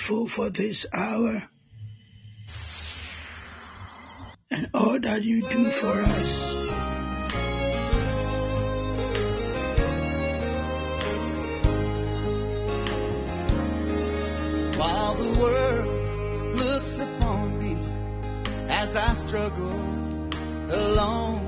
[0.00, 1.42] grateful for this hour
[4.50, 6.54] and all that you do for us.
[14.78, 17.76] While the world looks upon me
[18.70, 19.80] as I struggle
[20.70, 21.42] alone,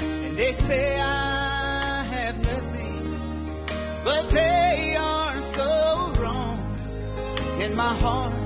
[0.00, 1.39] and they say I
[7.80, 8.39] my heart.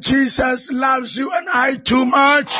[0.00, 2.56] Jesus loves you and I too much.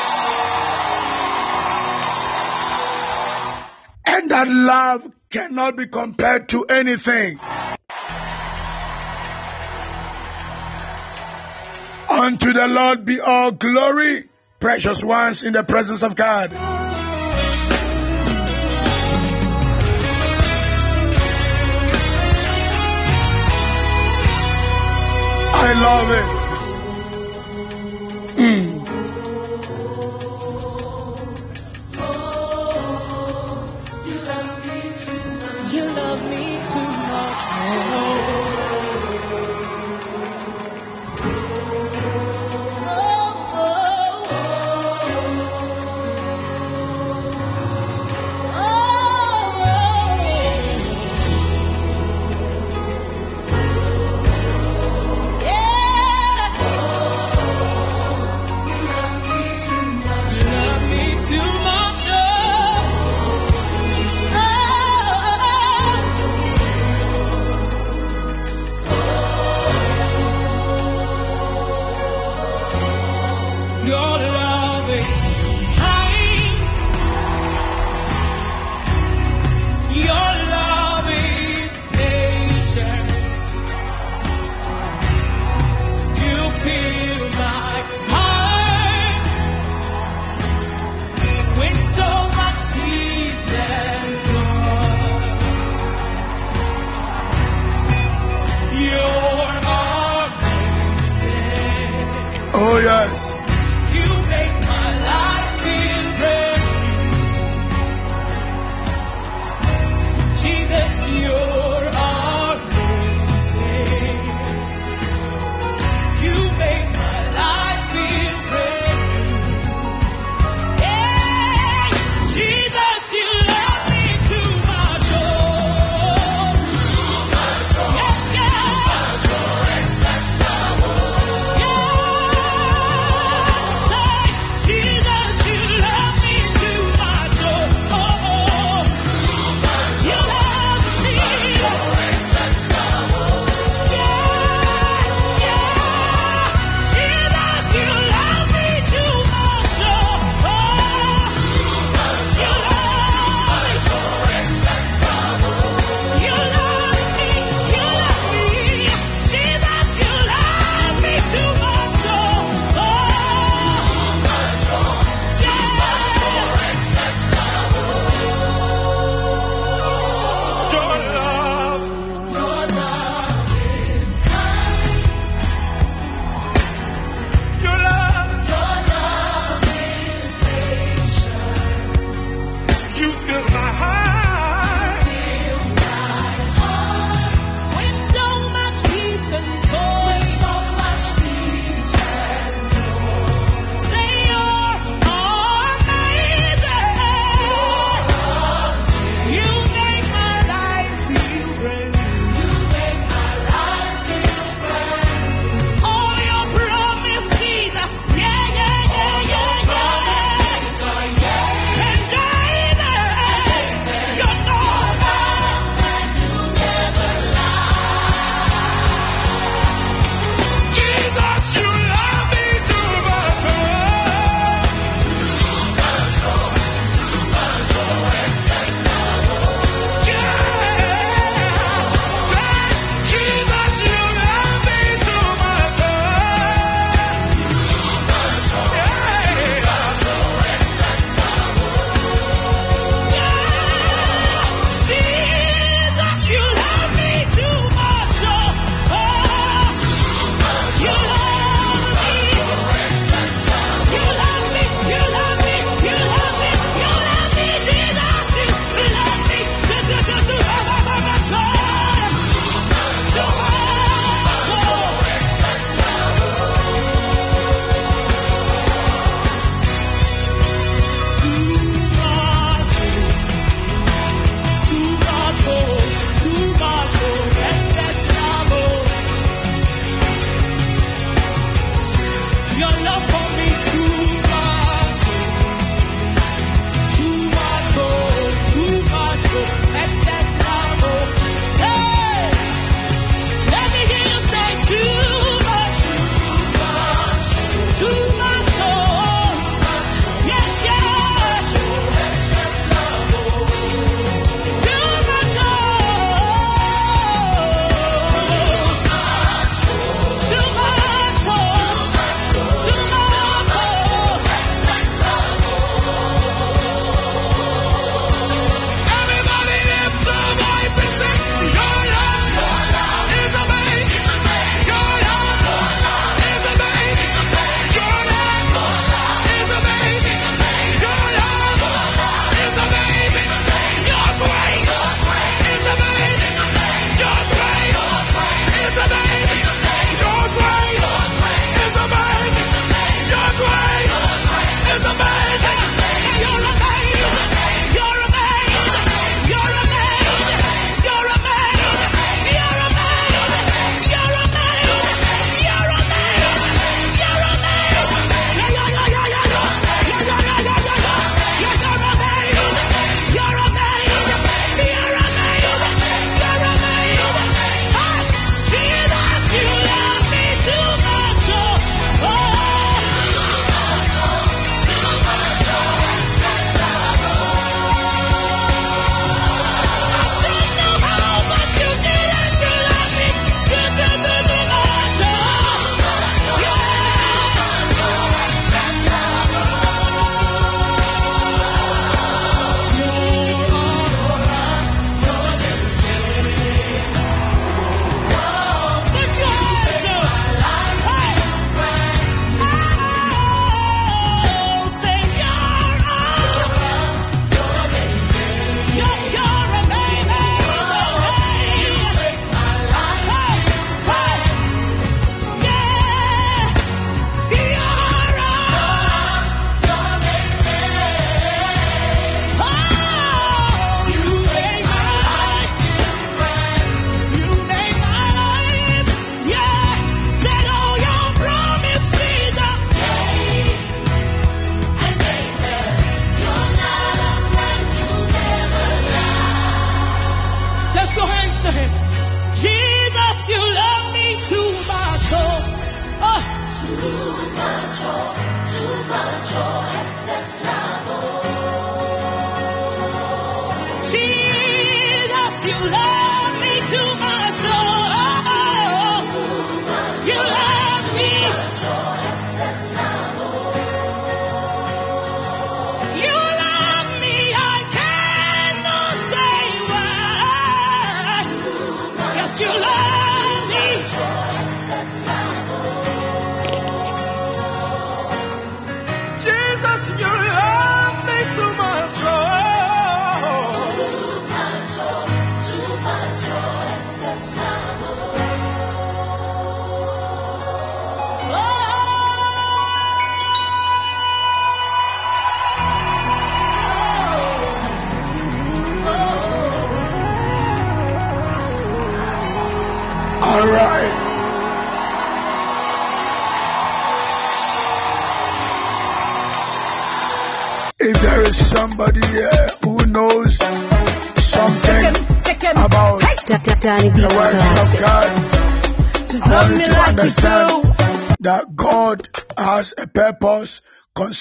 [4.07, 7.39] And that love cannot be compared to anything.
[12.11, 14.29] Unto the Lord be all glory,
[14.61, 16.53] precious ones in the presence of God.
[25.55, 26.42] I love it.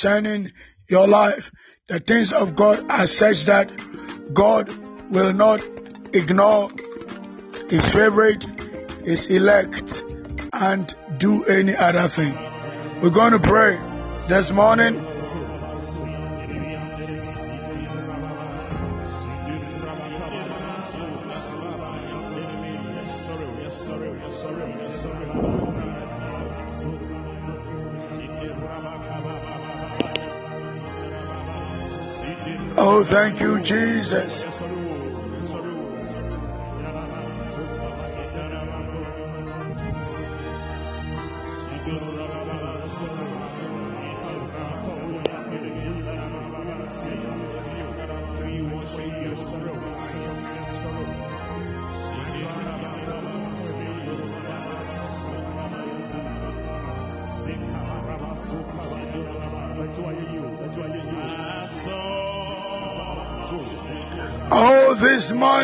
[0.01, 0.51] Concerning
[0.89, 1.51] your life.
[1.87, 3.71] The things of God are such that
[4.33, 4.67] God
[5.11, 5.61] will not
[6.11, 6.71] ignore
[7.69, 8.43] his favorite,
[9.03, 10.03] his elect,
[10.53, 12.33] and do any other thing.
[13.01, 13.79] We're going to pray
[14.27, 15.10] this morning.
[32.83, 34.50] Oh, thank you, Jesus.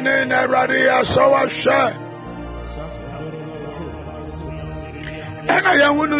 [0.04, 1.92] This morning, everybody, I saw a share.
[5.50, 6.12] And I am going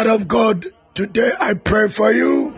[0.00, 2.54] Child of God, today I pray for you.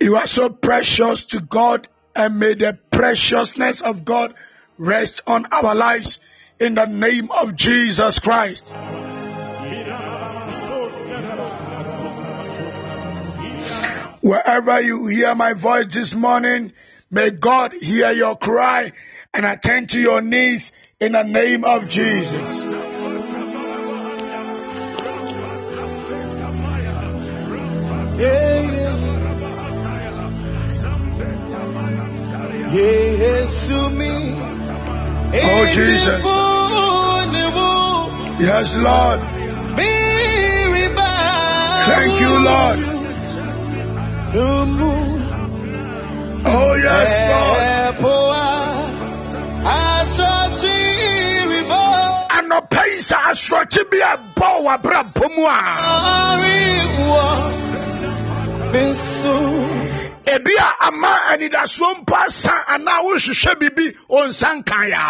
[0.00, 4.34] You are so precious to God, and may the preciousness of God
[4.76, 6.18] rest on our lives
[6.58, 8.74] in the name of Jesus Christ.
[14.20, 16.72] Wherever you hear my voice this morning,
[17.08, 18.90] may God hear your cry
[19.32, 22.71] and attend to your needs in the name of Jesus.
[35.44, 36.22] Oh, Jesus.
[38.40, 39.20] Yes, Lord.
[41.86, 42.78] Thank you, Lord.
[46.44, 47.60] Oh, yes, Lord.
[52.36, 55.58] Anɔpa yi sɛ asorɔkye bi abɔ w'abrabɔ mu a
[60.34, 65.04] ebi a ama anidasoɔ mpo asa anaa wohwehwɛ biribi ɔnsa nkan a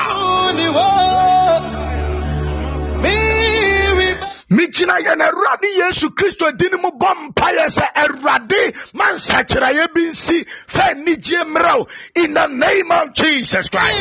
[4.51, 10.45] megyina yɛn awurade yesu kristo din mu bɔ mpayɛ sɛ awurade ma nsakyerɛeɛ bi nsi
[10.69, 11.87] fɛ anigye mmerɛ wo.
[12.17, 13.99] In the name of jesus christ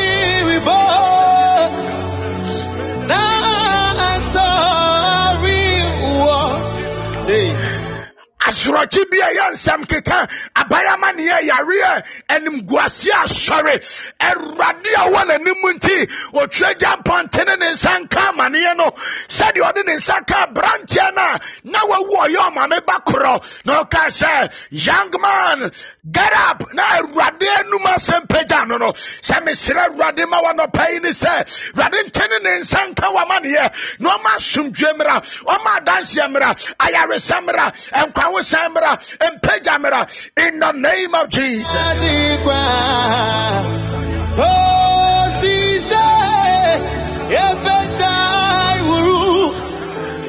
[8.48, 13.74] asorɔkye bi a ɛyɛ nsɛm keka abayama ne yɛ yareɛ animguase asɔre.
[14.20, 15.96] Awurade a wɔ n'anim nti
[16.32, 18.90] otwa gya mpɔntene ne nsa nka amaneɛ no
[19.28, 23.44] sɛdeɛ ɔde ne nsa ka aberanteɛ no a na wawu ɔyɛ ɔmame ba korɔ.
[23.64, 25.70] Na ɔka sɛ young man
[26.10, 26.74] get up!
[26.74, 28.92] Na awurade anum asɛm pagya no no.
[28.92, 34.18] Sɛ mesrɛ awurade ma wɔnɔpa yi ne sɛ awurade ntene ne nsa nka w'amaneɛ na
[34.18, 40.08] ɔma asomdwe mmra ɔma adanseɛ mmra ayaresa mmra nkwawosan mmra mpagya mmra
[40.46, 41.72] in the name of jesus.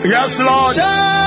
[0.05, 1.22] Yes lord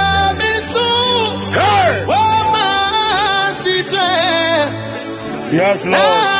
[5.57, 6.37] yes lord.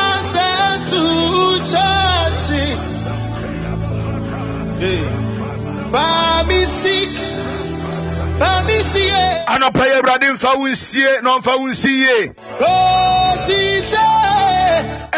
[9.47, 12.33] Anɔpa yi awurade mfa wo nsie na ɔmfa wo nsi yie.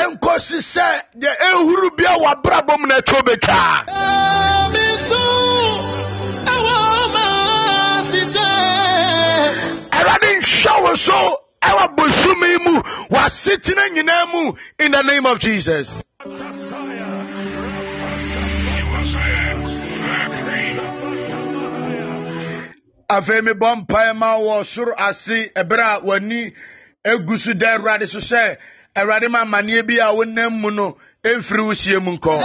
[0.02, 0.88] Ɛnkɔsi sɛ
[1.20, 3.84] deɛ ɛhuru bi a wabrabɔ mu na ɛtɔ betwaa
[9.91, 12.82] awurade nhwɛ wo so ɛwɔ bosome mu
[13.12, 16.01] w'asetena nyinaa mu in the name of jesus.
[23.10, 26.53] Afei mebɔ mpae ma wɔ soro ase ɛberɛ a w'ani
[27.05, 28.57] egu so da awurade so sɛ
[28.95, 32.39] awurade ma amanneɛ bi a wonam mu no ɛmfiri wo sie mu nkɔ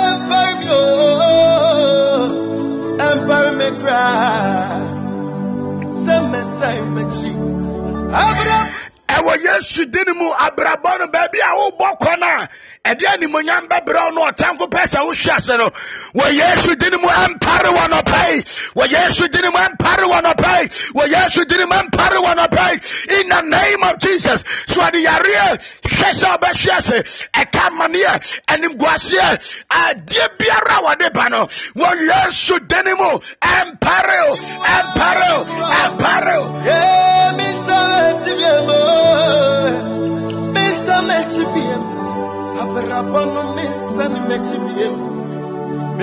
[9.17, 12.49] Ɛwɔ yesu din mu abrabɔ no baabi a wobɔ kɔ no a
[12.85, 15.71] ɛde animonyam bɛbrɛ wo no ɔtamfo pɛ sɛ wohwe ase no
[16.15, 18.45] wɔ yesu din mu ɛmpare wɔ nɔpai
[18.77, 20.62] wɔ yesu din mu ɛmpare wɔ nɔpai
[20.95, 25.61] wɔ yesu din mu ɛmpare wɔ nɔpai in the name of jesus so ɔde yareɛ
[25.85, 27.03] hwɛ sɛ ɔbɛhwe ase.
[27.35, 28.12] Ɛka amanneɛ
[28.49, 29.29] animguaseɛ
[29.71, 31.47] adeɛ biara a wɔde ba no
[31.77, 34.37] wɔ yesu din mu ɛmpare o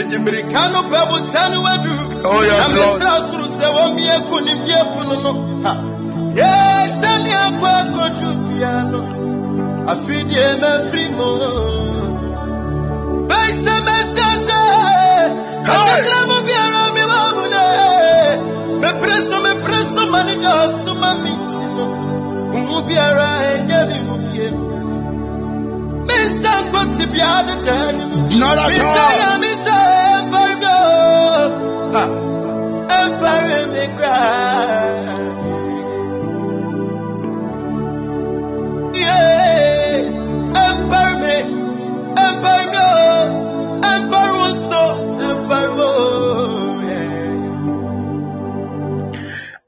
[0.10, 0.24] chibiem.
[0.24, 1.92] Me dimirikano bebu tanu wadu.
[2.24, 3.02] Oh, yes, Lord.
[3.30, 5.32] suru se wo mi eku ni mi eku no no.
[5.64, 5.74] Ha.
[6.36, 9.00] Yes, ani akwa kodu piano.
[9.92, 11.30] Afidie me frimo.
[13.30, 14.62] Bese me sase.
[15.66, 16.04] Hey.
[16.04, 16.26] Hey.
[16.30, 17.66] mo biara mi mamu ne.
[18.82, 20.54] Me preso me preso mani do
[20.86, 21.86] suma mi tino.
[22.56, 24.48] Umu biara enye mi mu bie.
[26.08, 28.38] Me san ko ti biara tani.
[28.40, 29.41] Not at Me all.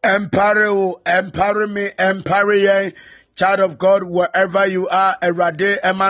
[0.04, 2.94] Empare o, empare me, empare yɛn.
[3.36, 5.18] Child of God, wherever you are,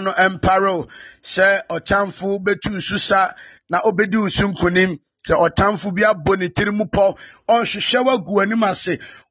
[0.01, 0.87] no empare o.
[1.23, 3.33] Sɛ ɔtamfo betu nsu sa
[3.69, 7.17] na obedi wo so nkonim sɛ ɔtamfo bi abɔ ne tiri mu pɔ
[7.47, 8.63] ɔrehwehwɛ wo agu anim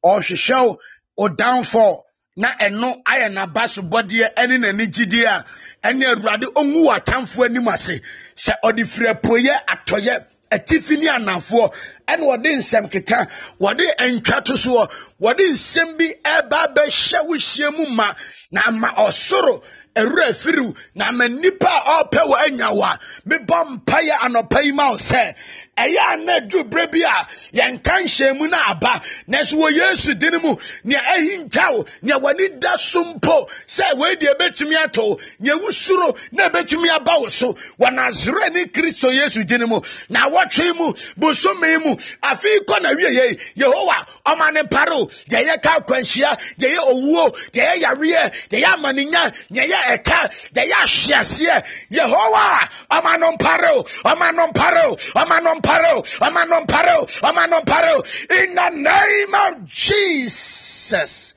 [0.03, 0.79] wo
[1.17, 2.05] wo downfall
[2.37, 5.45] na ɛno ayɛ n'abasobɔdeɛ ɛne n'anigyideɛ a
[5.89, 8.01] ɛne awurade ɔngu wɔ atamfo anim ase
[8.37, 11.73] sɛ ɔde firi apueyɛ atɔyɛ atifi ne anafoɔ.
[12.09, 13.29] Ɛna wɔde nsɛm keka.
[13.61, 14.91] Wɔde ntwa to soɔ
[15.21, 18.13] wɔde nsɛm bi ɛba bɛhyɛ wo mu ma
[18.51, 19.63] na ama ɔsoro
[19.95, 22.99] ɛwura afiriw na ama nnipa a ɔpɛ wɔ anya wo a
[23.29, 25.35] mebɔ mpayɛ anɔpa yi ma wo sɛ
[25.77, 29.01] ɛyɛ a na bi a yɛnka nhyɛmu no aba.
[29.29, 34.17] Nanso wɔ yesu din mu nea ahinta wo nea w'ani da so mpo sɛ wei
[34.17, 39.65] deɛ ɛbɛtumi atɔ nea wusuro na ɛbɛtumi aba wo so wɔ nazarene kristo yesu din
[39.67, 39.81] mu.
[40.11, 45.63] Na wɔtwe mu bosome mu afei kɔ na wieyei yehowa ɔma ne mpare deɛ ɛyɛ
[45.63, 50.65] ka akwanhyia deɛ ɛyɛ owuo deɛ ɛyɛ yareɛ deɛ ɛyɛ amanenya deɛ ɛyɛ ɛka deɛ
[50.67, 51.65] ɛyɛ ahweaseɛ.
[51.91, 57.07] Yehowa ɔma no mpare ɔma no mpare ɔma no mpare wo ɔma no mpare wo
[57.29, 58.03] ɔma no mpare wo
[58.37, 61.35] in the name of jesus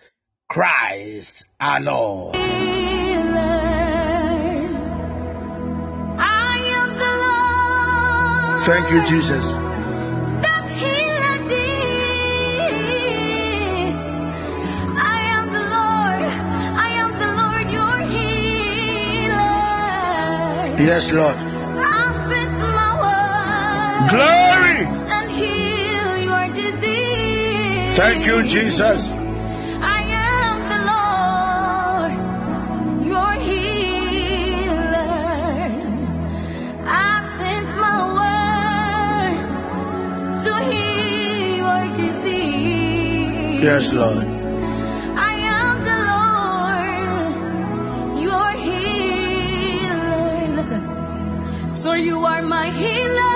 [0.49, 2.36] christ our lord.
[6.17, 6.97] I am
[8.65, 9.45] thank you jesus
[10.41, 11.15] that healeth
[24.14, 24.80] glory
[25.18, 27.96] and heal your disease.
[27.98, 29.02] thank you jesus
[29.88, 32.14] I am the Lord,
[33.14, 35.14] your healer.
[36.86, 36.88] I
[37.38, 38.00] sent my
[39.36, 39.54] words
[40.46, 43.64] to heal your disease.
[43.70, 44.28] yes lord
[45.32, 47.32] I am the Lord,
[48.28, 50.30] your healer.
[50.58, 50.82] Listen.
[51.84, 53.34] So you are my healer,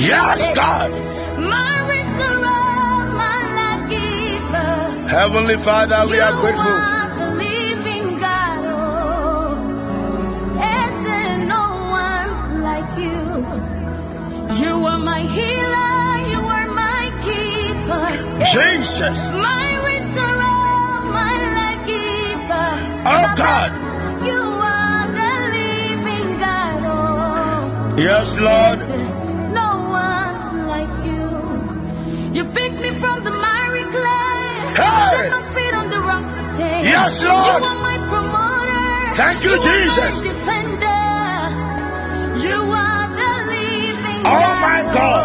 [0.00, 0.90] yes god
[1.38, 5.08] My restorer, my life giver.
[5.08, 8.64] heavenly father we are grateful are the living God.
[8.66, 9.54] Oh,
[10.56, 11.64] is there no
[12.04, 13.22] one like you?
[14.64, 16.28] You are my healer.
[16.32, 18.08] You are my keeper.
[18.54, 22.72] jesus My restorer, my life giver.
[23.14, 23.70] oh god
[24.28, 24.40] You
[24.76, 26.80] are the living God.
[26.94, 27.96] Oh.
[28.08, 28.78] yes lord
[32.32, 34.40] You picked me from the miry clay.
[34.78, 35.10] Hey!
[35.14, 36.82] Set my feet on the rock to stay.
[36.84, 37.62] Yes, Lord!
[37.62, 39.14] You are my promoter.
[39.16, 40.14] Thank you, are Jesus.
[40.16, 41.00] my defender.
[42.46, 45.19] You are the living Oh, my God.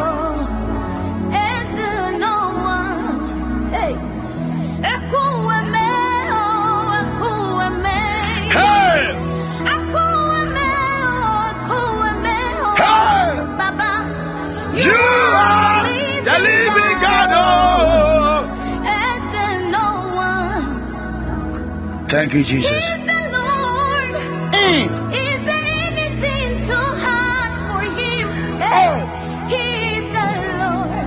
[28.68, 28.99] Oh.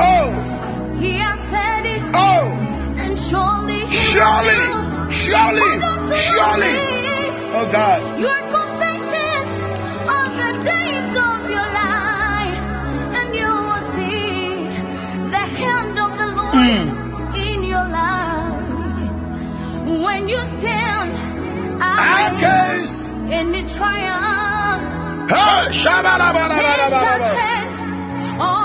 [0.01, 0.29] Oh.
[1.51, 2.45] said it, oh.
[2.99, 4.61] and surely surely
[5.11, 6.73] surely Hold on to your surely
[7.57, 8.48] oh god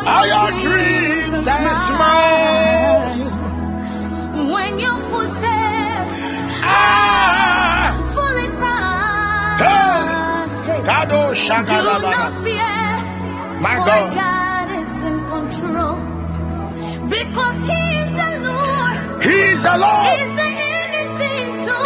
[0.06, 3.18] all your dreams and smiles
[4.54, 6.16] When your footsteps
[6.66, 9.58] ah fully proud,
[10.88, 11.22] kado
[12.44, 12.78] fear.
[13.62, 15.96] my god God is in control.
[17.10, 19.24] Because He is the Lord.
[19.24, 20.08] he is the lord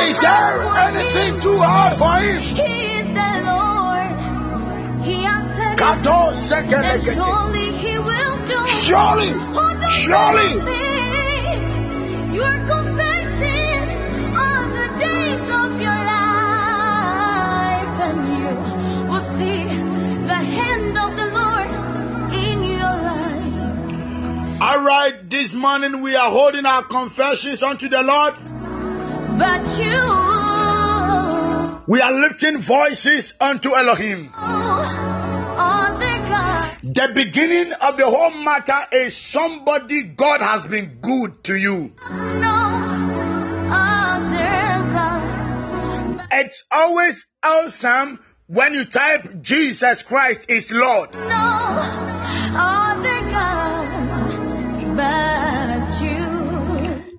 [0.07, 2.76] Is there anything too is hard for him?
[5.89, 8.67] And surely He will do.
[8.67, 10.49] surely Hold on to surely
[12.35, 13.89] your confessions
[14.35, 18.51] of the days of your life, and you
[19.09, 19.63] will see
[20.27, 21.69] the hand of the Lord
[22.35, 24.61] in your life.
[24.61, 28.35] All right, this morning we are holding our confessions unto the Lord.
[29.39, 30.03] But you,
[31.87, 34.33] We are lifting voices unto Elohim.
[36.97, 41.93] The beginning of the whole matter is somebody God has been good to you.
[42.09, 42.57] No
[46.31, 51.13] it's always awesome when you type Jesus Christ is Lord.
[51.13, 51.19] No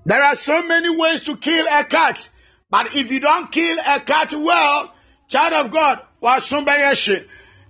[0.07, 2.29] There are so many ways to kill a cat,
[2.69, 4.93] but if you don't kill a cat well,
[5.29, 6.83] child of God, was somebody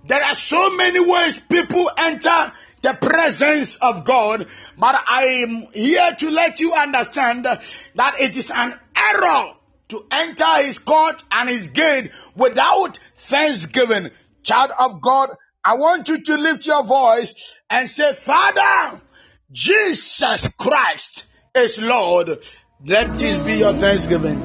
[0.06, 4.46] there are so many ways people enter the presence of God,
[4.78, 9.54] but I am here to let you understand that it is an error
[9.88, 14.10] to enter his court and his gate without thanksgiving.
[14.42, 15.30] Child of God,
[15.64, 19.00] I want you to lift your voice and say, Father,
[19.50, 22.38] Jesus Christ is Lord.
[22.84, 24.38] Let this be your thanksgiving.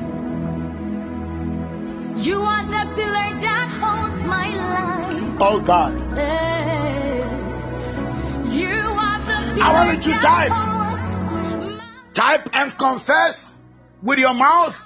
[2.17, 2.62] You are
[5.45, 5.93] Oh God.
[9.61, 10.53] I want you to type.
[12.13, 13.53] Type and confess
[14.01, 14.81] with your mouth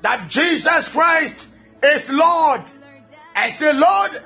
[0.00, 1.46] that Jesus Christ
[1.82, 2.62] is Lord.
[3.34, 4.22] And say, Lord,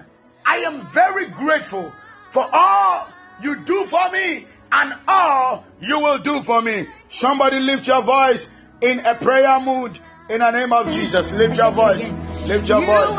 [0.47, 1.93] I am very grateful
[2.31, 3.09] for all
[3.43, 6.87] you do for me and all you will do for me.
[7.09, 8.49] Somebody lift your voice
[8.81, 9.99] in a prayer mood
[10.31, 11.33] in the name of Jesus.
[11.33, 12.24] Lift your voice.
[12.47, 13.17] Lift your voice.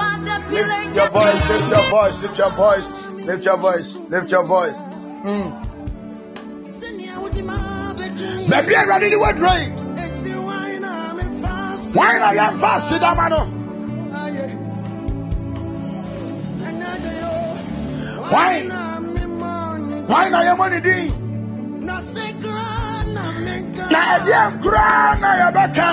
[0.52, 1.50] Lift your voice.
[1.50, 2.22] Lift your voice.
[2.22, 2.86] Lift your voice.
[3.26, 3.96] Lift your voice.
[3.96, 4.76] Lift your voice.
[8.50, 9.72] Baby, I'm ready to right.
[11.94, 12.90] Why not young fast?
[12.90, 13.32] Sit down, man.
[18.30, 18.62] Why?
[20.08, 21.12] Why not your money doing?
[23.91, 25.88] Na ɛdeɛ nkoraa na yɛbɛka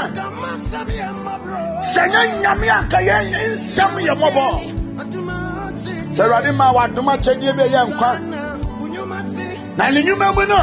[1.92, 4.46] sɛ nyɛ nyame anka nsɛm yɛ mmɔbɔ
[6.14, 8.10] sɛ awurade ma wadom akyɛdeɛ bi a ɛyɛ nkwa.
[9.76, 10.60] Na ne nnwuma mu no.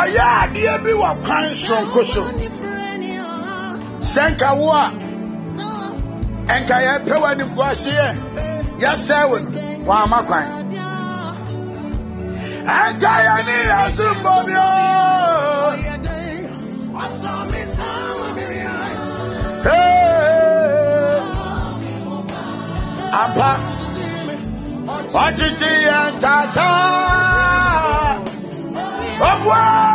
[0.00, 2.22] Ɔyɛ adeɛ bi wɔ kwan soronko so.
[4.00, 4.92] Sɛ nka wo a.
[6.54, 8.08] Ɛnka yɛpɛ w'animguaseɛ
[8.80, 9.38] yɛsɛe wo
[9.86, 10.63] wɔama kwan.
[12.66, 14.68] Ɛnka yɛne yɛsomfo bio
[19.64, 20.14] Hey!
[23.20, 23.50] ampa
[25.24, 26.68] ɔtete yɛn tata
[29.28, 29.93] ɔboa yɛn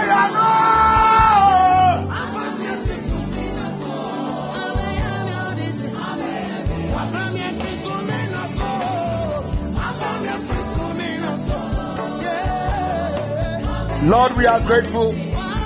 [14.02, 15.12] Lord, we are grateful.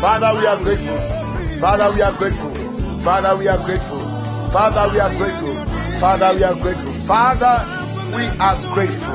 [0.02, 0.98] Father, we are grateful.
[1.60, 2.52] Father, we are grateful.
[3.02, 4.00] Father, we are grateful.
[4.50, 5.54] Father, we are grateful.
[6.00, 6.94] Father, we are grateful.
[7.02, 9.14] Father, we are grateful.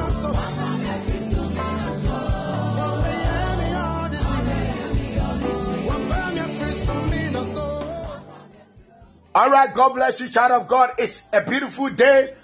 [9.35, 10.95] All right, God bless you, child of God.
[10.99, 12.35] It's a beautiful day.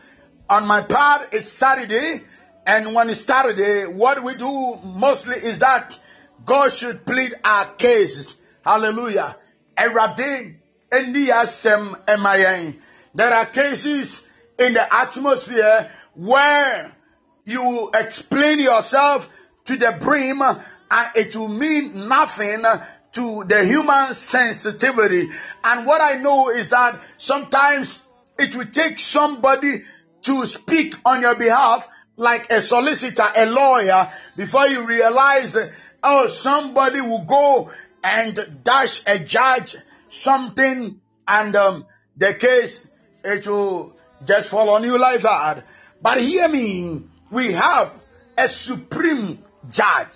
[0.51, 2.23] On my part, it's Saturday.
[2.67, 5.97] And when it's Saturday, what we do mostly is that
[6.45, 8.37] God should plead our cases.
[8.65, 9.37] Hallelujah.
[9.79, 10.57] Erade
[10.91, 12.77] endi asem emayen.
[13.15, 14.21] There are cases
[14.59, 16.97] in the atmosphere where
[17.45, 19.29] you explain yourself
[19.67, 22.65] to the brim and it will mean nothing
[23.13, 25.31] to the human sensitivity.
[25.63, 27.99] And what I know is that sometimes
[28.39, 29.83] it will take somebody
[30.23, 31.87] to speak on your behalf,
[32.17, 35.57] like a solicitor, a lawyer, before you realize,
[36.05, 37.71] oh, somebody will go
[38.03, 39.75] and dash a judge
[40.11, 41.87] something, and um,
[42.17, 42.81] the case
[43.25, 45.67] it will just fall on you like that.
[46.01, 47.93] But hear me, we have
[48.37, 50.13] a supreme judge,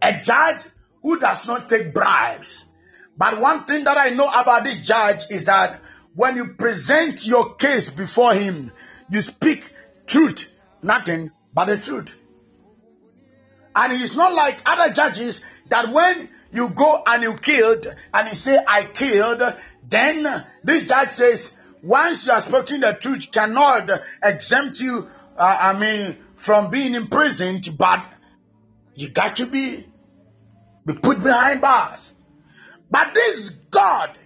[0.00, 0.62] a judge
[1.02, 2.64] who does not take bribes.
[3.16, 5.80] But one thing that I know about this judge is that
[6.14, 8.72] when you present your case before him,
[9.10, 9.72] you speak
[10.06, 10.46] truth,
[10.82, 12.16] nothing but the truth.
[13.74, 18.34] And he's not like other judges that when you go and you killed and you
[18.34, 19.42] say, I killed,
[19.88, 21.52] then this judge says,
[21.82, 23.90] once you are speaking the truth, cannot
[24.22, 28.04] exempt you, uh, I mean, from being imprisoned, but
[28.94, 29.86] you got to be,
[30.84, 32.10] be put behind bars.
[32.90, 34.18] But this God,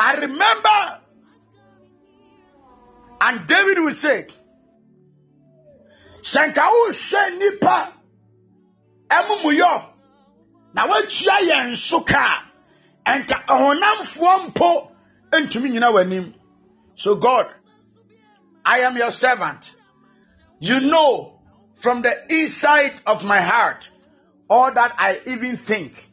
[0.00, 1.00] I remember,
[3.20, 4.28] and David will say,
[6.32, 7.78] sɛ nka wohwɛ nnipa
[10.74, 12.44] na woatua yɛn so ka.
[13.06, 14.92] A ɛnka ɔhonamfoɔ mpo
[15.32, 16.34] ntumi nyina w'anim.
[16.94, 17.46] So god
[18.64, 19.72] i am your servant.
[20.60, 21.40] You know
[21.76, 23.88] from the inside of my heart
[24.50, 26.04] all that i even think.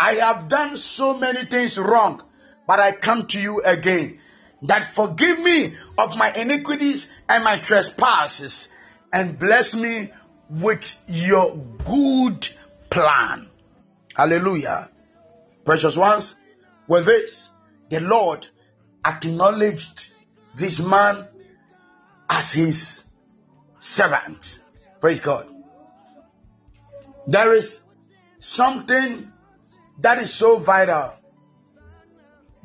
[0.00, 2.22] I have done so many things wrong
[2.66, 4.20] but i come to you again.
[4.62, 8.66] That forgive me of my iniquities and my trespasses
[9.12, 10.10] and bless me
[10.50, 12.48] with your good
[12.90, 13.48] plan.
[14.14, 14.90] Hallelujah.
[15.64, 16.34] Precious ones,
[16.86, 17.50] with this,
[17.90, 18.46] the Lord
[19.04, 20.10] acknowledged
[20.54, 21.28] this man
[22.28, 23.04] as his
[23.80, 24.58] servant.
[25.00, 25.48] Praise God.
[27.26, 27.80] There is
[28.40, 29.30] something
[30.00, 31.12] that is so vital.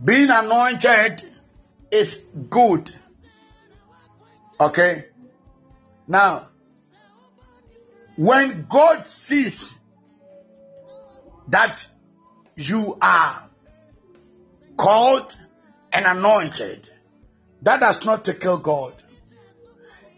[0.03, 1.23] Being anointed
[1.91, 2.17] is
[2.49, 2.93] good.
[4.59, 5.05] Okay?
[6.07, 6.49] Now,
[8.15, 9.73] when God sees
[11.47, 11.85] that
[12.55, 13.49] you are
[14.77, 15.35] called
[15.91, 16.89] and anointed,
[17.61, 18.93] that does not tickle God.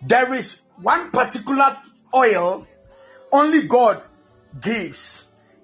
[0.01, 1.77] There is one particular
[2.13, 2.67] oil
[3.31, 4.03] only God
[4.59, 5.23] gives.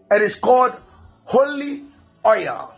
[0.10, 0.80] It is called
[1.26, 1.86] holy
[2.26, 2.74] oil.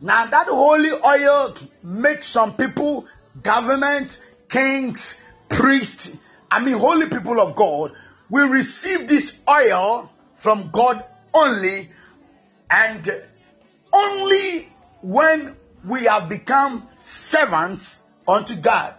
[0.00, 3.06] Now that holy oil makes some people,
[3.42, 4.18] governments,
[4.48, 5.16] kings,
[5.48, 6.10] priests,
[6.50, 7.92] I mean holy people of God,
[8.28, 11.90] we receive this oil from God only
[12.70, 13.22] and
[13.92, 14.68] only
[15.02, 18.94] when we have become servants unto God.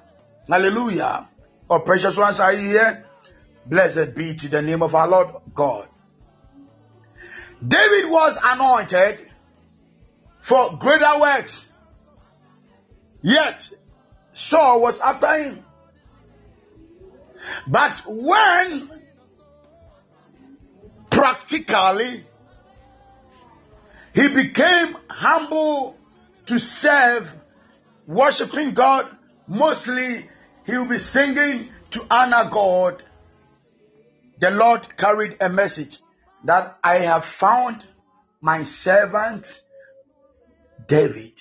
[0.47, 1.27] Hallelujah.
[1.69, 3.05] Oh, precious ones, are you here?
[3.65, 5.87] Blessed be to the name of our Lord God.
[7.65, 9.27] David was anointed
[10.39, 11.63] for greater works,
[13.21, 13.69] yet
[14.33, 15.63] Saul was after him.
[17.67, 18.89] But when
[21.09, 22.25] practically
[24.13, 25.95] he became humble
[26.47, 27.35] to serve,
[28.07, 29.15] worshiping God,
[29.47, 30.29] mostly
[30.65, 33.03] he will be singing to honor God.
[34.39, 35.99] The Lord carried a message
[36.45, 37.85] that I have found
[38.41, 39.61] my servant
[40.87, 41.33] David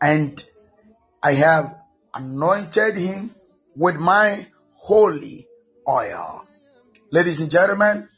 [0.00, 0.44] and
[1.22, 1.76] I have
[2.12, 3.34] anointed him
[3.76, 4.46] with my
[4.76, 5.48] holy
[5.88, 6.46] oil.
[7.10, 8.08] Ladies and gentlemen,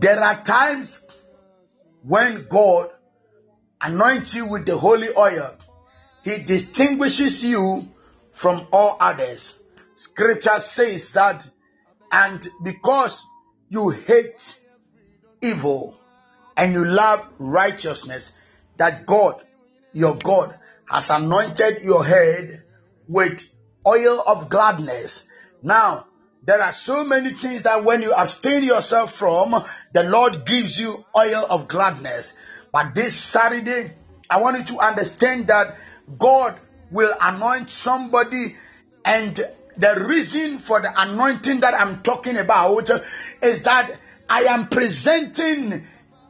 [0.00, 1.00] there are times
[2.02, 2.90] when God
[3.80, 5.54] anoints you with the holy oil,
[6.24, 7.88] He distinguishes you
[8.32, 9.54] from all others.
[9.94, 11.48] Scripture says that,
[12.10, 13.24] and because
[13.68, 14.56] you hate
[15.40, 15.98] evil
[16.56, 18.32] and you love righteousness,
[18.76, 19.42] that God,
[19.92, 22.62] your God, has anointed your head
[23.06, 23.44] with
[23.86, 25.24] oil of gladness.
[25.62, 26.06] Now,
[26.44, 31.04] there are so many things that when you abstain yourself from, the Lord gives you
[31.16, 32.32] oil of gladness.
[32.72, 33.92] But this Saturday,
[34.30, 35.76] I want you to understand that
[36.18, 36.58] God
[36.90, 38.56] will anoint somebody,
[39.04, 39.36] and
[39.76, 42.90] the reason for the anointing that I'm talking about
[43.42, 43.98] is that
[44.28, 45.86] I am presenting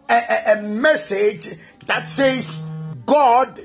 [0.08, 1.48] a, a, a message
[1.86, 2.58] that says
[3.06, 3.60] God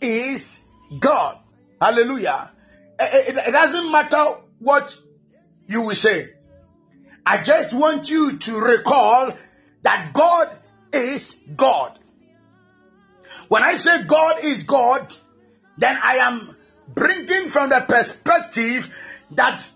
[0.00, 0.60] is
[0.98, 1.38] God.
[1.80, 2.52] Hallelujah.
[3.00, 4.96] It, it- it doesn't matter what
[5.66, 6.30] you will say.
[7.24, 9.32] I just want you to recall
[9.82, 10.56] that God
[10.92, 11.98] is God.
[13.48, 15.14] When I say God is God,
[15.76, 16.56] then I am
[16.88, 18.92] bringing from the perspective
[19.32, 19.66] that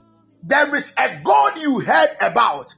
[0.43, 2.75] there is a God you heard about,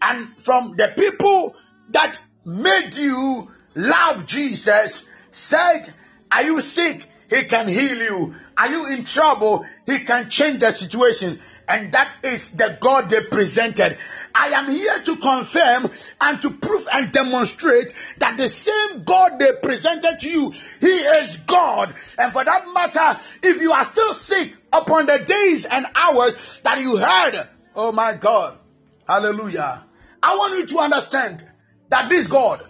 [0.00, 1.54] and from the people
[1.90, 5.92] that made you love Jesus said,
[6.30, 7.06] Are you sick?
[7.28, 8.34] He can heal you.
[8.56, 9.64] Are you in trouble?
[9.86, 11.40] He can change the situation.
[11.68, 13.96] And that is the God they presented.
[14.34, 15.90] I am here to confirm
[16.20, 21.36] and to prove and demonstrate that the same God they presented to you, He is
[21.38, 21.94] God.
[22.18, 26.80] And for that matter, if you are still sick upon the days and hours that
[26.80, 28.58] you heard, oh my God,
[29.06, 29.84] hallelujah.
[30.22, 31.44] I want you to understand
[31.90, 32.66] that this God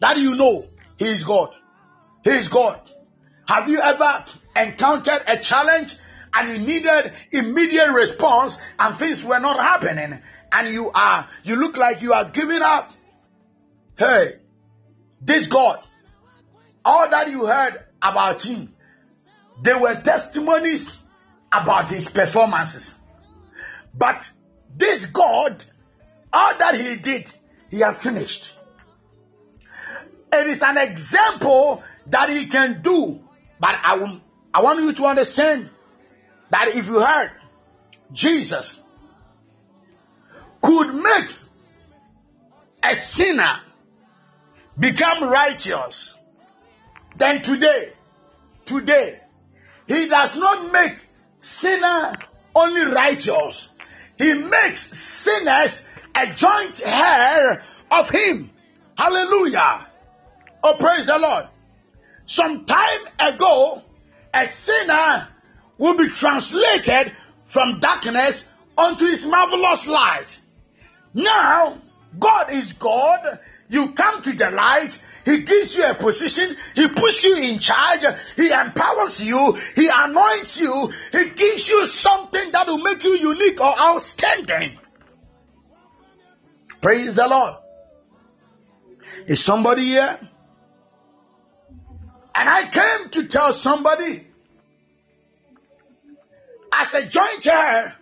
[0.00, 0.66] that you know,
[0.98, 1.54] He is God.
[2.24, 2.80] He is God.
[3.46, 4.24] Have you ever
[4.56, 5.96] encountered a challenge
[6.34, 10.20] and you needed immediate response and things were not happening
[10.52, 12.92] and you are you look like you are giving up?
[13.96, 14.36] Hey,
[15.20, 15.82] this God,
[16.84, 18.74] all that you heard about him,
[19.62, 20.96] they were testimonies
[21.52, 22.94] about his performances.
[23.94, 24.28] But
[24.74, 25.64] this God,
[26.32, 27.30] all that he did,
[27.70, 28.54] he had finished.
[30.32, 33.20] It is an example that he can do.
[33.58, 34.20] But I, will,
[34.52, 35.70] I want you to understand
[36.50, 37.30] that if you heard
[38.12, 38.80] Jesus
[40.60, 41.30] could make
[42.82, 43.60] a sinner
[44.78, 46.16] become righteous,
[47.16, 47.92] then today,
[48.66, 49.20] today,
[49.86, 50.94] he does not make
[51.40, 52.14] sinner
[52.54, 53.68] only righteous.
[54.18, 55.82] He makes sinners
[56.14, 58.50] a joint heir of him.
[58.96, 59.86] Hallelujah.
[60.62, 61.46] Oh, praise the Lord.
[62.26, 63.82] Some time ago,
[64.32, 65.28] a sinner
[65.78, 67.12] will be translated
[67.46, 68.44] from darkness
[68.76, 70.38] unto his marvelous light.
[71.14, 71.78] Now,
[72.18, 73.40] God is God.
[73.68, 74.98] You come to the light.
[75.24, 76.56] He gives you a position.
[76.74, 78.04] He puts you in charge.
[78.36, 79.56] He empowers you.
[79.74, 80.92] He anoints you.
[81.12, 84.78] He gives you something that will make you unique or outstanding.
[86.80, 87.54] Praise the Lord.
[89.26, 90.18] Is somebody here?
[92.34, 94.26] And I came to tell somebody
[96.72, 97.96] as a joint heir,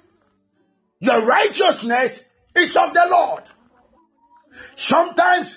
[1.01, 2.21] your righteousness
[2.55, 3.45] is of the Lord.
[4.77, 5.57] Sometimes,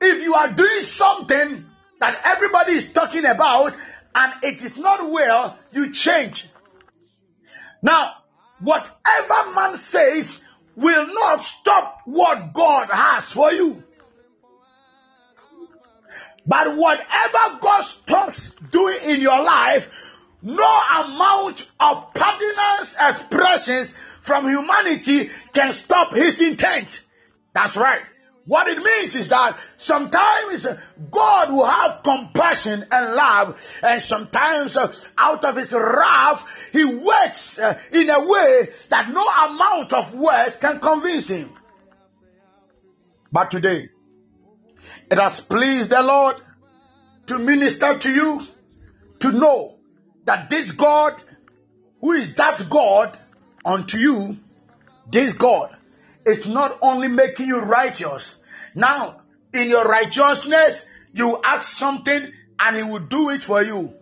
[0.00, 1.66] if you are doing something
[2.00, 3.74] that everybody is talking about
[4.14, 6.46] and it is not well, you change.
[7.82, 8.14] Now,
[8.60, 10.40] whatever man says
[10.74, 13.82] will not stop what God has for you.
[16.46, 19.90] But whatever God stops doing in your life,
[20.42, 27.00] no amount of pardonance expressions from humanity can stop his intent.
[27.52, 28.02] That's right.
[28.44, 30.66] What it means is that sometimes
[31.10, 37.58] God will have compassion and love, and sometimes uh, out of his wrath, he works
[37.58, 41.50] uh, in a way that no amount of words can convince him.
[43.32, 43.88] But today,
[45.10, 46.36] it has pleased the Lord
[47.26, 48.46] to minister to you,
[49.20, 49.76] to know
[50.24, 51.22] that this God,
[52.00, 53.18] who is that God
[53.64, 54.38] unto you,
[55.10, 55.76] this God
[56.24, 58.34] is not only making you righteous.
[58.74, 63.94] Now, in your righteousness, you ask something and he will do it for you.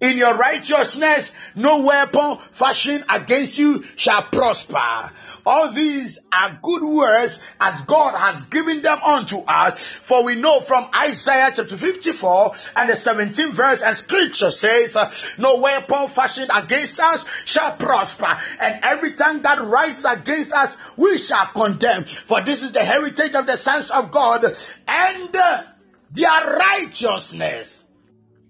[0.00, 5.10] In your righteousness, no weapon fashioned against you shall prosper.
[5.46, 9.80] All these are good words as God has given them unto us.
[9.80, 15.10] For we know from Isaiah chapter 54 and the 17th verse and scripture says, uh,
[15.38, 18.36] no weapon fashioned against us shall prosper.
[18.60, 22.04] And every tongue that rises against us, we shall condemn.
[22.04, 24.44] For this is the heritage of the sons of God
[24.88, 27.84] and their righteousness.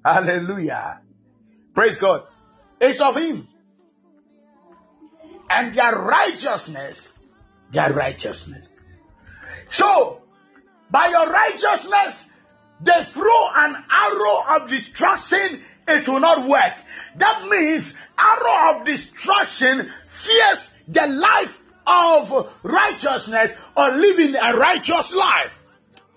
[0.05, 1.03] Hallelujah.
[1.76, 2.22] Praise God.
[2.80, 3.46] It's of Him.
[5.50, 7.12] And their righteousness,
[7.70, 8.66] their righteousness.
[9.68, 10.22] So,
[10.90, 12.24] by your righteousness,
[12.80, 16.74] they throw an arrow of destruction, it will not work.
[17.16, 25.58] That means arrow of destruction fears the life of righteousness or living a righteous life.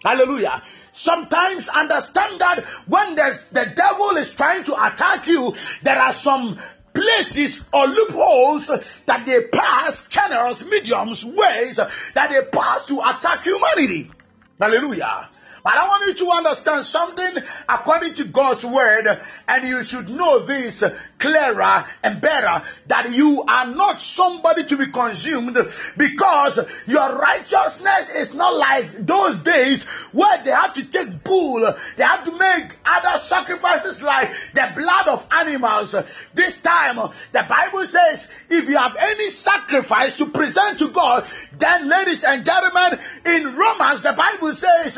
[0.06, 0.64] Hallelujah.
[0.92, 6.60] Sometimes understand that when the devil is trying to attack you, there are some
[6.94, 8.68] places or loopholes
[9.06, 14.12] that they pass, channels, mediums, ways that they pass to attack humanity.
[14.60, 15.30] Hallelujah.
[15.70, 20.40] But I want you to understand something according to God's word, and you should know
[20.40, 20.84] this
[21.20, 25.60] clearer and better that you are not somebody to be consumed
[25.96, 31.60] because your righteousness is not like those days where they had to take bull,
[31.98, 35.94] they had to make other sacrifices like the blood of animals.
[36.34, 36.96] This time,
[37.32, 41.28] the Bible says, if you have any sacrifice to present to God,
[41.60, 44.98] then, ladies and gentlemen, in Romans, the Bible says,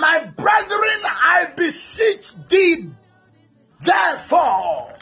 [0.00, 2.90] my brethren, I beseech thee,
[3.80, 4.96] therefore,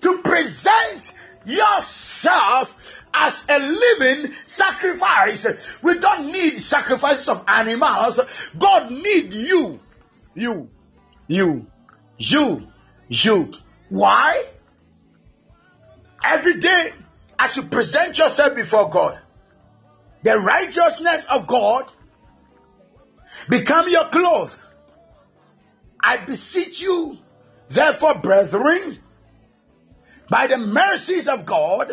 [0.00, 1.12] to present
[1.44, 2.76] yourself
[3.14, 5.46] as a living sacrifice.
[5.82, 8.20] We don't need sacrifices of animals.
[8.58, 9.80] God need you.
[10.34, 10.68] You.
[11.28, 11.66] You.
[12.18, 12.68] You.
[13.08, 13.54] You.
[13.90, 14.44] Why?
[16.24, 16.92] Every day,
[17.38, 19.18] as you present yourself before God,
[20.22, 21.91] the righteousness of God
[23.48, 24.56] become your clothes.
[26.02, 27.16] I beseech you,
[27.68, 28.98] therefore, brethren,
[30.28, 31.90] by the mercies of God,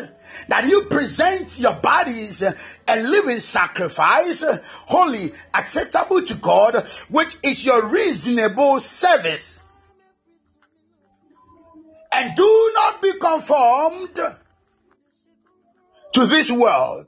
[0.48, 2.56] that you present your bodies a
[3.02, 4.44] living sacrifice,
[4.86, 9.62] holy, acceptable to God, which is your reasonable service.
[12.12, 14.16] And do not be conformed
[16.14, 17.08] to this world,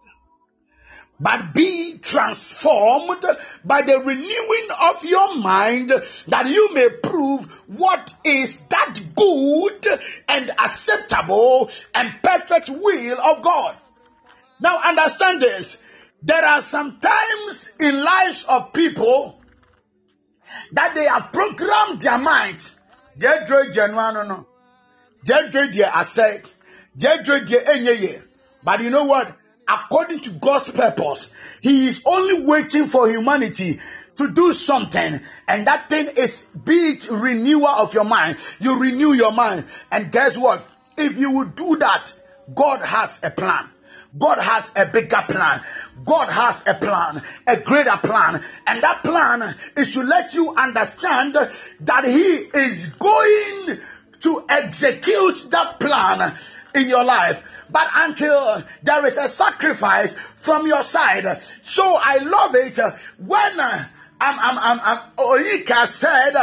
[1.22, 3.24] but be transformed
[3.64, 9.88] by the renewing of your mind that you may prove what is that good
[10.28, 13.78] and acceptable and perfect will of God.
[14.60, 15.78] Now understand this.
[16.24, 19.40] There are some times in lives of people
[20.72, 22.18] that they have programmed their
[27.58, 28.24] enyeye.
[28.64, 29.38] But you know what?
[29.72, 31.30] According to God's purpose,
[31.62, 33.80] He is only waiting for humanity
[34.18, 38.38] to do something, and that thing is be it renewal of your mind.
[38.60, 40.68] You renew your mind, and guess what?
[40.98, 42.14] If you will do that,
[42.54, 43.70] God has a plan.
[44.18, 45.64] God has a bigger plan.
[46.04, 48.44] God has a plan, a greater plan.
[48.68, 53.80] And that plan is to let you understand that He is going
[54.22, 56.38] to execute that plan
[56.76, 57.44] in your life.
[57.70, 61.42] But until there is a sacrifice from your side.
[61.64, 62.78] So I love it
[63.18, 63.86] when uh,
[64.20, 66.36] um, um, um, I'm, I'm, I'm, I'm, Oika said,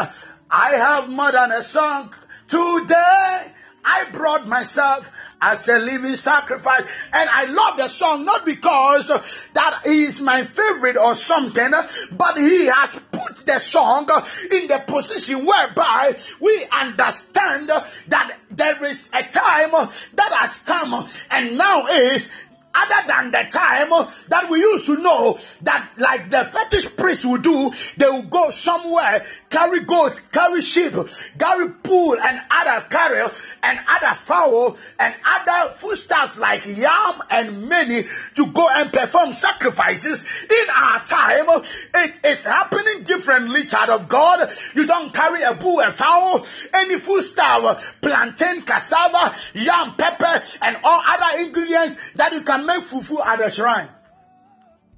[0.50, 2.14] I have more than a song.
[2.48, 3.52] Today
[3.84, 5.10] I brought myself
[5.41, 6.82] as a living sacrifice.
[7.12, 9.09] And I love the song not because
[9.55, 11.72] that is my favorite or something,
[12.12, 14.09] but he has put the song
[14.51, 19.70] in the position whereby we understand that there is a time
[20.14, 22.28] that has come and now is
[22.74, 23.89] other than the time
[24.28, 28.51] that we used to know that like the fetish priest would do, they will go
[28.51, 30.94] somewhere, carry goat, carry sheep,
[31.38, 33.30] carry bull and other cattle
[33.62, 38.04] and other fowl and other foodstuffs like yam and many
[38.34, 40.24] to go and perform sacrifices.
[40.24, 41.64] In our time,
[41.94, 44.52] it is happening differently, child of God.
[44.74, 51.02] You don't carry a bull, a fowl, any foodstuff, plantain, cassava, yam, pepper, and all
[51.06, 53.88] other ingredients that you can make fufu at the shrine.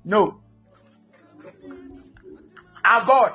[0.05, 0.41] No.
[2.85, 3.33] Our God.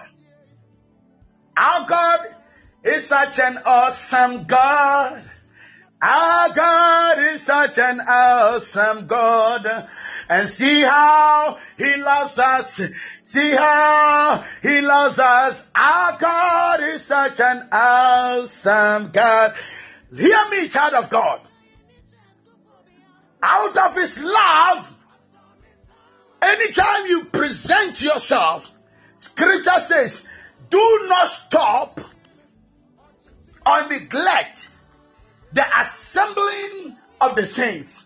[1.58, 2.36] Our God
[2.84, 5.24] is such an awesome God.
[6.02, 9.88] Our God is such an awesome God.
[10.28, 12.82] And see how He loves us.
[13.24, 15.66] See how He loves us.
[15.74, 19.56] Our God is such an awesome God.
[20.16, 21.42] Hear me, child of God.
[23.42, 24.94] Out of His love,
[26.42, 28.70] anytime you present yourself,
[29.18, 30.25] Scripture says,
[30.70, 32.00] do not stop
[33.66, 34.68] or neglect
[35.54, 38.04] the assembling of the saints.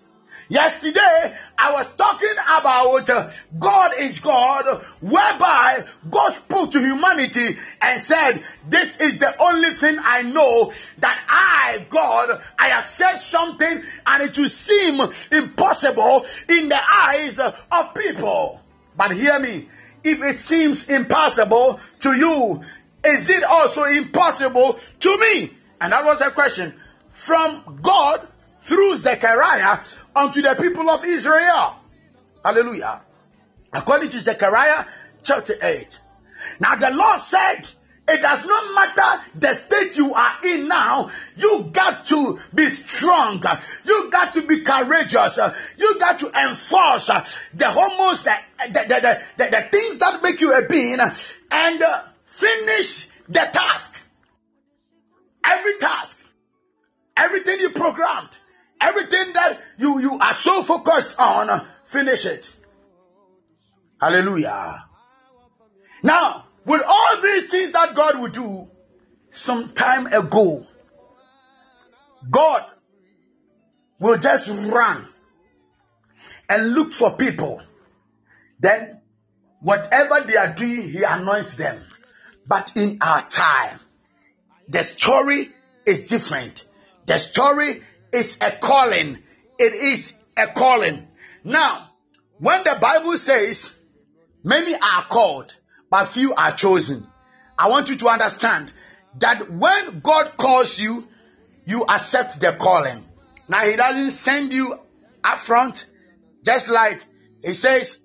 [0.52, 3.30] Yesterday, I was talking about uh,
[3.60, 10.00] God is God, whereby God spoke to humanity and said, This is the only thing
[10.02, 15.00] I know that I, God, I have said something and it will seem
[15.32, 18.60] impossible in the eyes of people.
[18.98, 19.70] But hear me,
[20.04, 22.64] if it seems impossible to you,
[23.04, 25.52] is it also impossible to me?
[25.82, 26.74] And that was a question
[27.10, 28.28] from God
[28.64, 29.80] through Zechariah
[30.16, 31.76] unto the people of Israel.
[32.44, 33.02] Hallelujah.
[33.72, 34.86] According to Zechariah
[35.24, 36.00] chapter 8.
[36.60, 37.70] Now the Lord said,
[38.10, 41.12] it does not matter the state you are in now.
[41.38, 43.44] You got to be strong.
[43.86, 45.38] You got to be courageous.
[45.78, 47.08] You got to enforce
[47.54, 48.36] the hormones, the,
[48.68, 53.96] the, the, the, things that make you a being and uh, finish the task.
[55.46, 56.20] Every task,
[57.16, 58.30] everything you programmed,
[58.82, 62.52] everything that you, you are so focused on, finish it.
[64.02, 64.86] Hallelujah.
[66.02, 68.70] Now, with all these things that God would do
[69.32, 70.68] some time ago,
[72.30, 72.64] God
[74.00, 75.08] will just run
[76.48, 77.60] and look for people.
[78.60, 79.02] Then,
[79.62, 81.84] whatever they are doing, He anoints them.
[82.46, 83.80] But in our time,
[84.68, 85.50] the story
[85.88, 86.66] is different.
[87.08, 87.82] The story
[88.14, 89.18] is a calling.
[89.58, 91.08] It is a calling.
[91.44, 91.90] Now,
[92.38, 93.74] when the Bible says
[94.44, 95.56] many are called,
[95.90, 97.08] but few are chosen,
[97.58, 98.72] I want you to understand
[99.20, 101.08] that when God calls you,
[101.66, 103.04] you accept the calling.
[103.48, 104.80] Now, He doesn't send you
[105.24, 105.86] up front,
[106.44, 107.02] just like
[107.44, 107.98] He says,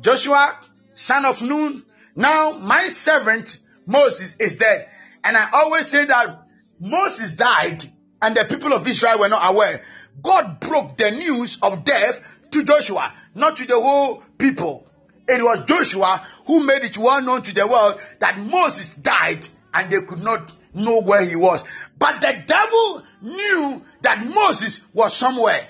[0.00, 0.58] Joshua,
[0.94, 1.84] son of Nun,
[2.16, 4.88] now my servant Moses is dead.
[5.24, 6.46] And I always say that
[6.80, 7.90] Moses died
[8.20, 9.82] and the people of Israel were not aware.
[10.22, 14.87] God broke the news of death to Joshua, not to the whole people.
[15.28, 19.92] It was Joshua who made it well known to the world that Moses died and
[19.92, 21.62] they could not know where he was.
[21.98, 25.68] But the devil knew that Moses was somewhere.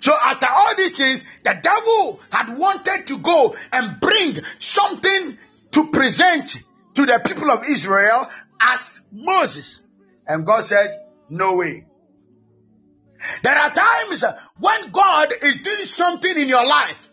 [0.00, 5.38] So after all these things, the devil had wanted to go and bring something
[5.72, 6.58] to present
[6.94, 8.28] to the people of Israel
[8.60, 9.80] as Moses.
[10.26, 11.00] And God said,
[11.30, 11.86] no way.
[13.42, 14.24] There are times
[14.58, 17.08] when God is doing something in your life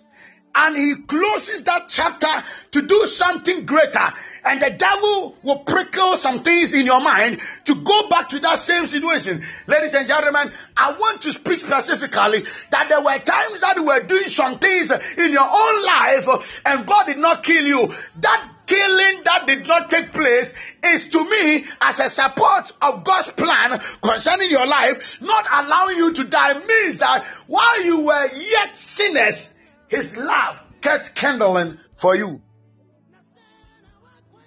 [0.53, 2.27] and he closes that chapter
[2.71, 4.13] to do something greater
[4.43, 8.59] and the devil will prickle some things in your mind to go back to that
[8.59, 9.43] same situation.
[9.67, 14.03] Ladies and gentlemen, I want to speak specifically that there were times that you were
[14.03, 17.93] doing some things in your own life and God did not kill you.
[18.19, 20.53] That killing that did not take place
[20.83, 26.13] is to me as a support of God's plan concerning your life, not allowing you
[26.13, 29.49] to die means that while you were yet sinners,
[29.89, 32.41] his love kept kindling for you.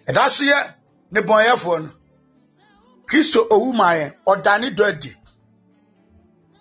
[0.09, 0.74] ɛda so yɛ
[1.10, 1.90] ne bɔnyɛfoɔ no.
[3.06, 5.14] Kristo owu ma yɛ ɔdane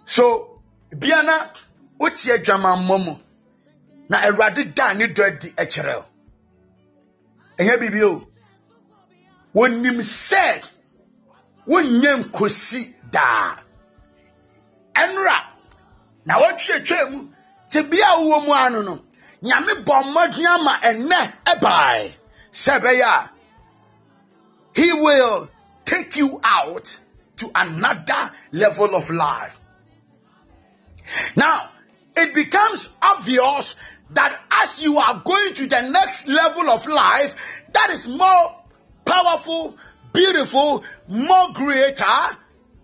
[0.05, 0.61] so
[0.97, 1.49] bia na
[1.97, 3.15] wote adwamammɔ mu
[4.09, 5.53] na awurade da ne dɔ adi
[7.57, 8.27] biribi o.
[9.55, 10.63] Wɔnim sɛ
[11.67, 13.57] nkosi daa.
[16.25, 16.39] Na
[17.11, 17.29] mu.
[17.69, 19.03] Te bia mu ano no
[19.41, 20.13] nyame bɔ
[20.45, 20.79] ama
[21.45, 22.15] ɛbae.
[22.51, 23.31] Sɛ ɛbɛyɛ a
[24.75, 25.49] he will
[25.85, 26.99] take you out
[27.37, 29.57] to another level of life.
[31.35, 31.69] Now
[32.15, 33.75] it becomes obvious
[34.13, 37.35] that as you are going to the next level of life
[37.73, 38.55] that is more
[39.05, 39.77] powerful
[40.13, 42.37] beautiful more greater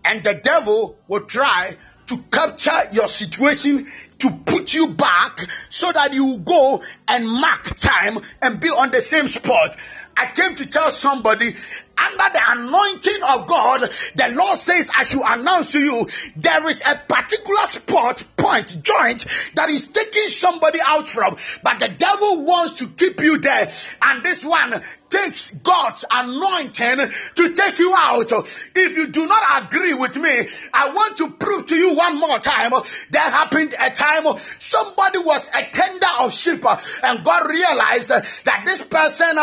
[0.04, 1.76] and the devil will try
[2.06, 3.86] to capture your situation
[4.18, 5.38] to put you back
[5.68, 9.76] so that you go and mark time and be on the same spot.
[10.16, 11.54] I came to tell somebody
[12.00, 16.06] under the anointing of God, the Lord says, I should announce to you,
[16.36, 21.88] there is a particular spot, point, joint that is taking somebody out from, but the
[21.88, 23.70] devil wants to keep you there.
[24.02, 28.30] And this one takes God's anointing to take you out.
[28.74, 32.38] If you do not agree with me, I want to prove to you one more
[32.38, 32.72] time.
[33.10, 36.64] There happened a time somebody was a tender of sheep
[37.02, 39.36] and God realized that this person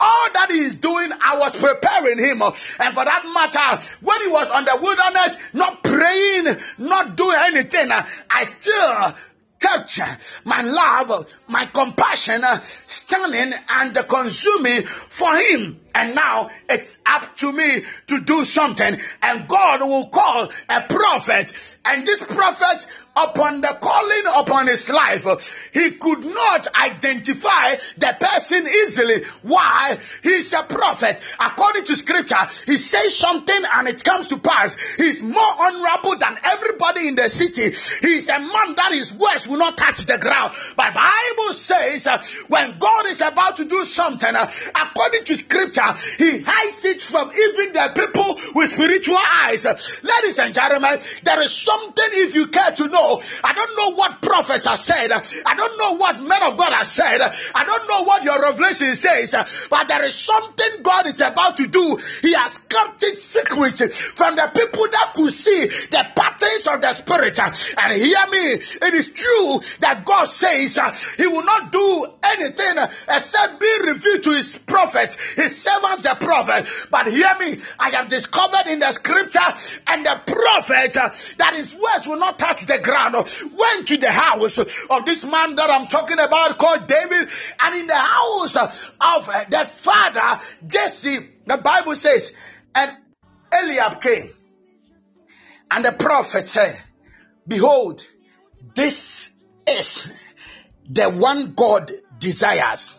[0.00, 2.42] all that he is doing, I was preparing him.
[2.42, 7.90] And for that matter, when he was on the wilderness, not praying, not doing anything,
[7.90, 9.14] I still
[9.60, 10.00] kept
[10.44, 12.44] my love, my compassion
[12.86, 15.80] standing and consuming for him.
[15.94, 19.00] And now it's up to me to do something.
[19.22, 21.52] And God will call a prophet.
[21.84, 25.24] And this prophet upon the calling upon his life,
[25.72, 29.24] he could not identify the person easily.
[29.42, 29.98] Why?
[30.22, 31.20] He's a prophet.
[31.38, 34.76] According to scripture, he says something and it comes to pass.
[34.96, 37.76] He's more honorable than everybody in the city.
[38.00, 40.54] He's a man that his words will not touch the ground.
[40.76, 45.83] But Bible says uh, when God is about to do something, uh, according to scripture,
[46.18, 49.64] he hides it from even the people with spiritual eyes.
[50.02, 53.22] Ladies and gentlemen, there is something if you care to know.
[53.42, 55.12] I don't know what prophets have said.
[55.12, 57.20] I don't know what men of God have said.
[57.20, 59.34] I don't know what your revelation says.
[59.70, 61.98] But there is something God is about to do.
[62.22, 66.92] He has kept it secret from the people that could see the patterns of the
[66.92, 67.38] spirit.
[67.38, 70.78] And hear me, it is true that God says
[71.16, 72.76] He will not do anything
[73.08, 76.66] except be revealed to His prophets, His servants, the prophet.
[76.90, 79.40] But hear me, I have discovered in the scripture
[79.86, 83.14] and the prophet uh, that his words will not touch the ground.
[83.14, 87.28] Went to the house of this man that I'm talking about called David,
[87.60, 92.30] and in the house of uh, the father Jesse, the Bible says,
[92.74, 92.92] and
[93.52, 94.32] Eliab came,
[95.70, 96.80] and the prophet said,
[97.46, 98.04] Behold,
[98.74, 99.30] this
[99.68, 100.12] is
[100.88, 102.94] the one God desires.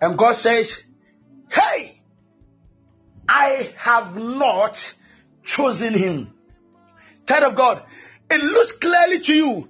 [0.00, 0.78] And God says,
[1.50, 2.00] Hey,
[3.28, 4.94] I have not
[5.44, 6.32] chosen him.
[7.26, 7.82] Child of God,
[8.30, 9.68] it looks clearly to you,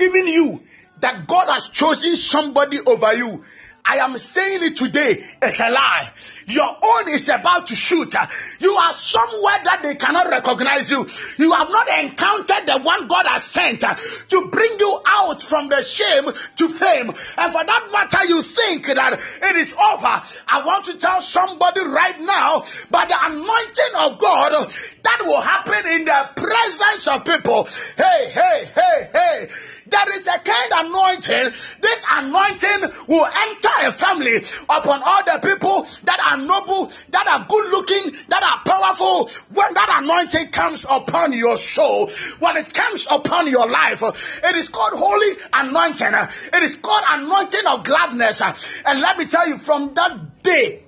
[0.00, 0.62] even you,
[1.00, 3.44] that God has chosen somebody over you.
[3.88, 6.12] I am saying it today, it's a lie.
[6.46, 8.14] Your own is about to shoot.
[8.60, 11.06] You are somewhere that they cannot recognize you.
[11.38, 15.82] You have not encountered the one God has sent to bring you out from the
[15.82, 16.24] shame
[16.56, 17.08] to fame.
[17.38, 20.22] And for that matter, you think that it is over.
[20.48, 24.70] I want to tell somebody right now, by the anointing of God,
[25.02, 27.68] that will happen in the presence of people.
[27.96, 29.48] Hey, hey, hey, hey.
[29.90, 31.52] There is a kind anointing.
[31.80, 34.36] This anointing will enter a family
[34.68, 39.30] upon all the people that are noble, that are good looking, that are powerful.
[39.52, 44.68] When that anointing comes upon your soul, when it comes upon your life, it is
[44.68, 46.12] called holy anointing.
[46.52, 48.42] It is called anointing of gladness.
[48.84, 50.84] And let me tell you, from that day,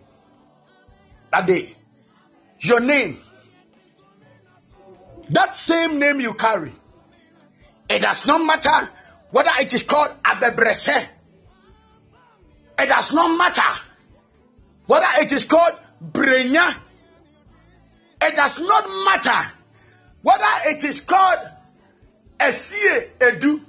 [1.33, 1.77] that day,
[2.59, 3.21] your name,
[5.31, 6.73] that same name you carry,
[7.91, 8.93] it does not matter
[9.31, 11.09] whether it is called Abebrese.
[12.79, 13.83] It does not matter
[14.87, 15.73] whether it is called
[16.03, 16.79] Brenya.
[18.23, 19.53] It does not matter
[20.23, 21.41] whether it is called
[22.39, 23.65] Esie Edu.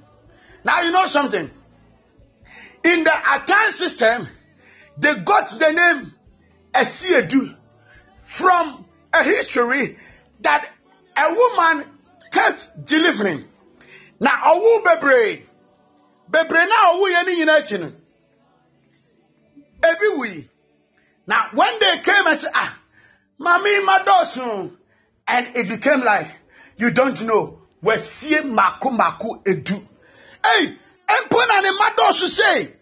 [0.64, 1.50] Now you know something.
[2.84, 4.28] In the account system,
[4.98, 6.14] they got the name
[6.76, 7.58] Esiedu
[8.24, 9.98] from a history
[10.42, 10.70] that
[11.18, 11.86] a woman
[12.32, 13.48] kept delivering.
[14.22, 15.46] Na owu bebree
[16.30, 17.92] bebree na owu yɛ ne nyinaa akyi no.
[19.82, 20.48] Ebi wui
[21.26, 22.78] na when they came and said ah
[23.40, 24.78] mami madosu
[25.28, 26.30] and it became like
[26.78, 27.62] you don't know.
[27.84, 29.82] Wɔasie mako mako edu.
[30.46, 30.78] Hey
[31.26, 32.74] mpo na ne madosu say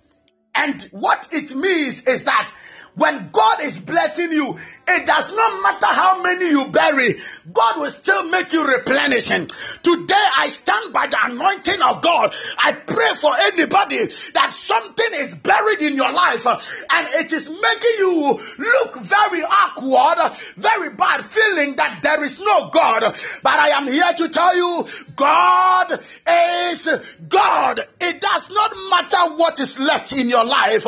[0.56, 2.52] and what it means is that
[2.96, 4.60] when God is blessing you,
[4.90, 7.16] it does not matter how many you bury,
[7.52, 9.50] God will still make you replenishing.
[9.84, 12.36] Today I stand by the anointing of God.
[12.58, 16.60] I pray for anybody that something is buried in your life uh,
[16.92, 22.70] and it is making you look very awkward, very bad, feeling that there is no
[22.70, 23.02] God.
[23.44, 26.88] But I am here to tell you, God is
[27.28, 27.80] God.
[28.02, 30.84] It does not matter what is left in your life.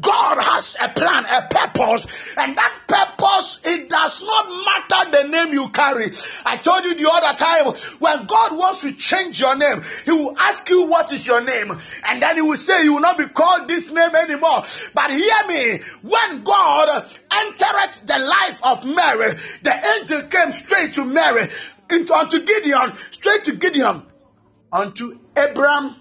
[0.00, 2.06] God has a plan, a purpose,
[2.36, 6.10] and that purpose, it does not matter the name you carry.
[6.44, 10.34] I told you the other time, when God wants to change your name, He will
[10.38, 13.26] ask you what is your name, and then He will say you will not be
[13.26, 14.64] called this name anymore.
[14.94, 16.88] But hear me, when God
[17.32, 21.48] entered the life of Mary, the angel came straight to Mary,
[21.90, 24.04] into unto Gideon, straight to Gideon,
[24.72, 25.96] unto Abraham,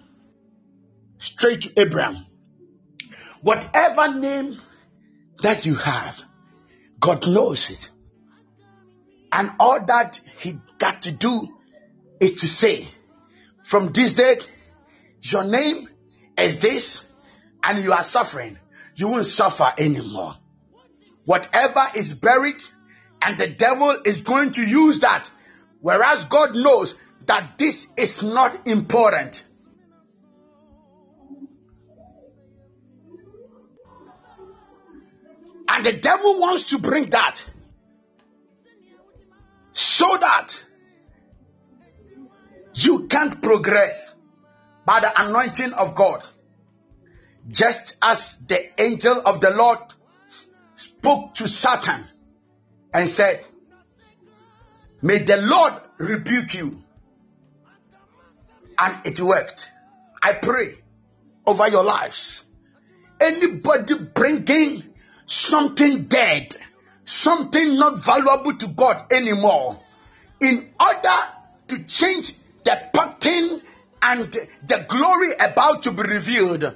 [1.19, 2.25] straight to Abraham.
[3.41, 4.61] Whatever name
[5.41, 6.23] that you have,
[7.01, 7.89] God knows it.
[9.31, 11.47] And all that He got to do
[12.19, 12.87] is to say,
[13.63, 14.37] from this day,
[15.21, 15.87] your name
[16.37, 17.01] is this,
[17.63, 18.57] and you are suffering.
[18.95, 20.35] You won't suffer anymore.
[21.25, 22.63] Whatever is buried,
[23.21, 25.29] and the devil is going to use that,
[25.79, 26.95] whereas God knows
[27.25, 29.43] that this is not important.
[35.73, 37.41] And the devil wants to bring that
[39.71, 40.61] so that
[42.73, 44.13] you can't progress
[44.85, 46.27] by the anointing of God.
[47.47, 49.79] Just as the angel of the Lord
[50.75, 52.05] spoke to Satan
[52.93, 53.45] and said,
[55.01, 56.83] May the Lord rebuke you.
[58.77, 59.65] And it worked.
[60.21, 60.79] I pray
[61.47, 62.43] over your lives.
[63.21, 64.90] Anybody bringing
[65.31, 66.55] something dead,
[67.05, 69.79] something not valuable to God anymore,
[70.39, 71.19] in order
[71.69, 72.33] to change
[72.63, 73.61] the pattern
[74.01, 74.31] and
[74.67, 76.75] the glory about to be revealed,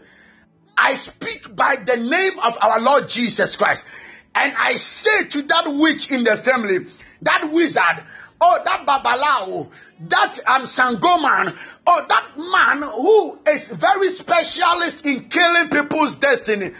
[0.78, 3.86] I speak by the name of our Lord Jesus Christ.
[4.34, 6.88] And I say to that witch in the family,
[7.22, 8.04] that wizard,
[8.42, 9.72] or that babalao,
[10.10, 11.58] that um, sangoman,
[11.88, 16.72] or that man who is very specialist in killing people's destiny.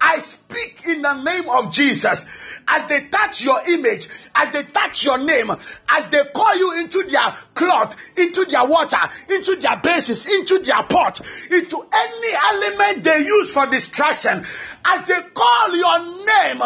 [0.00, 2.24] I speak in the name of Jesus.
[2.70, 7.02] As they touch your image, as they touch your name, as they call you into
[7.04, 8.98] their cloth, into their water,
[9.30, 11.20] into their bases, into their pot,
[11.50, 14.44] into any element they use for distraction,
[14.84, 16.62] as they call your name,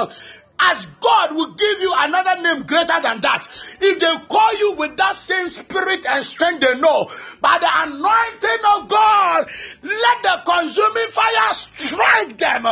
[0.64, 3.46] as God will give you another name greater than that.
[3.80, 7.10] If they call you with that same spirit and strength they know,
[7.40, 9.50] by the anointing of God,
[9.82, 12.66] let the consuming fire strike them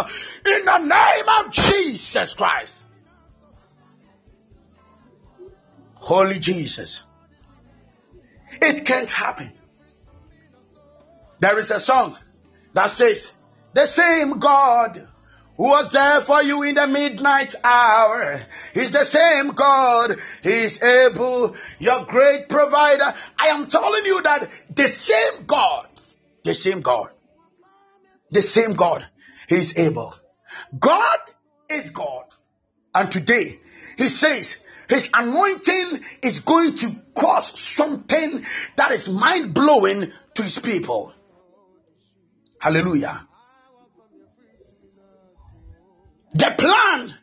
[0.46, 2.84] in the name of Jesus Christ.
[5.94, 7.04] Holy Jesus.
[8.62, 9.52] It can't happen.
[11.40, 12.18] There is a song
[12.74, 13.30] that says,
[13.72, 15.08] The same God
[15.60, 18.40] who was there for you in the midnight hour
[18.72, 20.16] is the same God.
[20.42, 23.14] He is able, your great provider.
[23.38, 25.86] I am telling you that the same God,
[26.44, 27.10] the same God,
[28.30, 29.06] the same God,
[29.50, 30.14] He is able.
[30.78, 31.18] God
[31.68, 32.24] is God.
[32.94, 33.60] And today,
[33.98, 34.56] He says,
[34.88, 38.46] his anointing is going to cause something
[38.76, 41.12] that is mind blowing to his people.
[42.58, 43.26] Hallelujah.
[46.34, 47.14] The plan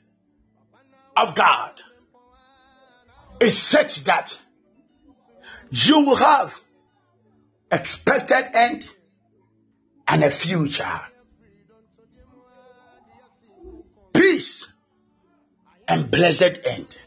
[1.16, 1.72] of God
[3.40, 4.38] is such that
[5.72, 6.60] you will have
[7.72, 8.88] expected end
[10.08, 11.02] and a future.
[14.14, 14.68] Peace
[15.88, 16.98] and blessed end.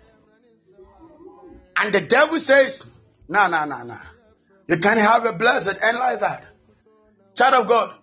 [1.77, 2.85] And the devil says,
[3.28, 3.98] No, no, no, no.
[4.68, 6.44] You can't have a blessed end like that.
[7.35, 7.94] Child of God,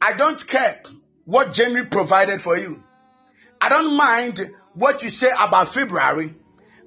[0.00, 0.82] I don't care
[1.24, 2.82] what January provided for you.
[3.60, 6.34] I don't mind what you say about February.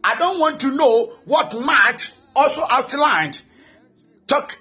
[0.03, 3.41] I don't want to know what March also outlined.
[4.27, 4.57] Talk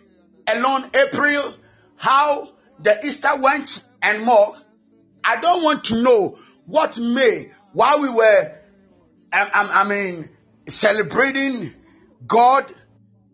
[0.46, 1.54] alone April,
[1.96, 4.56] how the Easter went and more.
[5.24, 8.58] I don't want to know what May, while we were,
[9.32, 10.28] I, I- I mean,
[10.68, 11.72] celebrating
[12.26, 12.72] God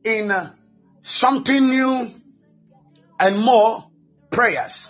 [0.04, 0.52] in uh,
[1.02, 2.14] something new
[3.20, 3.90] and more
[4.30, 4.88] prayers.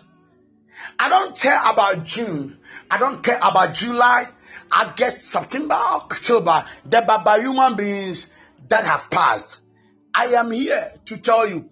[0.99, 2.58] I don't care about June.
[2.91, 4.27] I don't care about July,
[4.71, 6.65] August, September, October.
[6.85, 8.29] There are human beings
[8.69, 9.61] that have passed.
[10.15, 11.69] I am here to tell you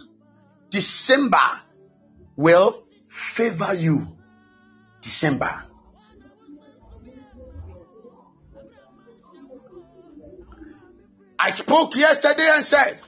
[0.70, 1.60] December
[2.36, 4.16] will favor you.
[5.00, 5.62] December.
[11.38, 13.00] I spoke yesterday and said,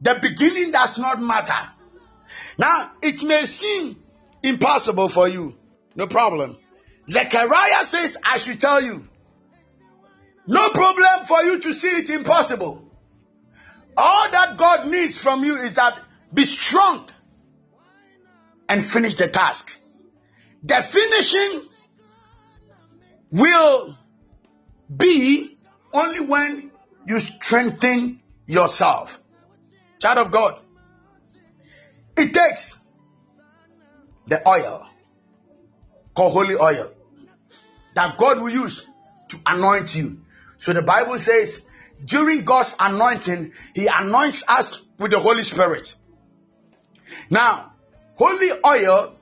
[0.00, 1.70] the beginning does not matter.
[2.58, 3.96] Now, it may seem
[4.42, 5.56] impossible for you.
[5.94, 6.58] No problem.
[7.08, 9.06] Zechariah says, I should tell you.
[10.46, 12.82] No problem for you to see it impossible.
[13.96, 15.98] All that God needs from you is that
[16.32, 17.08] be strong
[18.68, 19.70] and finish the task.
[20.62, 21.68] The finishing
[23.30, 23.96] will
[24.94, 25.58] be
[25.92, 26.70] only when
[27.06, 29.18] you strengthen yourself.
[30.00, 30.60] Child of God,
[32.16, 32.76] it takes
[34.26, 34.86] the oil
[36.14, 36.92] called holy oil
[37.96, 38.86] that God will use
[39.30, 40.20] to anoint you.
[40.58, 41.64] So the Bible says
[42.04, 45.96] during God's anointing, He anoints us with the Holy Spirit.
[47.30, 47.72] Now,
[48.16, 49.16] holy oil,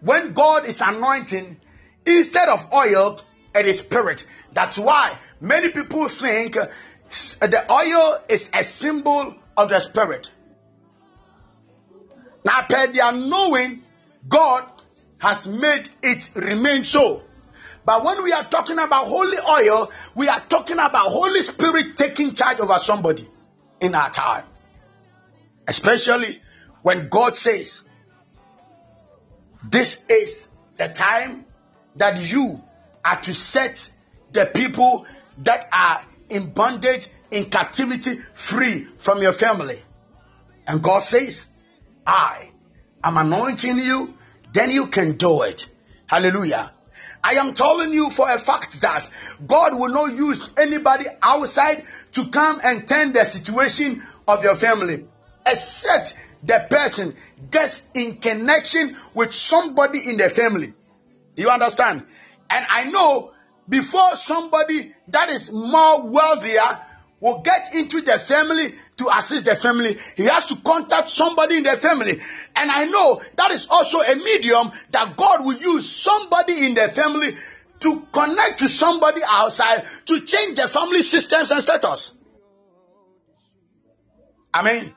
[0.00, 1.60] when God is anointing,
[2.06, 3.20] instead of oil,
[3.56, 4.24] it is spirit.
[4.52, 6.68] That's why many people think uh,
[7.40, 10.30] the oil is a symbol of the spirit.
[12.44, 13.82] Now, per their knowing,
[14.28, 14.64] God
[15.18, 17.24] has made it remain so.
[17.84, 22.32] But when we are talking about holy oil, we are talking about Holy Spirit taking
[22.32, 23.28] charge over somebody
[23.80, 24.44] in our time.
[25.66, 26.40] Especially
[26.82, 27.82] when God says,
[29.68, 31.44] This is the time
[31.96, 32.62] that you
[33.04, 33.90] are to set
[34.30, 35.06] the people
[35.38, 39.80] that are in bondage, in captivity, free from your family.
[40.66, 41.46] And God says,
[42.06, 42.50] I
[43.02, 44.14] am anointing you,
[44.52, 45.66] then you can do it.
[46.06, 46.72] Hallelujah.
[47.24, 49.08] I am telling you for a fact that
[49.46, 51.84] God will not use anybody outside
[52.14, 55.06] to come and turn the situation of your family,
[55.46, 57.14] except the person
[57.50, 60.74] gets in connection with somebody in the family.
[61.36, 62.04] You understand?
[62.50, 63.32] And I know
[63.68, 66.84] before somebody that is more wealthier
[67.22, 71.62] will get into the family to assist the family, he has to contact somebody in
[71.62, 72.20] the family.
[72.56, 76.88] And I know that is also a medium that God will use somebody in the
[76.88, 77.36] family
[77.80, 82.12] to connect to somebody outside to change the family systems and status.
[84.52, 84.92] I mean,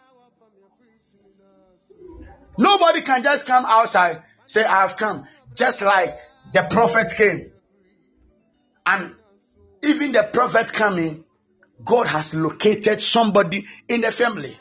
[2.57, 6.17] nobody can just come outside, say, I have come, just like
[6.53, 7.51] the prophet came.
[8.83, 9.13] And
[9.83, 11.23] even the prophet coming,
[11.83, 14.55] God has located somebody in the family.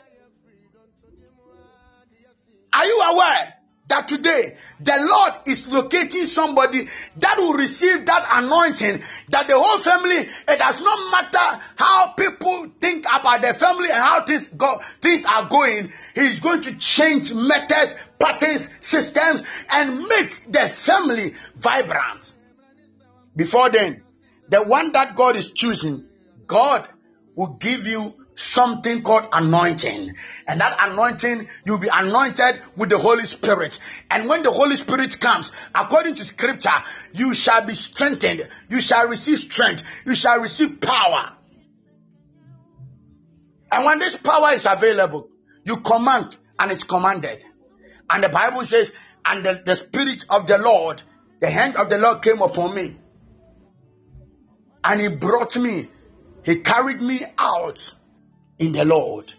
[2.73, 3.53] Are you aware
[3.87, 6.87] that today the Lord is locating somebody
[7.17, 9.01] that will receive that anointing?
[9.29, 13.99] That the whole family, it does not matter how people think about the family and
[13.99, 15.93] how things go, things are going.
[16.15, 22.33] He's going to change methods, patterns, systems, and make the family vibrant.
[23.35, 24.03] Before then,
[24.49, 26.05] the one that God is choosing,
[26.45, 26.87] God
[27.35, 30.13] will give you something called anointing.
[30.47, 33.79] And that anointing, you'll be anointed with the Holy Spirit.
[34.11, 36.69] And when the Holy Spirit comes, according to scripture,
[37.13, 38.47] you shall be strengthened.
[38.69, 39.83] You shall receive strength.
[40.05, 41.33] You shall receive power.
[43.71, 45.29] And when this power is available,
[45.63, 47.43] you command and it's commanded.
[48.09, 48.91] And the Bible says,
[49.25, 51.01] and the, the Spirit of the Lord,
[51.39, 52.97] the hand of the Lord came upon me.
[54.83, 55.87] And he brought me,
[56.45, 57.91] he carried me out
[58.59, 59.33] in the Lord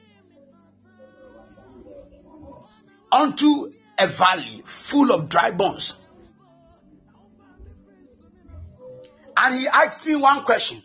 [3.13, 5.95] unto a valley full of dry bones.
[9.37, 10.83] And he asked me one question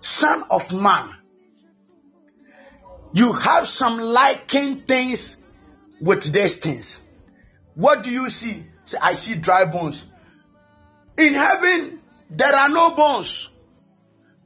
[0.00, 1.14] Son of man,
[3.14, 5.38] you have some liking things
[6.02, 6.98] with these things.
[7.74, 8.66] What do you see?
[9.00, 10.04] I see dry bones.
[11.16, 13.48] In heaven, there are no bones.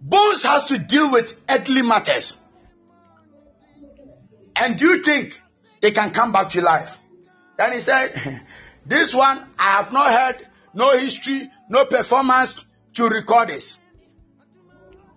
[0.07, 2.37] Bones has to deal with earthly matters.
[4.55, 5.41] And do you think
[5.81, 6.99] they can come back to life?
[7.57, 8.45] Then he said,
[8.87, 12.63] This one I have not heard, no history, no performance
[12.93, 13.79] to record this.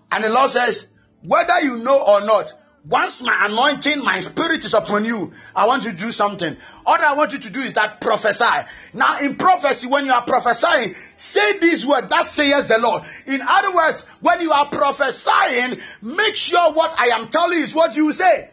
[0.09, 0.87] And the Lord says,
[1.21, 2.53] Whether you know or not,
[2.89, 6.55] once my anointing, my spirit is upon you, I want you to do something.
[6.85, 8.67] All I want you to do is that prophesy.
[8.93, 13.03] Now, in prophecy, when you are prophesying, say these words, that says the Lord.
[13.25, 17.95] In other words, when you are prophesying, make sure what I am telling is what
[17.97, 18.51] you say.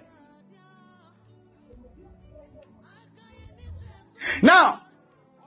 [4.43, 4.83] Now,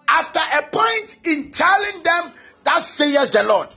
[0.07, 2.31] after a point in telling them
[2.63, 3.67] that says the Lord,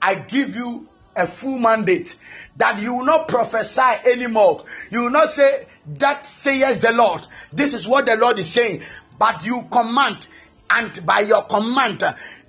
[0.00, 2.14] I give you a full mandate
[2.56, 4.64] that you will not prophesy anymore.
[4.90, 7.26] You will not say, That says the Lord.
[7.52, 8.82] This is what the Lord is saying.
[9.18, 10.26] But you command,
[10.68, 12.02] and by your command,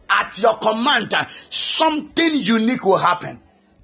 [0.09, 1.13] at your command,
[1.49, 3.41] something unique will happen.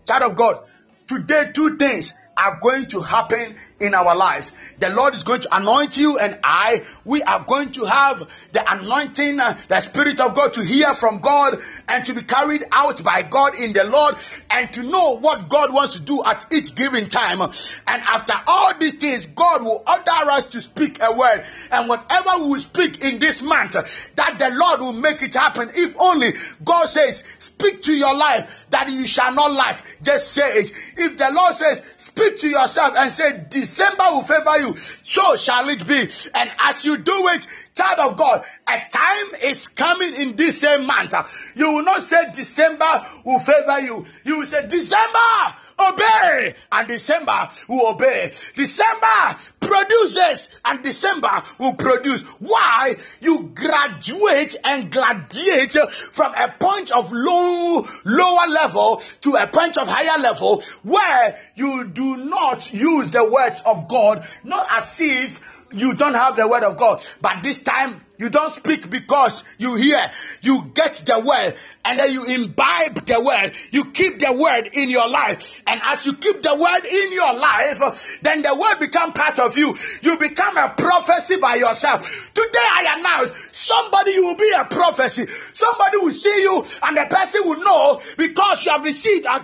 [0.08, 0.64] Child of God,
[1.08, 4.52] today, two things are going to happen in our lives.
[4.80, 6.86] The Lord is going to anoint you and I.
[7.06, 11.20] We are going to have the anointing, uh, the Spirit of God to hear from
[11.20, 14.16] God and to be carried out by God in the Lord
[14.50, 17.42] and to know what God wants to do at each given time.
[17.42, 17.54] And
[17.88, 21.44] after all these things, God will order us to speak a word.
[21.72, 23.74] And whatever we speak in this month,
[24.16, 25.72] that the Lord will make it happen.
[25.76, 26.34] If only
[26.64, 27.24] God says,
[27.60, 29.84] speak to your life that you shall not lack.
[30.02, 30.72] Just say it.
[30.98, 35.68] If the Lord says, speak to yourself and say, December will favor you, so shall
[35.70, 36.10] it be.
[36.34, 37.46] And as you do it,
[37.76, 41.14] child of God, a time is coming in this same month.
[41.56, 44.06] You will not say December will favor you.
[44.24, 48.32] You will say December obey and December will obey.
[48.56, 52.22] December produces and December will produce.
[52.40, 52.96] Why?
[53.22, 59.88] You graduate and gladiate from a point of low, lower level to a point of
[59.88, 65.94] higher level where you do not use the words of God, not as if you
[65.94, 70.12] don't have the word of God, but this time you don't speak because you hear.
[70.42, 71.56] You get the word
[71.86, 73.54] and then you imbibe the word.
[73.72, 75.62] You keep the word in your life.
[75.66, 79.58] And as you keep the word in your life, then the word become part of
[79.58, 79.74] you.
[80.02, 82.32] You become a prophecy by yourself.
[82.34, 85.26] Today I announce somebody will be a prophecy.
[85.54, 89.38] Somebody will see you and the person will know because you have received I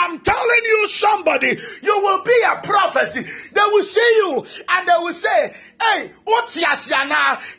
[0.00, 3.22] am telling you somebody you will be a prophecy.
[3.22, 6.10] They will see you and they will say, Hey?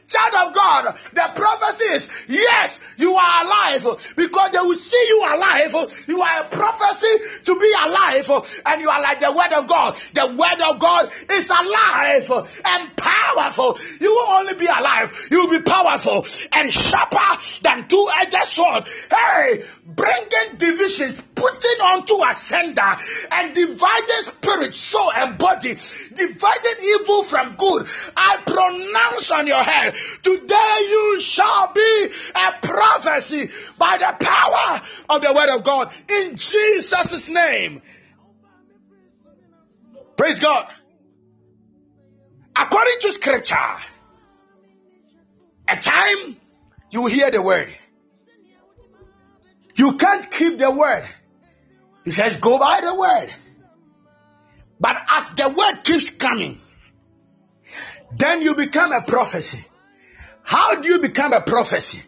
[0.08, 5.20] Child of God, the prophecy is yes, you are alive because they will see you
[5.22, 6.04] alive.
[6.08, 8.30] You are a prophecy to be alive,
[8.66, 9.96] and you are like the word of God.
[10.14, 13.80] The word of God is alive and powerful.
[14.00, 18.88] You will only be alive, you will be powerful and sharper than two edged sword.
[19.10, 22.96] Hey, bringing divisions, putting onto a sender
[23.32, 25.76] and dividing spirit, soul, and body,
[26.14, 27.88] dividing evil from good.
[28.16, 35.22] I pronounce on your head, today you shall be a prophecy by the power of
[35.22, 37.82] the word of God in Jesus' name.
[40.18, 40.68] Praise God.
[42.56, 43.56] According to scripture,
[45.68, 46.38] a time
[46.92, 47.74] you hear the word.
[49.76, 51.04] You can't keep the word.
[52.06, 53.34] He says, go by the word.
[54.80, 56.62] But as the word keeps coming,
[58.12, 59.66] then you become a prophecy.
[60.44, 62.02] How do you become a prophecy?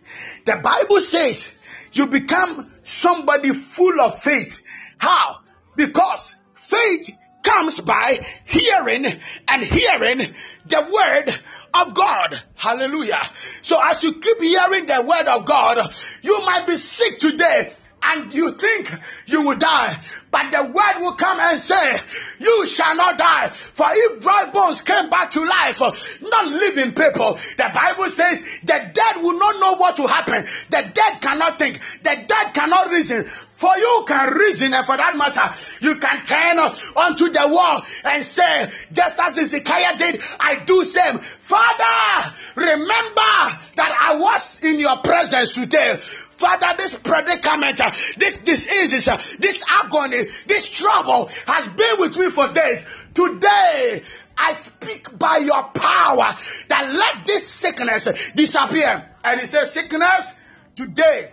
[0.45, 1.49] The Bible says
[1.93, 4.61] you become somebody full of faith.
[4.97, 5.39] How?
[5.75, 7.09] Because faith
[7.43, 9.05] comes by hearing
[9.47, 10.19] and hearing
[10.65, 11.39] the word
[11.73, 12.39] of God.
[12.55, 13.21] Hallelujah.
[13.61, 15.79] So as you keep hearing the word of God,
[16.21, 17.71] you might be sick today
[18.07, 18.91] and you think
[19.25, 19.93] you will die,
[20.31, 21.97] but the word will come and say,
[22.39, 23.49] You shall not die.
[23.49, 25.79] For if dry bones came back to life,
[26.21, 30.45] not living people, the Bible says the dead will not know what will happen.
[30.69, 33.25] The dead cannot think, the dead cannot reason.
[33.57, 35.51] For you can reason, and for that matter,
[35.81, 36.59] you can turn
[36.95, 41.17] onto the wall and say, just as Ezekiel did, I do same.
[41.17, 45.97] Father, remember that I was in your presence today.
[46.37, 52.29] Father, this predicament, uh, this disease, uh, this agony, this trouble has been with me
[52.29, 52.85] for days.
[53.15, 54.03] Today,
[54.37, 56.35] I speak by your power
[56.67, 59.09] that let this sickness disappear.
[59.23, 60.35] And he says, sickness,
[60.75, 61.31] today,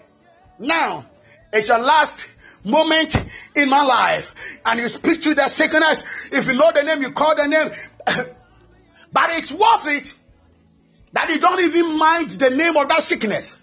[0.59, 1.05] now,
[1.52, 2.24] is your last
[2.64, 3.14] moment
[3.55, 4.35] in my life.
[4.64, 6.05] And you speak to the sickness.
[6.32, 7.70] If you know the name, you call the name.
[9.12, 10.14] but it's worth it
[11.12, 13.59] that you don't even mind the name of that sickness.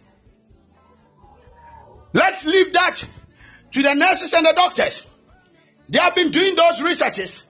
[2.14, 3.04] Let's leave that
[3.72, 5.06] to the nurses and the doctors.
[5.90, 7.44] They have been doing those researches.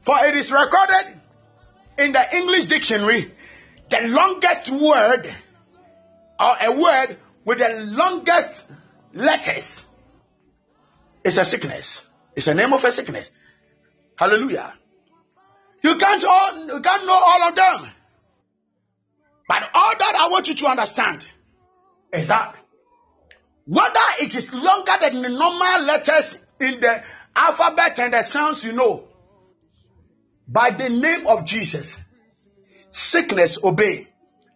[0.00, 1.20] For it is recorded
[1.98, 3.32] in the English dictionary
[3.88, 5.32] the longest word
[6.38, 8.64] or a word with the longest
[9.14, 9.84] letters
[11.24, 12.04] is a sickness.
[12.34, 13.30] It's a name of a sickness.
[14.16, 14.74] Hallelujah.
[15.82, 17.92] You can't all, you can't know all of them.
[19.48, 21.26] But all that I want you to understand
[22.12, 22.56] is that
[23.66, 27.02] whether it is longer than the normal letters in the
[27.34, 29.08] alphabet and the sounds you know,
[30.48, 31.98] by the name of Jesus,
[32.92, 34.08] sickness obey,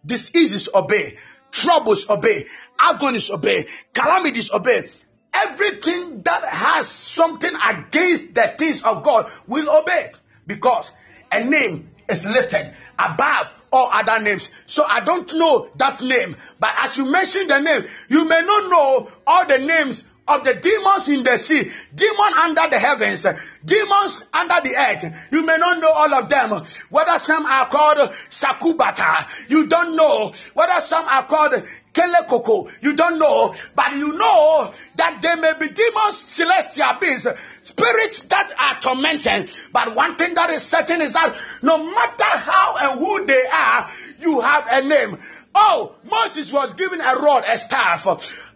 [0.05, 1.17] diseases obey,
[1.51, 2.45] troubles obey,
[2.79, 4.89] agonies obey, calamities obey.
[5.33, 10.11] Everything that has something against the things of God will obey
[10.47, 10.91] because
[11.31, 14.49] a name is lifted above all other names.
[14.67, 18.69] So I don't know that name, but as you mention the name, you may not
[18.69, 23.25] know all the names of the demons in the sea, demon under the heavens,
[23.65, 25.15] demons under the earth.
[25.31, 26.63] You may not know all of them.
[26.89, 27.97] Whether some are called
[28.29, 30.33] Sakubata, you don't know.
[30.53, 33.53] Whether some are called Kelekoko, you don't know.
[33.75, 37.27] But you know that there may be demons, celestial beings,
[37.63, 39.49] spirits that are tormenting.
[39.71, 43.91] But one thing that is certain is that no matter how and who they are,
[44.19, 45.17] you have a name.
[45.53, 48.07] Oh, Moses was given a rod, a staff.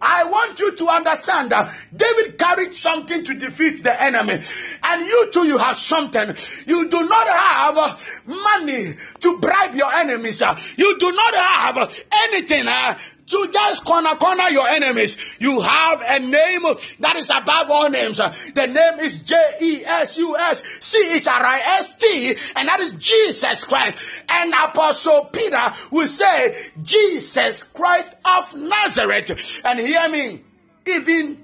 [0.01, 4.39] I want you to understand that David carried something to defeat the enemy.
[4.81, 6.35] And you too, you have something.
[6.65, 10.41] You do not have money to bribe your enemies.
[10.77, 15.17] You do not have anything uh, to just corner corner your enemies.
[15.39, 16.63] You have a name
[16.99, 18.17] that is above all names.
[18.17, 22.67] The name is J E S U S C H R I S T, and
[22.67, 23.97] that is Jesus Christ.
[24.29, 29.61] And Apostle Peter will say, Jesus Christ of Nazareth.
[29.65, 30.43] And hear me,
[30.87, 31.43] even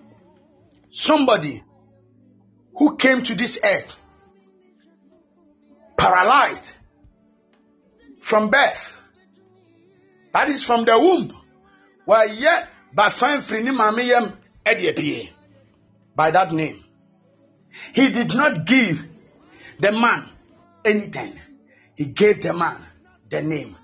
[0.91, 1.63] somebody
[2.75, 3.97] who came to this earth
[5.97, 6.71] paralyzed
[8.19, 8.97] from birth,
[10.33, 11.40] that is from the womb
[12.07, 14.32] bafan firi ne maame yam
[14.65, 15.34] ɛde apie
[16.15, 16.84] by that name.
[17.94, 19.07] He did not give
[19.80, 20.30] the man
[20.84, 21.40] anything.
[21.95, 22.78] He gave the man
[23.30, 23.78] the name.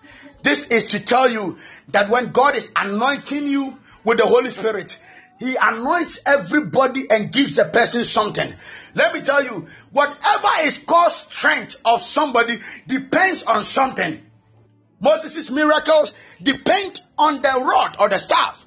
[0.43, 1.57] This is to tell you
[1.89, 4.97] that when god is anointing you with the holy spirit
[5.39, 8.53] he anoints everybody and gives the person something.
[8.95, 14.21] Let me tell you whatever is called strength of somebody depends on something
[14.99, 18.65] Moses' miracles depend on the rod or the staff.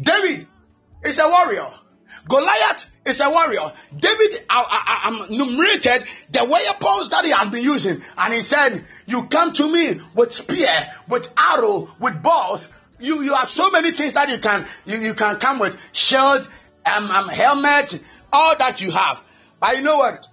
[0.00, 0.46] David
[1.04, 1.70] is a warrior.
[2.28, 3.72] Goliath is a warrior.
[3.96, 8.84] David I, I, I enumerated the weapons that he had been using, and he said,
[9.06, 12.68] "You come to me with spear, with arrow, with balls.
[13.00, 16.48] You you have so many things that you can you, you can come with shield,
[16.86, 18.00] um, um, helmet,
[18.32, 19.22] all that you have.
[19.58, 20.26] But you know what?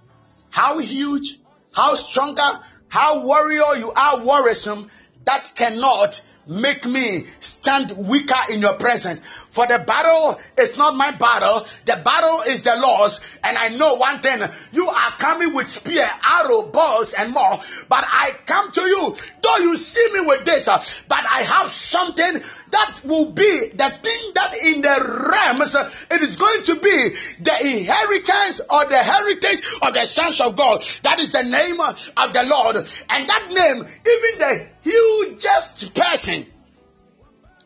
[0.50, 1.38] How huge,
[1.72, 2.60] how stronger,
[2.90, 4.90] how warrior you are, worrisome,
[5.24, 9.20] that cannot make me stand weaker in your presence.
[9.50, 13.20] For the battle is not my battle, the battle is the Lord's.
[13.42, 17.60] And I know one thing you are coming with spear, arrow, balls, and more.
[17.88, 21.72] But I come to you, though you see me with this, uh, but I have
[21.72, 26.76] something that will be the thing that in the realms uh, it is going to
[26.76, 30.84] be the inheritance or the heritage of the sons of God.
[31.02, 32.76] That is the name uh, of the Lord.
[32.76, 36.46] And that name, even the hugest person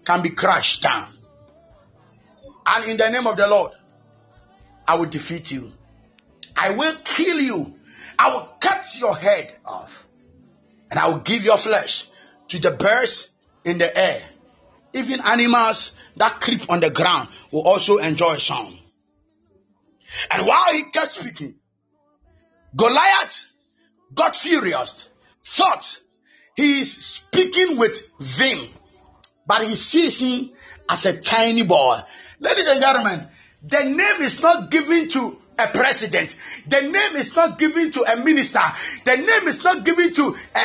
[0.04, 1.12] can be crushed down.
[2.66, 3.72] And in the name of the Lord,
[4.86, 5.72] I will defeat you.
[6.56, 7.74] I will kill you.
[8.18, 10.06] I will cut your head off.
[10.90, 12.06] And I will give your flesh
[12.48, 13.28] to the birds
[13.64, 14.22] in the air.
[14.92, 18.78] Even animals that creep on the ground will also enjoy some.
[20.30, 21.56] And while he kept speaking,
[22.76, 23.44] Goliath
[24.14, 25.08] got furious,
[25.44, 26.00] thought
[26.56, 28.68] he is speaking with vim,
[29.46, 30.52] but he sees him
[30.88, 32.00] as a tiny boy.
[32.44, 33.26] Ladies and gentlemen,
[33.62, 36.36] the name is not given to a president.
[36.66, 38.60] The name is not given to a minister.
[39.06, 40.62] The name is not given to a, a-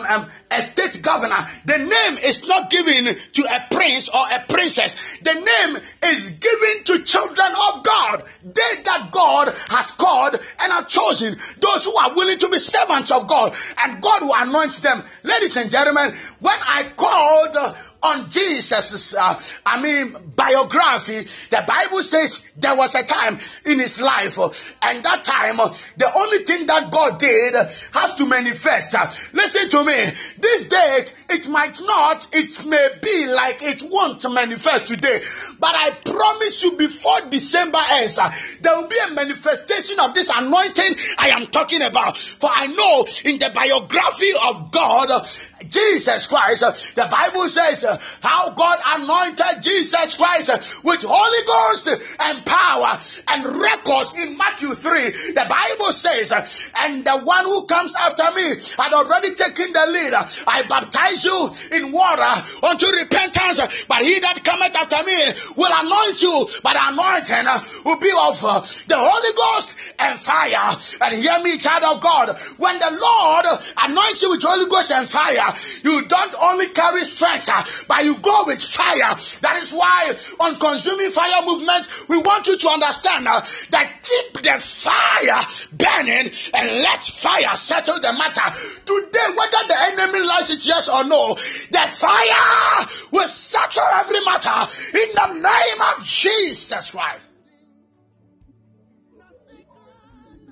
[0.00, 1.48] a- a- state governor.
[1.66, 4.96] The name is not given to a prince or a princess.
[5.22, 8.24] The name is given to children of God.
[8.42, 11.36] They that God has called and have chosen.
[11.60, 13.54] Those who are willing to be servants of God.
[13.78, 15.04] And God will anoint them.
[15.22, 22.40] Ladies and gentlemen, when I called on Jesus' uh, I mean biography, the Bible says
[22.56, 24.50] there was a time in his life, uh,
[24.82, 28.94] and that time uh, the only thing that God did uh, has to manifest.
[28.94, 30.12] Uh, listen to me.
[30.38, 35.22] This day it might not, it may be like it won't manifest today.
[35.58, 40.30] But I promise you before December ends, uh, there will be a manifestation of this
[40.34, 42.18] anointing I am talking about.
[42.18, 45.28] For I know in the biography of God,
[45.68, 47.84] Jesus Christ, the Bible says
[48.20, 50.50] how God anointed Jesus Christ
[50.82, 51.88] with Holy Ghost
[52.20, 55.32] and power and records in Matthew 3.
[55.32, 56.32] The Bible says,
[56.78, 60.14] and the one who comes after me had already taken the lead.
[60.46, 65.18] I baptize you in water unto repentance, but he that cometh after me
[65.56, 67.46] will anoint you, but anointing
[67.84, 68.40] will be of
[68.86, 70.76] the Holy Ghost and fire.
[71.00, 73.46] And hear me, child of God, when the Lord
[73.82, 75.49] anoints you with Holy Ghost and fire,
[75.82, 79.16] you don't only carry strength, uh, but you go with fire.
[79.42, 84.42] That is why on consuming fire movement, we want you to understand uh, that keep
[84.42, 88.56] the fire burning and let fire settle the matter.
[88.84, 94.70] Today, whether the enemy likes it yes or no, the fire will settle every matter
[94.94, 97.28] in the name of Jesus Christ.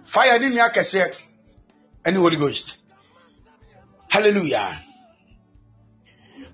[0.05, 1.15] Fire in ni nia kɛseɛ
[2.05, 2.77] ɛne Holy Ghost.
[4.09, 4.88] Hallelujah.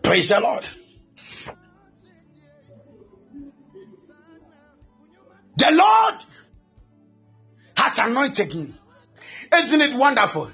[0.04, 0.66] Praise the Lord.
[5.56, 6.14] The Lord
[7.74, 8.74] has anointed me.
[9.56, 10.52] Isn't it wonderful?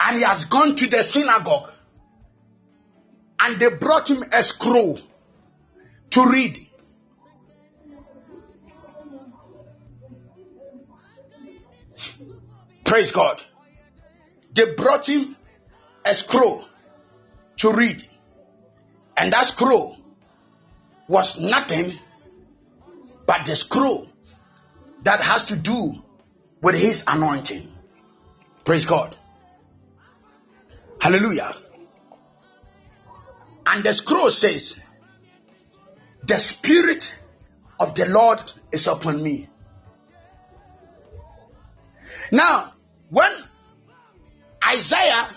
[0.00, 1.70] And he has gone to the synagogue
[3.38, 4.98] and they brought him a scroll
[6.10, 6.66] to read.
[12.84, 13.40] Praise God.
[14.52, 15.36] They brought him
[16.04, 16.66] a scroll
[17.60, 18.06] to read.
[19.16, 19.96] And that scroll
[21.08, 21.92] was nothing
[23.26, 24.08] but the scroll
[25.02, 26.02] that has to do
[26.62, 27.70] with his anointing.
[28.64, 29.16] Praise God.
[31.00, 31.54] Hallelujah.
[33.66, 34.76] And the scroll says,
[36.26, 37.14] The Spirit
[37.78, 38.40] of the Lord
[38.72, 39.48] is upon me.
[42.32, 42.74] Now,
[43.10, 43.32] when
[44.66, 45.28] Isaiah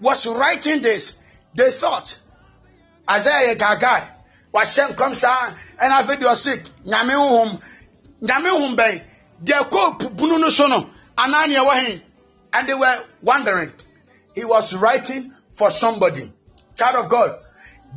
[0.00, 1.14] was writing this,
[1.54, 2.18] they thought,
[3.10, 4.10] Isaiah gagai,
[4.52, 7.60] wahyɛ nkɔm saa, ɛna afei deɛ ɔse, nyame honhom,
[8.20, 9.04] nyame honhom bɛn,
[9.44, 12.02] deɛ kɔ bunu no so no, anaa he?
[12.52, 13.72] And they were wondering.
[14.34, 16.32] He was writing for somebody.
[16.76, 17.38] Child of God,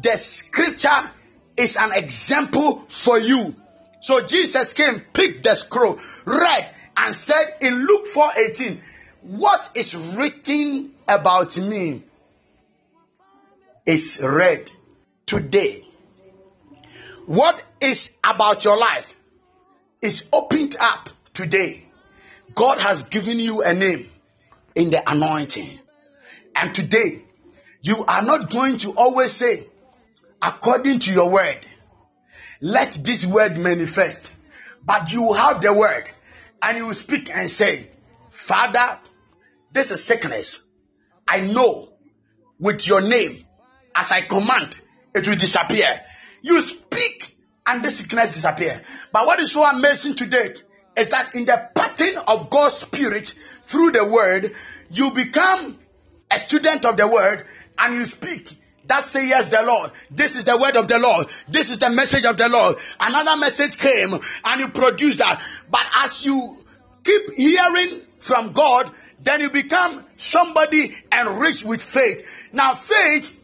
[0.01, 1.11] the scripture
[1.55, 3.55] is an example for you.
[3.99, 8.79] So Jesus came, picked the scroll, read, and said in Luke 4:18,
[9.21, 12.03] What is written about me
[13.87, 14.69] is read
[15.25, 15.83] today.
[17.25, 19.15] What is about your life
[20.01, 21.87] is opened up today.
[22.53, 24.09] God has given you a name
[24.75, 25.79] in the anointing.
[26.55, 27.23] And today,
[27.81, 29.67] you are not going to always say,
[30.41, 31.65] according to your word,
[32.59, 34.31] let this word manifest.
[34.83, 36.09] But you have the word
[36.61, 37.89] and you speak and say,
[38.31, 38.99] Father,
[39.71, 40.59] this is sickness.
[41.27, 41.93] I know
[42.59, 43.46] with your name,
[43.97, 44.77] as I command,
[45.13, 46.01] it will disappear.
[46.41, 48.81] You speak and the sickness disappear.
[49.11, 50.53] But what is so amazing today
[50.95, 53.33] is that in the pattern of God's Spirit
[53.63, 54.53] through the word,
[54.91, 55.79] you become
[56.31, 57.45] a student of the word
[57.77, 58.55] and you speak.
[58.85, 59.91] That say yes, the Lord.
[60.09, 61.27] This is the word of the Lord.
[61.49, 62.77] This is the message of the Lord.
[62.99, 64.13] Another message came
[64.45, 65.43] and you produce that.
[65.69, 66.57] But as you
[67.03, 72.25] keep hearing from God, then you become somebody enriched with faith.
[72.53, 73.36] Now, faith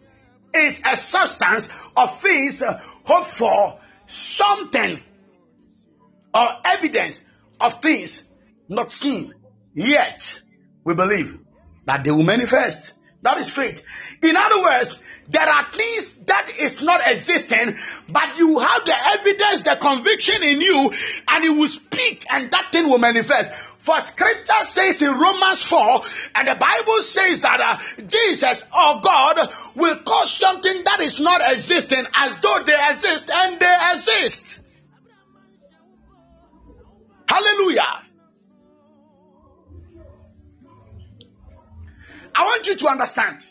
[0.55, 5.01] is a substance of things uh, hoped for, something
[6.33, 7.21] or evidence
[7.59, 8.23] of things
[8.67, 9.33] not seen.
[9.73, 10.41] Yet,
[10.83, 11.39] we believe
[11.85, 12.93] that they will manifest.
[13.21, 13.83] That is faith.
[14.21, 14.99] In other words,
[15.29, 17.77] there are things that is not existing,
[18.09, 20.91] but you have the evidence, the conviction in you,
[21.31, 23.51] and you will speak, and that thing will manifest.
[23.83, 26.01] For scripture says in Romans 4,
[26.35, 31.41] and the Bible says that uh, Jesus or God will cause something that is not
[31.51, 34.61] existing as though they exist, and they exist.
[37.27, 38.05] Hallelujah.
[42.35, 43.45] I want you to understand.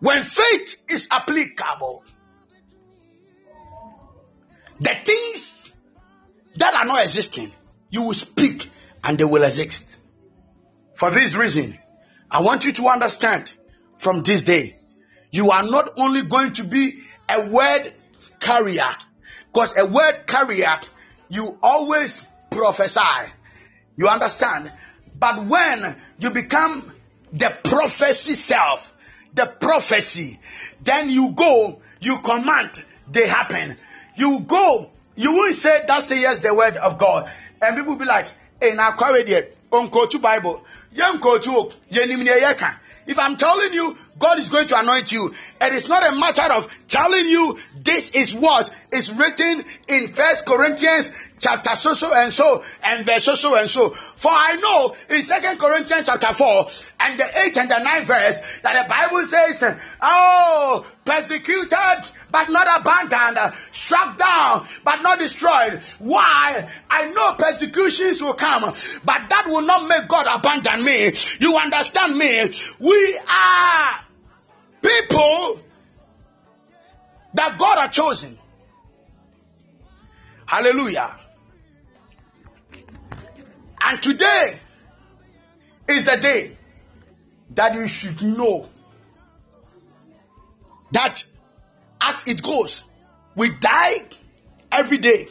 [0.00, 2.04] When faith is applicable,
[4.80, 5.70] the things
[6.56, 7.52] that are not existing,
[7.94, 8.68] you will speak
[9.04, 9.96] and they will exist.
[10.96, 11.78] For this reason,
[12.28, 13.52] I want you to understand
[13.96, 14.76] from this day,
[15.30, 16.98] you are not only going to be
[17.28, 17.92] a word
[18.40, 18.90] carrier,
[19.46, 20.80] because a word carrier,
[21.28, 23.30] you always prophesy.
[23.96, 24.72] You understand?
[25.16, 26.92] But when you become
[27.32, 28.92] the prophecy self,
[29.34, 30.40] the prophecy.
[30.82, 33.76] Then you go, you command, they happen.
[34.16, 37.30] You go, you won't say that say yes the word of God.
[37.64, 38.26] And people be like,
[38.60, 40.64] hey, now query on go to Bible.
[40.94, 41.70] Go to
[43.06, 46.16] if I'm telling you God is going to anoint you, And it is not a
[46.16, 52.14] matter of telling you this is what is written in First Corinthians chapter so so
[52.14, 53.90] and so and verse so so and so.
[53.90, 56.66] For I know in Second Corinthians chapter four
[57.00, 62.66] and the eighth and the ninth verse that the Bible says, "Oh, persecuted but not
[62.80, 66.68] abandoned, struck down but not destroyed." Why?
[66.90, 68.62] I know persecutions will come,
[69.04, 71.14] but that will not make God abandon me.
[71.38, 72.52] You understand me?
[72.80, 74.04] We are
[74.82, 75.60] people
[77.34, 78.36] that God has chosen.
[80.46, 81.16] Hallelujah.
[83.80, 84.58] And today
[85.88, 86.56] is the day
[87.50, 88.68] that you should know
[90.92, 91.24] that
[92.14, 92.82] as it goes,
[93.34, 94.04] we die
[94.70, 95.28] every day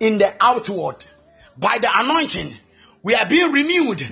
[0.00, 1.04] in the outward.
[1.56, 2.54] By the anointing,
[3.02, 4.02] we are being renewed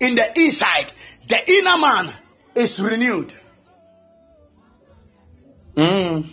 [0.00, 0.92] in the inside.
[1.28, 2.10] The inner man
[2.54, 3.32] is renewed.
[5.76, 6.30] Mm.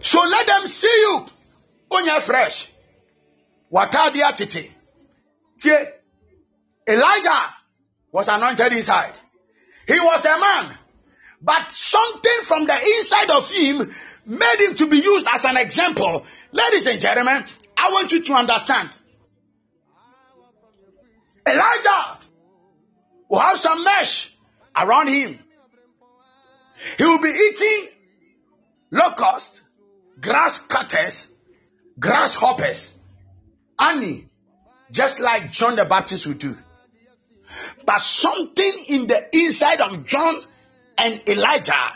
[0.00, 1.26] So let them see you
[2.08, 2.68] you're fresh.
[3.72, 4.70] Watadi atiti.
[5.62, 5.92] Tie.
[6.86, 7.54] Elijah
[8.12, 9.12] was anointed inside.
[9.86, 10.78] He was a man,
[11.40, 13.94] but something from the inside of him
[14.26, 16.26] made him to be used as an example.
[16.52, 17.44] Ladies and gentlemen,
[17.76, 18.90] I want you to understand.
[21.46, 22.18] Elijah
[23.28, 24.36] will have some mesh
[24.76, 25.38] around him.
[26.96, 27.88] He will be eating
[28.90, 29.62] locusts,
[30.20, 31.28] grass cutters,
[31.98, 32.94] grasshoppers,
[33.78, 34.28] honey,
[34.90, 36.56] just like John the Baptist would do.
[37.84, 40.40] But something in the inside of John
[40.98, 41.92] and Elijah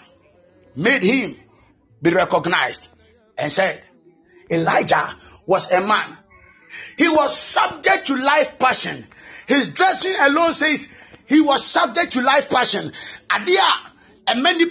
[0.76, 1.36] made him
[2.00, 2.88] be recognized
[3.38, 3.82] and said,
[4.50, 5.16] Elijah
[5.46, 6.16] was a man.
[6.96, 9.06] He was subject to life passion.
[9.46, 10.88] His dressing alone says
[11.26, 12.92] he was subject to life passion.
[13.30, 13.60] Adia,
[14.26, 14.66] a many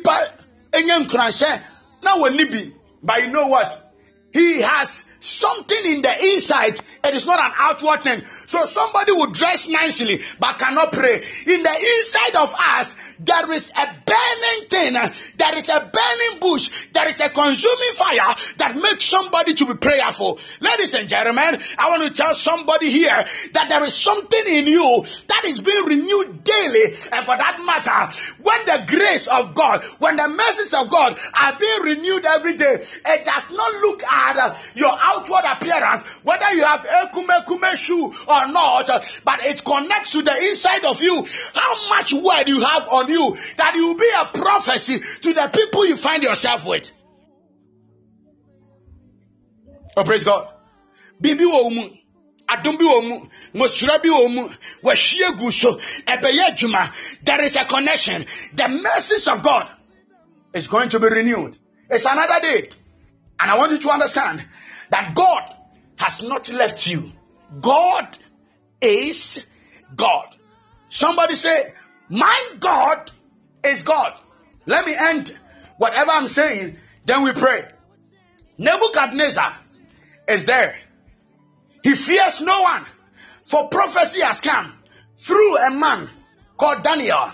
[0.72, 1.62] enye nkuranhyɛ
[2.02, 2.72] na wɔni bi
[3.04, 3.94] but you know what
[4.34, 8.22] he has something in the inside it is not an outward thing.
[8.46, 11.24] So somebody will dress nicely but cannot pray.
[11.46, 16.88] In the inside of us there is a burning thing, there is a burning bush,
[16.92, 20.40] there is a consuming fire that makes somebody to be prayerful.
[20.60, 25.06] Ladies and gentlemen, I want to tell somebody here that there is something in you
[25.28, 30.16] that is being renewed daily, and for that matter, when the grace of God, when
[30.16, 34.98] the mercies of God are being renewed every day, it does not look at your
[35.12, 38.88] outward appearance, whether you have a kume kume shoe or not,
[39.24, 41.26] but it connects to the inside of you.
[41.54, 45.50] How much word you have on you that you will be a prophecy to the
[45.54, 46.92] people you find yourself with.
[49.96, 50.48] Oh, praise God.
[51.20, 51.70] Bibi wo.
[57.24, 58.26] There is a connection.
[58.54, 59.70] The mercies of God
[60.54, 61.58] is going to be renewed.
[61.90, 62.70] It's another day.
[63.40, 64.46] And I want you to understand
[64.92, 65.54] that God
[65.98, 67.12] has not left you.
[67.60, 68.18] God
[68.82, 69.46] is
[69.96, 70.36] God.
[70.90, 71.64] Somebody say,
[72.10, 73.12] My God
[73.66, 74.14] is God.
[74.66, 75.38] Let me end
[75.78, 77.68] whatever I'm saying, then we pray.
[78.58, 79.58] Nebuchadnezzar
[80.28, 80.78] is there.
[81.84, 82.86] He fears no one,
[83.44, 84.74] for prophecy has come
[85.18, 86.10] through a man
[86.58, 87.32] called Daniel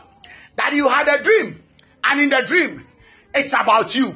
[0.55, 1.61] that you had a dream,
[2.03, 2.85] and in the dream,
[3.35, 4.15] it's about you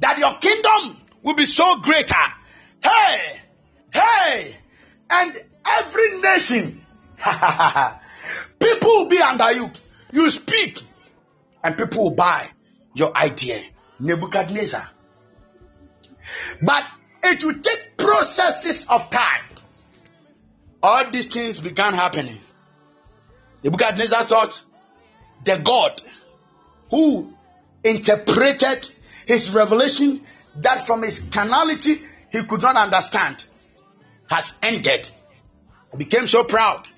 [0.00, 2.14] that your kingdom will be so greater.
[2.82, 3.40] Hey,
[3.92, 4.56] hey,
[5.10, 6.84] and every nation,
[8.58, 9.70] people will be under you.
[10.12, 10.82] You speak,
[11.62, 12.48] and people will buy
[12.94, 13.62] your idea.
[14.00, 14.90] Nebuchadnezzar.
[16.60, 16.82] But
[17.22, 19.44] it will take processes of time.
[20.82, 22.40] All these things began happening.
[23.62, 24.62] Nebuchadnezzar thought
[25.44, 26.02] the God
[26.90, 27.32] who
[27.84, 28.90] interpreted
[29.26, 30.22] his revelation
[30.56, 32.02] that from his carnality
[32.32, 33.44] he could not understand
[34.28, 35.10] has ended.
[35.92, 36.88] He became so proud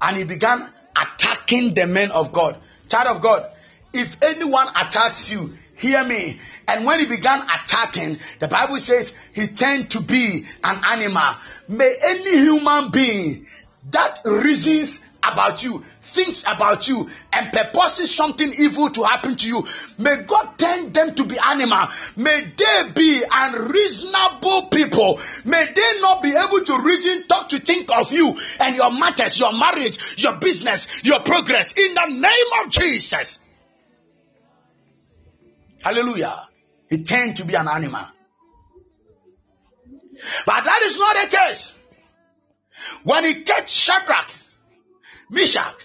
[0.00, 2.56] and he began attacking the men of God.
[2.88, 3.50] Child of God,
[3.92, 6.40] if anyone attacks you, hear me.
[6.66, 11.34] And when he began attacking, the Bible says he turned to be an animal.
[11.68, 13.46] May any human being
[13.90, 19.64] that reasons about you thinks about you and purposes something evil to happen to you,
[19.98, 21.88] may God turn them to be animal.
[22.16, 25.20] May they be unreasonable people.
[25.44, 29.38] May they not be able to reason, talk to think of you and your matters,
[29.38, 33.38] your marriage, your business, your progress in the name of Jesus.
[35.82, 36.48] Hallelujah.
[36.90, 38.06] He turned to be an animal.
[40.46, 41.72] But that is not the case.
[43.04, 44.30] When he kept Shadrach,
[45.30, 45.84] Meshach,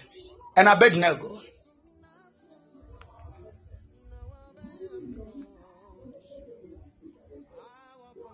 [0.56, 1.40] and Abednego,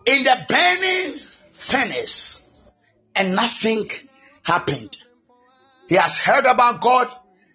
[0.07, 1.21] in the burning
[1.55, 2.41] furnace,
[3.15, 3.91] and nothing
[4.43, 4.97] happened.
[5.89, 7.09] He has heard about God,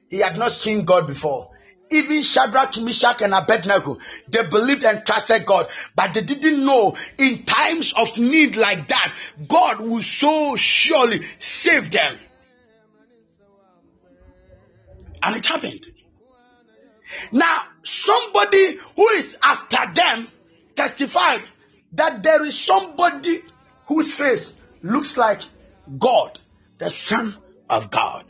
[0.09, 1.51] he had not seen God before.
[1.91, 3.97] Even Shadrach, Meshach, and Abednego,
[4.27, 9.13] they believed and trusted God, but they didn't know in times of need like that,
[9.47, 12.17] God will so surely save them.
[15.25, 15.87] And it happened.
[17.31, 20.27] Now, somebody who is after them
[20.75, 21.41] testified
[21.93, 23.41] that there is somebody
[23.87, 24.53] whose face
[24.83, 25.41] looks like
[25.97, 26.37] God,
[26.77, 27.35] the Son
[27.69, 28.25] of God.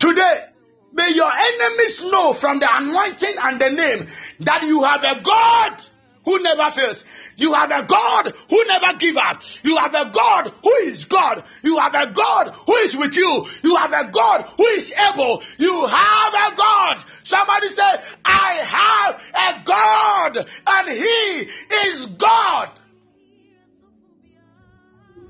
[0.00, 0.46] Today,
[0.92, 4.08] may your enemies know from the anointing and the name
[4.40, 5.80] that you have a God
[6.24, 7.04] who never fails.
[7.36, 9.42] You have a God who never give up.
[9.62, 11.44] You have a God who is God.
[11.62, 13.44] You have a God who is with you.
[13.62, 15.42] You have a God who is able.
[15.58, 17.04] You have a God.
[17.24, 17.90] Somebody say,
[18.24, 21.50] I have a God and He
[21.90, 22.70] is God.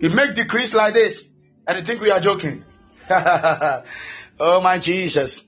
[0.00, 1.22] You make decrees like this
[1.66, 2.64] and you think we are joking.
[3.10, 5.42] oh my Jesus.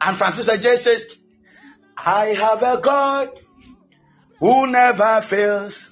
[0.00, 1.06] And Francis J says,
[1.96, 3.30] I have a God
[4.38, 5.90] who never fails.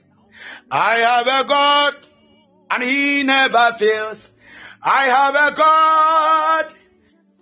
[0.70, 1.94] I have a God
[2.70, 4.30] and he never fails.
[4.82, 6.74] I have a God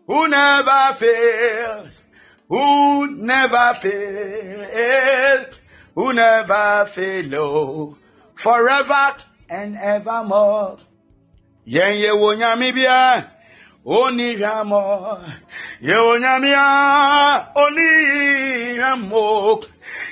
[0.07, 2.01] who never fails,
[2.49, 5.59] who never fails,
[5.95, 7.97] who never fails,
[8.35, 9.17] forever
[9.49, 10.79] and evermore.
[11.65, 13.32] Yen ye wo nyame bia,
[13.85, 15.21] oni hwamo.
[15.81, 19.63] Ye wo nyame a, oni hwamo.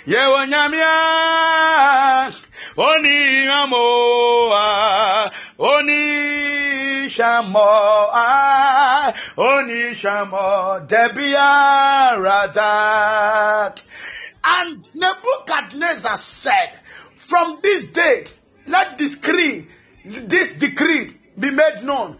[0.06, 2.32] Ye wo nyame a,
[2.76, 4.50] oni hwamo.
[4.52, 5.30] ah,
[5.62, 7.60] Oni shamo,
[8.12, 13.78] ah, oni shamo, Debia Razak.
[14.42, 16.80] And Nebuchadnezzar said,
[17.16, 18.24] From this day,
[18.66, 19.66] let this decree,
[20.04, 22.16] this decree be made known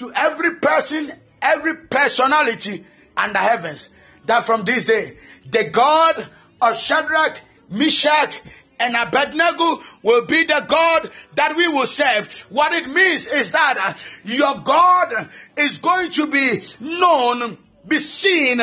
[0.00, 1.12] to every person,
[1.42, 2.84] every personality
[3.16, 3.90] under heavens,
[4.24, 5.18] that from this day,
[5.50, 6.26] the God
[6.60, 7.38] of Shadrach,
[7.70, 8.40] Meshach,
[8.80, 12.32] and Abednego will be the God that we will serve.
[12.48, 15.28] What it means is that your God
[15.58, 18.60] is going to be known, be seen.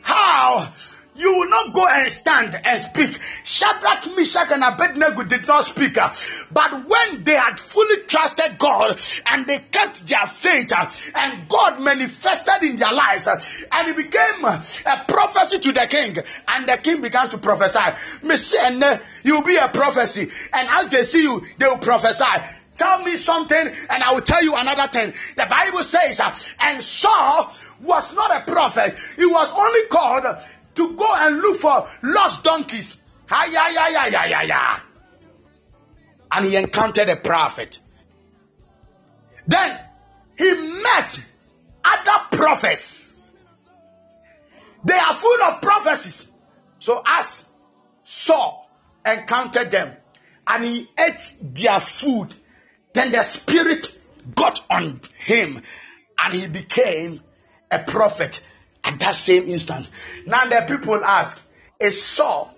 [0.00, 0.72] How?
[1.18, 3.18] You will not go and stand and speak.
[3.42, 5.98] Shadrach, Meshach, and Abednego did not speak.
[6.52, 9.00] But when they had fully trusted God
[9.30, 10.72] and they kept their faith,
[11.14, 16.16] and God manifested in their lives, and it became a prophecy to the king,
[16.46, 17.78] and the king began to prophesy.
[18.60, 22.24] And, you will be a prophecy, and as they see you, they will prophesy.
[22.76, 25.12] Tell me something, and I will tell you another thing.
[25.36, 26.20] The Bible says,
[26.60, 30.24] and Saul was not a prophet, he was only called
[30.78, 32.96] to go and look for lost donkeys.
[36.30, 37.80] And he encountered a prophet.
[39.46, 39.80] Then
[40.36, 41.24] he met
[41.84, 43.12] other prophets.
[44.84, 46.26] They are full of prophecies.
[46.78, 47.44] So as
[48.04, 48.70] Saul
[49.04, 49.96] encountered them
[50.46, 52.34] and he ate their food,
[52.92, 53.92] then the spirit
[54.34, 55.60] got on him
[56.22, 57.20] and he became
[57.70, 58.40] a prophet
[58.88, 59.86] at that same instant.
[60.26, 61.40] Now the people ask,
[61.78, 62.54] is Saul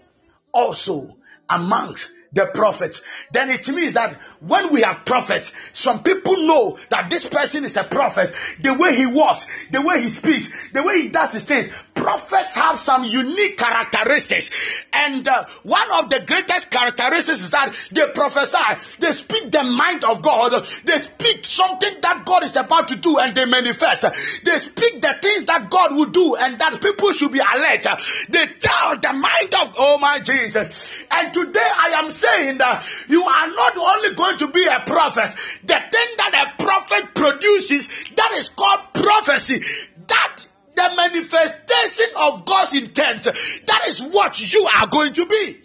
[0.53, 1.17] also
[1.49, 3.03] amongst the prophets?
[3.33, 7.77] Then it means that when we have prophets, some people know that this person is
[7.77, 8.33] a prophet.
[8.61, 11.69] The way he walks, the way he speaks, the way he does his things.
[12.01, 14.51] Prophets have some unique characteristics.
[14.91, 18.97] And uh, one of the greatest characteristics is that they prophesy.
[19.01, 20.67] They speak the mind of God.
[20.85, 24.03] They speak something that God is about to do and they manifest.
[24.45, 27.87] They speak the things that God will do and that people should be alert.
[28.31, 30.95] They tell the mind of, oh my Jesus.
[31.11, 35.37] And today I am saying that you are not only going to be a prophet,
[35.65, 39.63] the thing that a prophet produces, that is called prophecy.
[40.07, 45.63] That the manifestation of God's intent, that is what you are going to be.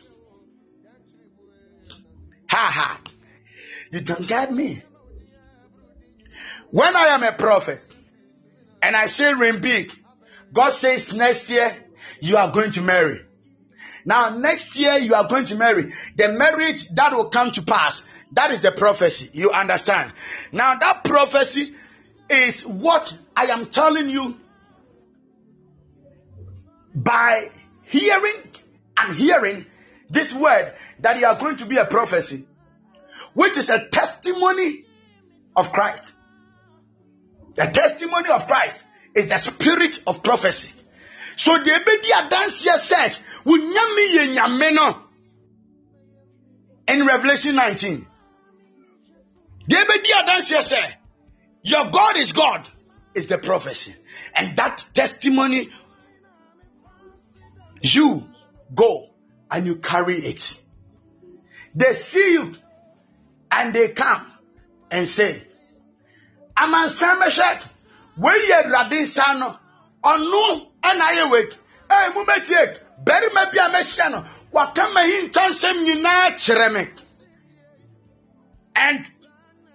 [2.49, 3.01] Ha ha.
[3.91, 4.81] You don't get me.
[6.71, 7.81] When I am a prophet
[8.81, 9.93] and I say rain big,
[10.51, 11.75] God says next year
[12.19, 13.21] you are going to marry.
[14.05, 15.91] Now, next year you are going to marry.
[16.15, 18.03] The marriage that will come to pass,
[18.33, 19.29] that is the prophecy.
[19.33, 20.13] You understand?
[20.51, 21.73] Now, that prophecy
[22.29, 24.39] is what I am telling you
[26.95, 27.49] by
[27.83, 28.41] hearing
[28.97, 29.65] and hearing
[30.09, 32.45] this word that you are going to be a prophecy,
[33.33, 34.85] which is a testimony
[35.55, 36.11] of Christ.
[37.55, 40.73] The testimony of Christ is the spirit of prophecy.
[41.35, 41.71] So the
[43.45, 45.01] wunyami yɛ nyame no
[46.87, 48.07] in Revelation 19.
[49.67, 50.95] The ebedi adanseɛ sɛ
[51.63, 52.69] your God is God
[53.15, 53.95] is the prophecy.
[54.35, 55.69] And that testimony
[57.93, 58.27] you
[58.73, 59.09] go
[59.51, 60.61] and you carry it.
[61.75, 62.55] They see you
[63.51, 64.25] and they come
[64.89, 65.43] and say,
[66.55, 67.65] amansan bɛhyɛ
[68.17, 69.55] wei yɛ awurade nsa no
[70.03, 71.45] ɔno ɛna ayɛ wei
[71.89, 74.25] ɛɛ mu bɛtie barima bi a mɛhyia no.
[74.51, 76.87] Waka mahinta nsɛm nyinaa kyerɛ me.
[78.73, 79.11] And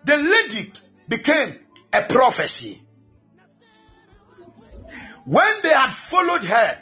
[0.05, 0.73] the lady
[1.07, 1.59] became
[1.93, 2.83] a prophecy.
[5.27, 6.81] When they had followed her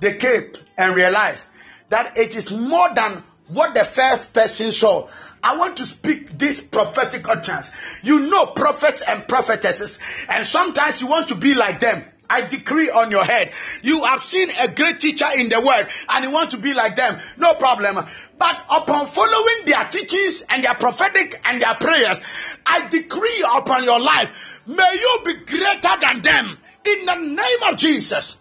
[0.00, 1.44] they came and realized
[1.90, 5.08] that it is more than what the first person saw.
[5.42, 7.70] I want to speak this prophetic utterance.
[8.02, 9.98] You know prophets and prophetesses,
[10.28, 12.04] and sometimes you want to be like them.
[12.30, 13.50] I decree on your head.
[13.82, 16.94] You have seen a great teacher in the world and you want to be like
[16.94, 17.18] them.
[17.36, 18.06] No problem.
[18.38, 22.20] But upon following their teachings and their prophetic and their prayers,
[22.64, 26.56] I decree upon your life, may you be greater than them
[26.86, 28.36] in the name of Jesus.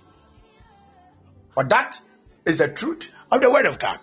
[1.52, 2.00] For that
[2.46, 4.00] is the truth of the word of God.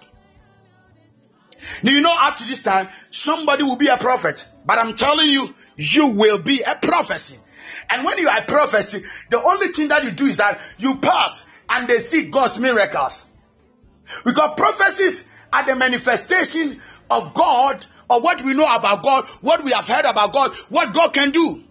[1.82, 5.28] Now, you know, up to this time, somebody will be a prophet, but I'm telling
[5.28, 7.38] you, you will be a prophecy.
[7.88, 10.96] And when you are a prophecy, the only thing that you do is that you
[10.96, 13.24] pass and they see God's miracles.
[14.24, 19.72] Because prophecies are the manifestation of God or what we know about God, what we
[19.72, 21.64] have heard about God, what God can do.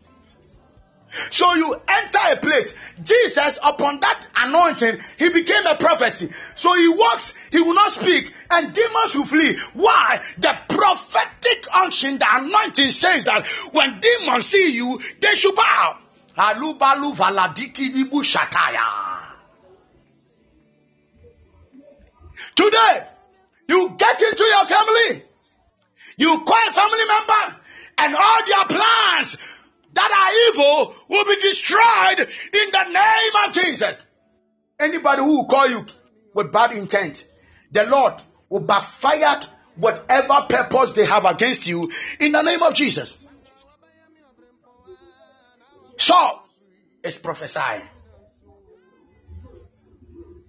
[1.31, 2.73] So you enter a place.
[3.03, 6.29] Jesus, upon that anointing, he became a prophecy.
[6.55, 9.57] So he walks, he will not speak, and demons will flee.
[9.73, 10.21] Why?
[10.37, 15.99] The prophetic unction, the anointing says that when demons see you, they should bow.
[16.37, 17.91] Alubalu valadiki
[18.23, 19.15] shataya.
[22.55, 23.07] Today,
[23.67, 25.23] you get into your family,
[26.17, 27.59] you call a family member,
[27.97, 29.37] and all their plans
[29.95, 33.97] that are evil will be destroyed in the name of Jesus.
[34.79, 35.85] Anybody who will call you
[36.33, 37.25] with bad intent,
[37.71, 38.13] the Lord
[38.49, 39.41] will backfire
[39.77, 43.17] whatever purpose they have against you in the name of Jesus.
[45.97, 46.41] So
[47.03, 47.87] is prophesying.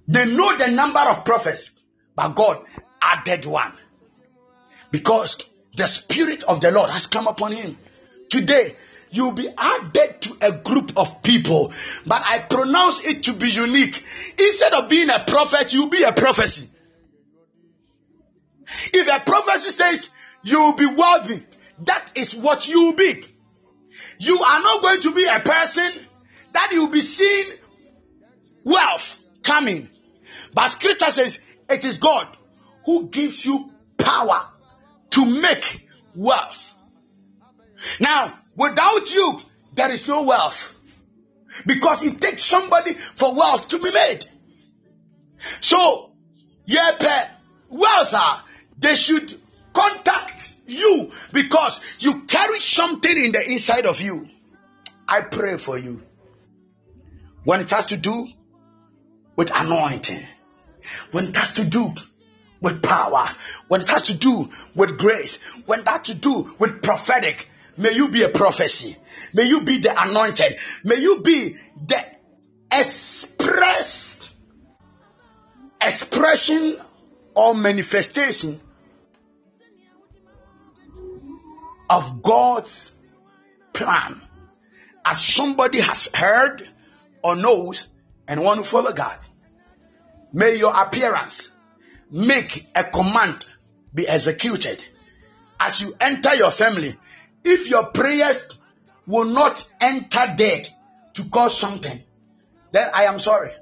[0.09, 1.71] They know the number of prophets,
[2.15, 2.65] but God
[3.01, 3.73] added one.
[4.91, 5.39] Because
[5.77, 7.77] the Spirit of the Lord has come upon him.
[8.31, 8.77] Today,
[9.11, 11.73] you'll be added to a group of people,
[12.07, 14.03] but I pronounce it to be unique.
[14.39, 16.69] Instead of being a prophet, you'll be a prophecy.
[18.93, 20.09] If a prophecy says
[20.43, 21.43] you'll be worthy,
[21.85, 23.25] that is what you'll be.
[24.19, 25.93] You are not going to be a person
[26.53, 27.51] that you'll be seeing
[28.65, 29.89] wealth coming.
[30.55, 31.39] But scripture says
[31.69, 32.37] it is God
[32.85, 34.49] who gives you power
[35.11, 36.75] to make wealth.
[38.01, 39.41] Now, without you,
[39.75, 40.75] there is no wealth.
[41.65, 44.27] Because it takes somebody for wealth to be made.
[45.61, 46.13] So,
[46.65, 47.31] yeah,
[47.69, 48.45] wealth are,
[48.79, 49.41] they should
[49.73, 54.29] contact you because you carry something in the inside of you.
[55.09, 56.03] I pray for you.
[57.45, 58.27] When it has to do
[59.37, 60.27] with anointing,
[61.13, 61.93] when it has to do
[62.61, 63.31] with power,
[63.69, 67.93] when it has to do with grace, when it has to do with prophetic, may
[67.93, 68.97] you be a prophecy.
[69.33, 70.59] May you be the anointed.
[70.85, 72.05] May you be the
[72.71, 74.17] express
[75.81, 76.81] expression
[77.35, 78.61] or manifestation
[81.89, 82.91] of God's
[83.73, 84.21] plan
[85.05, 86.69] as somebody has heard
[87.23, 87.87] or knows
[88.27, 89.19] and want to follow God.
[90.33, 91.49] May your appearance
[92.11, 93.45] make a command
[93.95, 94.85] be executed
[95.61, 96.97] as you enter your family.
[97.47, 98.45] If your prayers
[99.07, 100.65] will not enter there
[101.15, 102.03] to cause something,
[102.73, 103.53] then I am sorry.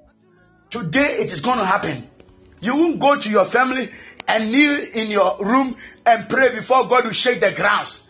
[0.71, 2.09] Today it is going to happen.
[2.63, 3.91] You won't go to your family
[4.27, 8.01] and kneel in your room and pray before God will shake the grounds.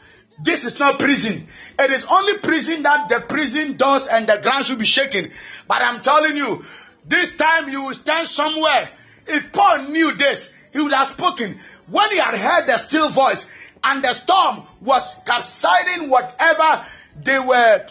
[0.45, 1.49] This is not prison.
[1.77, 5.33] It is only prison that the prison doors and the grounds will be shaken.
[5.67, 6.65] But I'm telling you,
[7.05, 8.91] this time you will stand somewhere.
[9.27, 11.59] If Paul knew this, he would have spoken.
[11.89, 13.45] When he had heard the still voice
[13.85, 16.87] and the storm was capsizing whatever
[17.23, 17.87] they were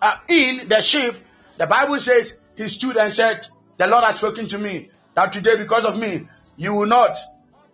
[0.00, 1.16] uh, in the ship,
[1.58, 3.46] the Bible says he stood and said,
[3.78, 7.16] The Lord has spoken to me that today, because of me, you will not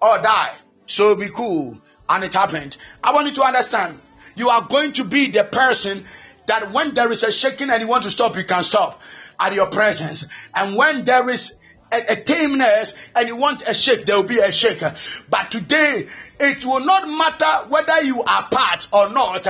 [0.01, 0.55] all die.
[0.87, 1.81] So be cool.
[2.09, 2.77] And it happened.
[3.03, 4.01] I want you to understand
[4.35, 6.05] you are going to be the person
[6.47, 9.01] that when there is a shaking and you want to stop, you can stop
[9.39, 10.25] at your presence.
[10.55, 11.55] And when there is
[11.91, 14.83] a, a tameness and you want a shake, there will be a shake.
[15.29, 16.09] But today,
[16.39, 19.47] it will not matter whether you are part or not.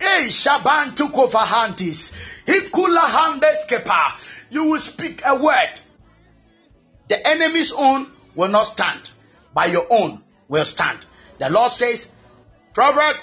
[0.00, 2.12] Hey, Shaban took over Hantis.
[2.46, 4.18] Hikula Handeskepa.
[4.50, 5.80] You will speak a word.
[7.08, 9.10] The enemy's own will not stand,
[9.54, 11.04] but your own will stand.
[11.38, 12.06] The Lord says,
[12.74, 13.16] Proverb,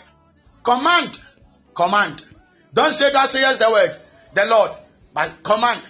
[0.64, 1.20] command,
[1.76, 2.24] command.
[2.74, 4.02] Don't say that says the word,
[4.34, 4.72] the Lord,
[5.14, 5.84] but command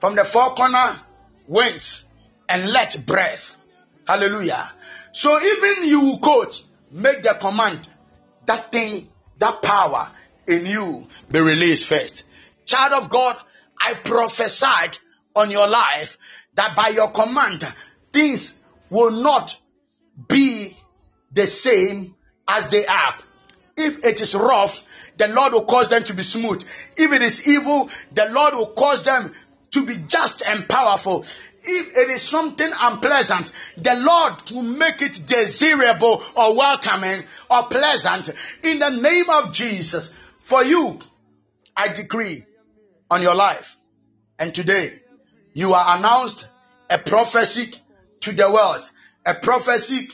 [0.00, 1.00] from the four corner
[1.50, 2.04] winds
[2.48, 3.42] and let breath.
[4.06, 4.72] Hallelujah.
[5.12, 6.62] So even you quote,
[6.92, 7.88] make the command,
[8.46, 9.08] that thing,
[9.38, 10.12] that power
[10.46, 12.22] in you be released first.
[12.64, 13.36] Child of God,
[13.78, 14.96] I prophesied
[15.34, 16.16] on your life
[16.54, 17.66] that by your command,
[18.12, 18.54] things
[18.88, 19.60] will not
[20.28, 20.76] be
[21.32, 22.14] the same
[22.46, 23.14] as they are.
[23.76, 24.80] If it is rough,
[25.16, 26.62] the Lord will cause them to be smooth.
[26.96, 29.32] If it is evil, the Lord will cause them
[29.72, 31.24] to be just and powerful.
[31.62, 38.30] If it is something unpleasant, the Lord will make it desirable or welcoming or pleasant
[38.62, 40.12] in the name of Jesus.
[40.40, 40.98] For you,
[41.76, 42.44] I decree
[43.10, 43.76] on your life.
[44.38, 45.00] And today,
[45.52, 46.46] you are announced
[46.88, 47.74] a prophecy
[48.20, 48.82] to the world,
[49.26, 50.08] a prophecy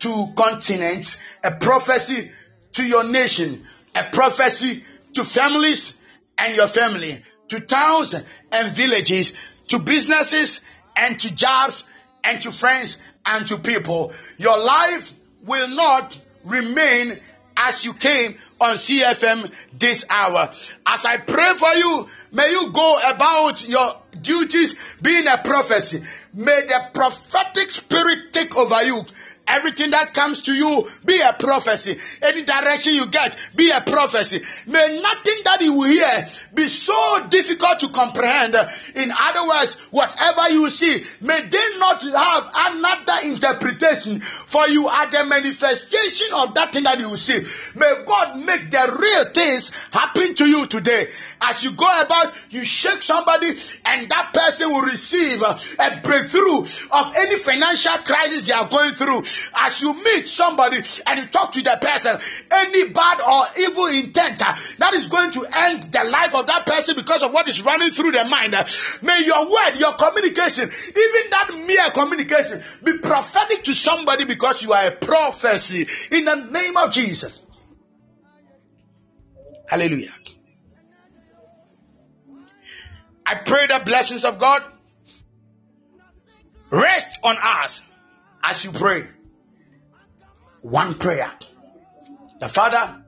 [0.00, 2.30] to continents, a prophecy
[2.72, 4.84] to your nation, a prophecy
[5.14, 5.94] to families
[6.38, 8.14] and your family, to towns
[8.52, 9.32] and villages,
[9.68, 10.60] to businesses
[10.96, 11.84] and to jobs
[12.24, 14.12] and to friends and to people.
[14.38, 15.12] Your life
[15.44, 17.20] will not remain
[17.56, 20.50] as you came on CFM this hour.
[20.86, 26.02] As I pray for you, may you go about your duties being a prophecy.
[26.32, 29.02] May the prophetic spirit take over you.
[29.50, 31.98] Everything that comes to you be a prophecy.
[32.22, 34.42] Any direction you get be a prophecy.
[34.66, 38.54] May nothing that you hear be so difficult to comprehend.
[38.94, 45.10] In other words, whatever you see, may they not have another interpretation for you are
[45.10, 47.44] the manifestation of that thing that you see.
[47.74, 51.08] May God make the real things happen to you today.
[51.40, 53.48] As you go about, you shake somebody
[53.84, 56.60] and that person will receive a breakthrough
[56.90, 59.22] of any financial crisis they are going through.
[59.54, 62.18] As you meet somebody and you talk to the person,
[62.50, 66.66] any bad or evil intent uh, that is going to end the life of that
[66.66, 68.64] person because of what is running through their mind, uh,
[69.02, 74.72] may your word, your communication, even that mere communication, be prophetic to somebody because you
[74.72, 77.40] are a prophecy in the name of Jesus.
[79.68, 80.12] Hallelujah.
[83.24, 84.64] I pray the blessings of God
[86.70, 87.80] rest on us
[88.42, 89.06] as you pray.
[90.62, 91.32] One prayer.
[92.40, 93.02] The Father,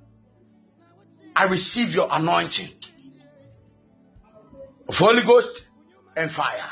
[1.34, 2.70] I receive your anointing
[4.88, 5.62] of Holy Ghost
[6.16, 6.70] and fire.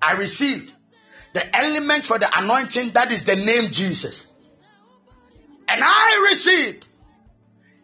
[0.00, 0.70] I receive
[1.32, 4.24] the element for the anointing that is the name Jesus.
[5.68, 6.80] And I receive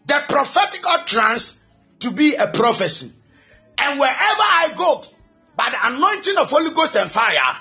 [0.06, 1.58] the prophetic utterance
[2.00, 3.12] to be a prophecy.
[3.78, 5.04] And wherever I go,
[5.56, 7.58] by the anointing of Holy Ghost and fire,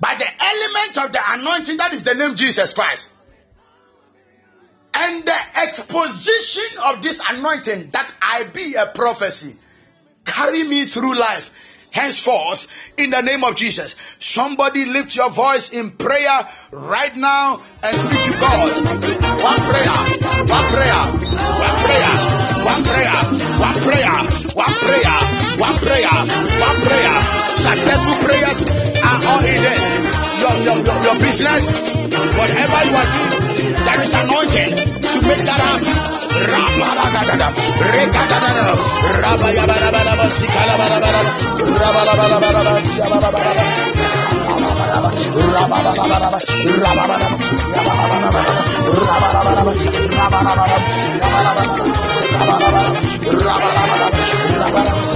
[0.00, 3.08] by the element of the anointing that is the name Jesus Christ,
[4.94, 9.56] and the exposition of this anointing that I be a prophecy,
[10.24, 11.50] carry me through life
[11.90, 12.66] henceforth
[12.98, 13.94] in the name of Jesus.
[14.20, 18.84] Somebody lift your voice in prayer right now and speak to God.
[18.84, 19.96] One prayer,
[20.44, 21.02] one prayer,
[21.56, 23.16] one prayer, one prayer,
[23.56, 24.16] one prayer,
[24.52, 25.16] one prayer,
[25.56, 26.16] one prayer,
[26.60, 27.22] one prayer.
[27.56, 28.75] Successful prayers
[29.26, 30.06] there.
[30.40, 34.72] Your, your, your, your business, whatever you are doing, there is anointing
[35.02, 35.96] to make that happen.
[54.66, 55.15] Yabalabaraba,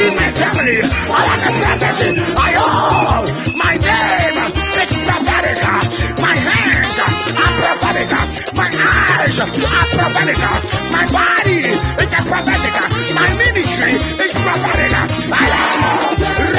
[0.00, 0.80] in my family.
[0.80, 2.08] I have a prophecy.
[2.36, 3.19] I oh,
[9.40, 10.36] eyes are prophetic.
[10.92, 11.60] My body
[12.04, 13.14] is a prophetic.
[13.14, 14.92] My ministry is prophetic.
[15.32, 15.70] I
[16.18, 16.49] Jesus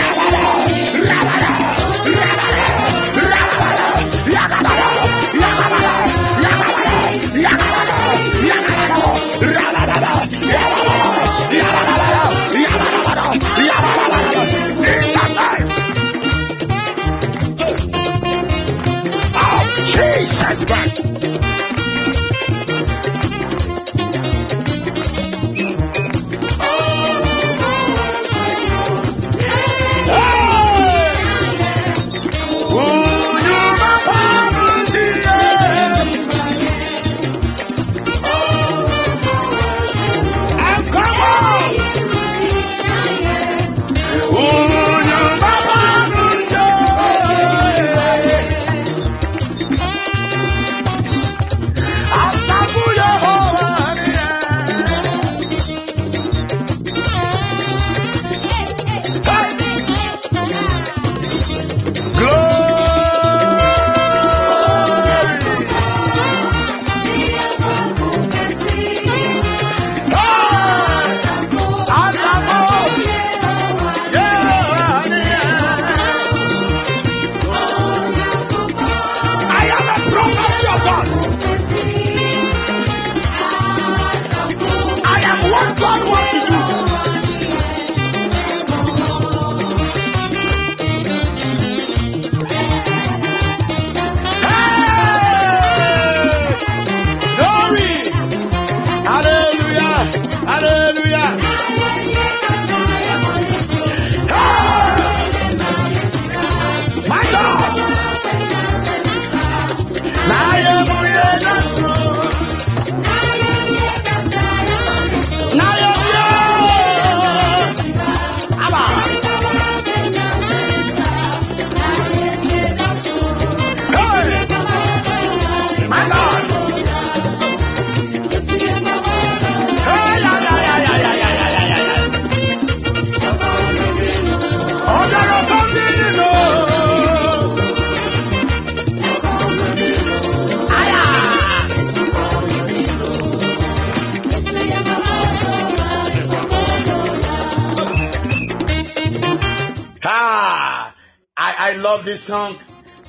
[152.31, 152.57] song.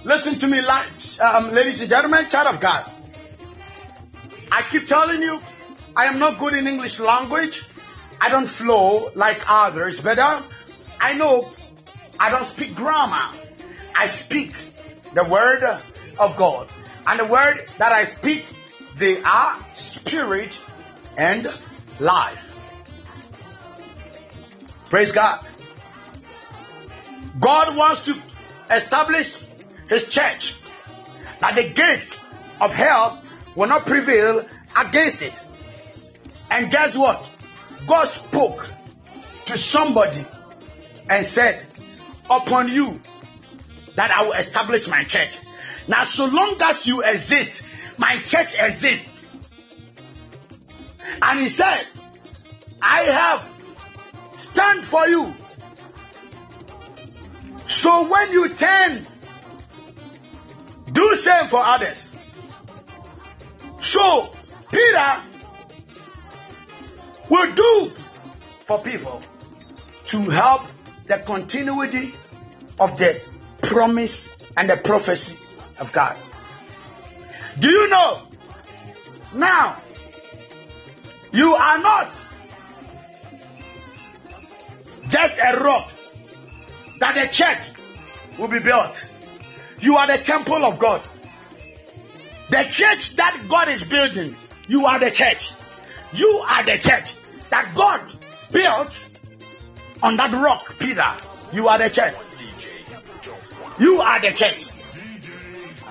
[0.02, 2.90] Listen to me, um, ladies and gentlemen, child of God.
[4.50, 5.38] I keep telling you,
[5.94, 7.64] I am not good in English language.
[8.20, 10.42] I don't flow like others, but uh,
[10.98, 11.52] I know
[12.18, 13.38] I don't speak grammar.
[13.94, 14.56] I speak
[15.14, 15.62] the word
[16.18, 16.68] of God.
[17.06, 18.44] And the word that I speak,
[18.96, 20.60] they are spirit
[21.16, 21.46] and
[22.00, 22.44] life.
[24.90, 25.46] Praise God.
[27.38, 28.20] God wants to
[28.76, 29.38] establish
[29.88, 30.54] his church
[31.40, 32.16] that the gates
[32.60, 33.22] of hell
[33.54, 34.46] will not prevail
[34.76, 35.40] against it.
[36.50, 37.28] And guess what?
[37.86, 38.68] God spoke
[39.46, 40.24] to somebody
[41.08, 41.66] and said,
[42.30, 43.00] Upon you
[43.96, 45.38] that I will establish my church.
[45.88, 47.60] Now, so long as you exist,
[47.98, 49.24] my church exists.
[51.20, 51.88] And he said,
[52.80, 53.52] I have
[54.38, 55.34] stand for you.
[57.72, 59.06] So when you turn,
[60.92, 62.10] do same for others.
[63.80, 64.32] So
[64.70, 65.22] Peter
[67.28, 67.90] will do
[68.64, 69.22] for people
[70.06, 70.62] to help
[71.06, 72.14] the continuity
[72.78, 73.20] of the
[73.62, 75.38] promise and the prophecy
[75.78, 76.16] of God.
[77.58, 78.22] Do you know?
[79.34, 79.82] Now,
[81.32, 82.12] You are not
[85.08, 85.91] just a rock
[87.02, 87.58] that the church
[88.38, 89.04] will be built.
[89.80, 91.02] You are the temple of God.
[92.48, 94.36] The church that God is building,
[94.68, 95.52] you are the church.
[96.12, 97.16] You are the church
[97.50, 98.00] that God
[98.52, 99.08] built
[100.00, 101.16] on that rock, Peter.
[101.52, 102.14] You are the church.
[103.80, 104.68] You are the church.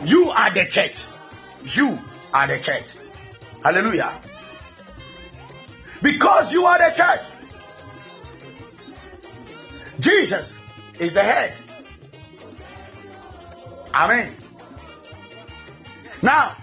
[0.06, 1.04] You are the church.
[1.76, 2.00] You
[2.34, 2.94] are the church.
[3.62, 4.22] Hallelujah.
[6.02, 7.26] Because you are the church.
[10.00, 10.61] Jesus
[11.02, 11.54] is the head.
[13.92, 14.36] Amen.
[16.22, 16.56] Now,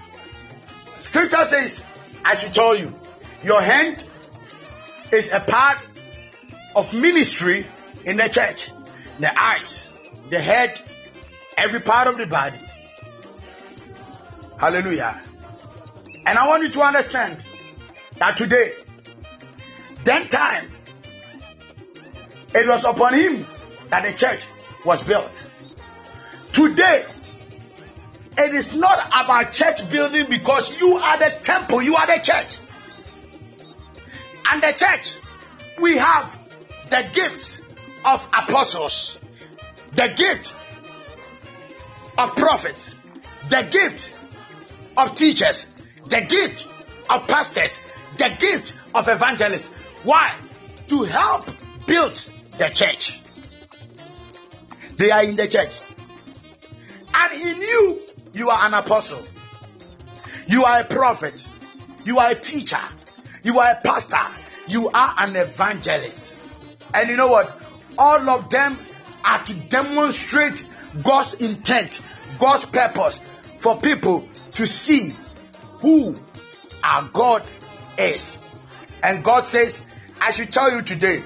[1.01, 1.83] scripture says,
[2.25, 2.95] I should tell you,
[3.43, 4.03] your hand
[5.11, 5.79] is a part
[6.77, 7.67] of ministry
[8.05, 8.71] in the church.
[9.19, 9.91] The eyes,
[10.31, 10.81] the head,
[11.57, 12.61] every part of the body.
[14.57, 15.21] Hallelujah.
[16.25, 17.39] And I want you to understand
[18.19, 18.73] that today,
[20.05, 20.71] then time,
[22.55, 23.47] it was upon him
[23.91, 24.47] that the church
[24.85, 25.51] was built.
[26.53, 27.07] Today,
[28.37, 32.59] it is not about church building because you are the temple, you are the church.
[34.51, 35.19] And the church,
[35.81, 36.39] we have
[36.89, 37.61] the gift
[38.05, 39.19] of apostles,
[39.95, 40.55] the gift
[42.17, 42.95] of prophets,
[43.49, 44.13] the gift
[44.97, 45.67] of teachers,
[46.07, 46.67] the gift
[47.11, 47.81] of pastors,
[48.19, 49.69] the gift of evangelists.
[50.05, 50.35] Why?
[50.89, 51.51] To help
[51.87, 52.15] build
[52.59, 53.21] the church.
[54.99, 55.81] They are in the church.
[57.15, 58.03] And he knew
[58.35, 59.23] you are an apostle.
[60.47, 61.47] You are a prophet.
[62.05, 62.81] You are a teacher.
[63.43, 64.21] You are a pastor.
[64.67, 66.35] You are an evangelist.
[66.93, 67.61] And you know what?
[67.97, 68.79] All of them
[69.25, 70.65] are to demonstrate
[71.03, 72.01] God's intent,
[72.39, 73.21] God's purpose
[73.59, 75.15] for people to see
[75.81, 76.17] who
[76.83, 77.49] our God
[77.99, 78.39] is.
[79.03, 79.81] And God says,
[80.21, 81.23] I should tell you today,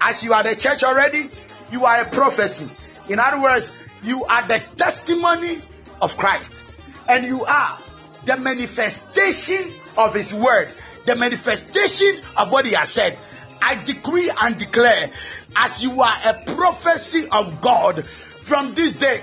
[0.00, 1.30] as you are the church already,
[1.70, 2.70] you are a prophecy.
[3.08, 3.70] In other words,
[4.02, 5.62] you are the testimony
[6.00, 6.62] of Christ.
[7.08, 7.78] And you are
[8.24, 10.72] the manifestation of His word,
[11.04, 13.18] the manifestation of what He has said.
[13.60, 15.10] I decree and declare,
[15.56, 19.22] as you are a prophecy of God from this day,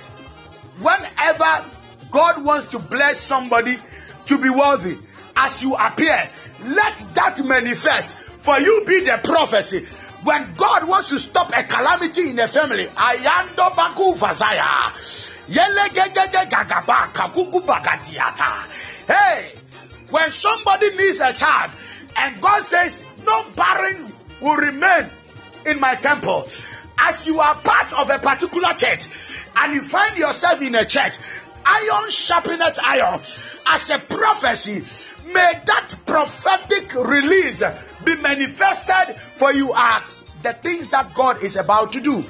[0.79, 1.65] whenever
[2.09, 3.77] God wants to bless somebody
[4.27, 4.97] to be worthy,
[5.35, 6.29] as you appear,
[6.63, 8.09] let that manifest
[8.39, 9.85] for you be the prophecy.
[10.23, 14.93] When God wants to stop a calamity in a family, ayando bagu vazaya.
[19.07, 19.51] Hey,
[20.09, 21.71] when somebody needs a child,
[22.15, 25.09] and God says, no barren will remain
[25.65, 26.47] in my temple.
[26.99, 29.07] As you are part of a particular church,
[29.55, 31.17] and you find yourself in a church,
[31.65, 33.19] iron sharpeneth iron.
[33.67, 34.83] As a prophecy,
[35.25, 37.63] may that prophetic release
[38.05, 40.03] be manifested for you are
[40.43, 42.25] the things that God is about to do.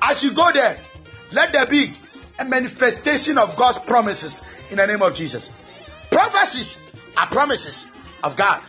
[0.00, 0.78] As you go there,
[1.32, 1.94] let there be
[2.38, 5.52] a manifestation of God's promises in the name of Jesus.
[6.10, 6.76] Prophecies
[7.16, 7.86] are promises
[8.22, 8.64] of God.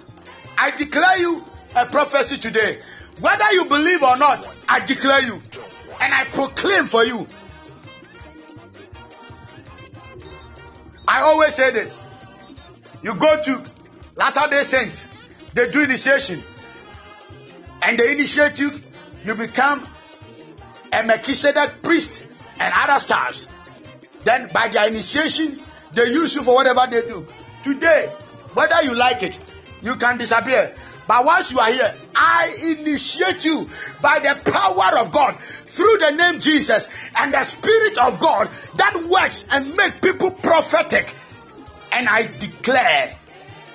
[0.57, 1.43] I declare you
[1.75, 2.79] a prophecy today.
[3.19, 5.41] Whether you believe or not, I declare you
[5.99, 7.27] and I proclaim for you.
[11.07, 11.93] I always say this.
[13.01, 13.63] You go to
[14.15, 15.07] Latter day Saints,
[15.53, 16.43] they do initiation,
[17.81, 18.71] and they initiate you,
[19.23, 19.87] you become
[20.91, 22.21] a Melchizedek priest
[22.59, 23.47] and other stars.
[24.23, 25.61] Then by their initiation,
[25.93, 27.25] they use you for whatever they do.
[27.63, 28.13] Today,
[28.53, 29.39] whether you like it,
[29.81, 30.75] you can disappear.
[31.07, 33.69] But once you are here, I initiate you
[34.01, 39.05] by the power of God through the name Jesus and the Spirit of God that
[39.09, 41.13] works and make people prophetic.
[41.91, 43.17] And I declare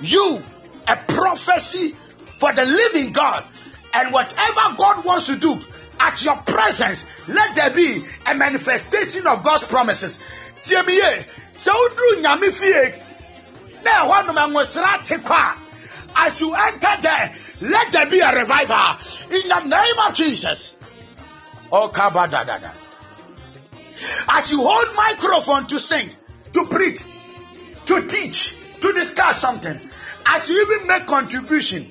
[0.01, 0.43] you
[0.87, 1.95] a prophecy
[2.39, 3.45] for the living God.
[3.93, 5.59] And whatever God wants to do
[5.99, 10.19] at your presence, let there be a manifestation of God's promises.
[10.62, 11.25] Tie me ye,
[11.57, 13.03] sɛ woduru Nyame fie,
[13.83, 15.16] na ɛhɔ nom nwosra te
[16.16, 18.97] as you enter there, let there be a revival
[19.31, 20.75] in the name of Jesus.
[21.70, 21.91] Oh.
[24.29, 26.11] As you hold microphone to sing,
[26.53, 27.01] to preach,
[27.87, 29.88] to teach, to discuss something,
[30.28, 31.90] as you even make contribution,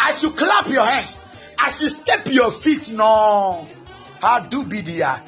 [0.00, 1.16] as you clap your hands,
[1.58, 3.66] as you step your feet, no,
[4.20, 5.22] how do be there?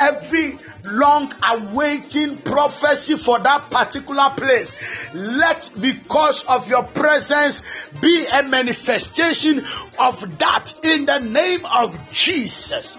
[0.00, 4.74] Every long awaiting prophecy for that particular place,
[5.14, 7.62] let because of your presence
[8.00, 9.64] be a manifestation
[9.96, 12.98] of that in the name of Jesus.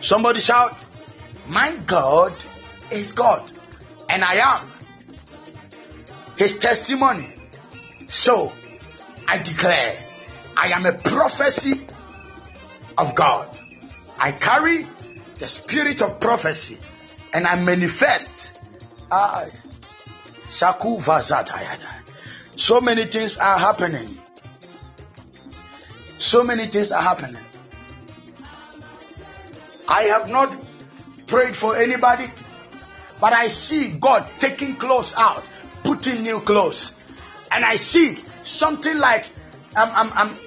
[0.00, 0.76] Somebody shout,
[1.46, 2.44] My God
[2.90, 3.50] is God.
[4.08, 4.70] and I am
[6.36, 7.28] his testimony.
[8.08, 8.52] So
[9.26, 9.96] I declare
[10.56, 11.86] I am a prophecy
[12.96, 13.58] of God.
[14.18, 14.86] I carry
[15.38, 16.78] the spirit of prophecy
[17.32, 18.52] and I manifest.
[19.10, 19.50] I.
[22.56, 24.18] So many things are happening.
[26.18, 27.42] So many things are happening.
[29.88, 30.56] I have not
[31.26, 32.30] prayed for anybody,
[33.24, 35.48] but I see God taking clothes out,
[35.82, 36.92] putting new clothes.
[37.50, 39.26] And I see something like
[39.74, 40.38] um, um, um,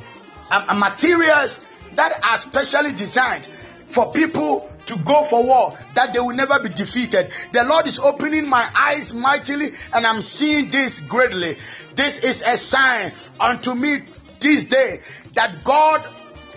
[0.52, 1.60] um, um, materials
[1.95, 3.49] that are specially designed
[3.88, 7.32] for people to go for war, that they will never be defeated.
[7.52, 11.58] The Lord is opening my eyes mightily, and I'm seeing this greatly.
[11.95, 14.04] This is a sign unto me
[14.40, 15.02] this day
[15.34, 16.08] that God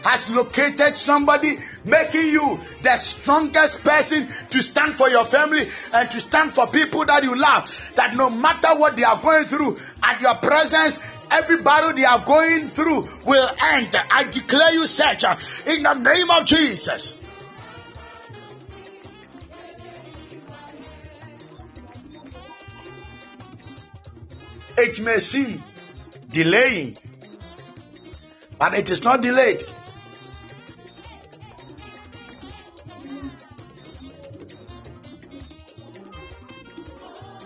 [0.03, 6.21] has located somebody making you the strongest person to stand for your family and to
[6.21, 7.93] stand for people that you love.
[7.97, 10.99] That no matter what they are going through, at your presence,
[11.31, 13.95] every battle they are going through will end.
[14.11, 15.25] I declare you such
[15.67, 17.17] in the name of Jesus.
[24.79, 25.63] It may seem
[26.31, 26.97] delaying,
[28.59, 29.63] but it is not delayed.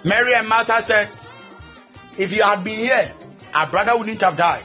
[0.04, 1.08] Mary and Martha said,
[2.18, 3.14] If you had been here,
[3.54, 4.64] our brother wouldn't have died.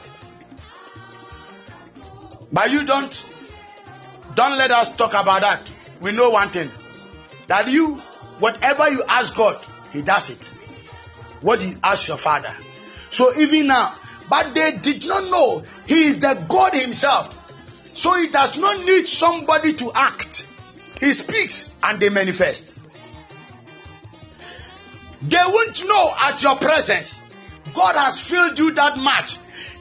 [2.52, 3.26] But you don't
[4.34, 5.70] don't let us talk about that.
[6.00, 6.70] We know one thing.
[7.46, 7.96] That you,
[8.38, 10.44] whatever you ask God, He does it.
[11.40, 12.54] What you ask your father.
[13.10, 13.94] So even now,
[14.28, 17.34] but they did not know He is the God Himself.
[17.94, 20.46] So He does not need somebody to act.
[21.00, 22.78] He speaks and they manifest.
[25.22, 27.20] They won't know at your presence.
[27.74, 29.36] God has filled you that much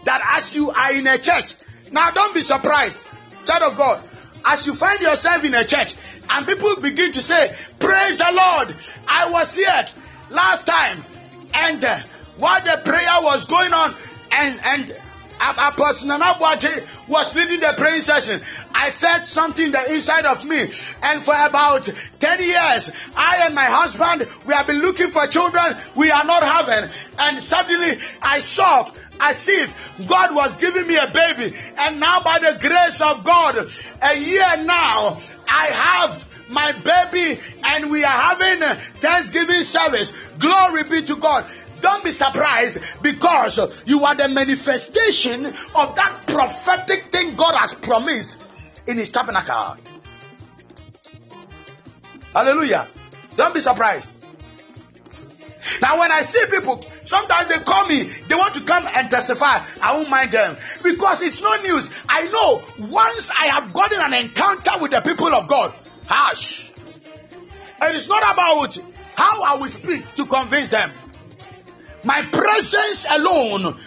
[0.05, 1.55] that as you are in a church,
[1.91, 3.05] now don't be surprised,
[3.45, 4.03] child of God,
[4.45, 5.95] as you find yourself in a church
[6.29, 8.75] and people begin to say, Praise the Lord,
[9.07, 9.85] I was here
[10.29, 11.03] last time,
[11.53, 11.99] and uh,
[12.37, 13.95] while the prayer was going on,
[14.31, 14.95] and and
[15.39, 18.41] Apostle Nanabuache was leading the praying session.
[18.73, 20.69] I felt something in the inside of me.
[21.01, 25.77] And for about 10 years, I and my husband, we have been looking for children
[25.95, 26.89] we are not having.
[27.17, 29.73] And suddenly I saw as if
[30.07, 31.55] God was giving me a baby.
[31.77, 33.69] And now by the grace of God,
[34.01, 40.11] a year now, I have my baby and we are having a Thanksgiving service.
[40.39, 41.49] Glory be to God.
[41.81, 48.37] Don't be surprised because you are the manifestation of that prophetic thing God has promised
[48.87, 49.77] in His tabernacle.
[52.33, 52.87] Hallelujah.
[53.35, 54.17] Don't be surprised.
[55.81, 59.65] Now, when I see people, sometimes they call me, they want to come and testify.
[59.81, 61.89] I won't mind them because it's no news.
[62.07, 65.73] I know once I have gotten an encounter with the people of God,
[66.05, 66.71] hush.
[67.81, 68.77] And it's not about
[69.15, 70.91] how I will speak to convince them.
[72.03, 73.77] My presence alone,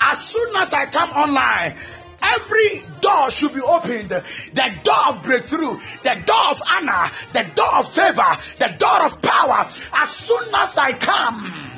[0.00, 1.76] as soon as I come online,
[2.22, 4.10] every door should be opened.
[4.10, 9.20] The door of breakthrough, the door of honor, the door of favor, the door of
[9.22, 9.68] power.
[9.92, 11.70] As soon as I come,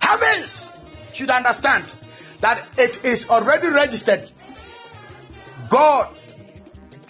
[0.00, 0.70] heavens
[1.12, 1.92] should understand
[2.40, 4.30] that it is already registered.
[5.68, 6.16] God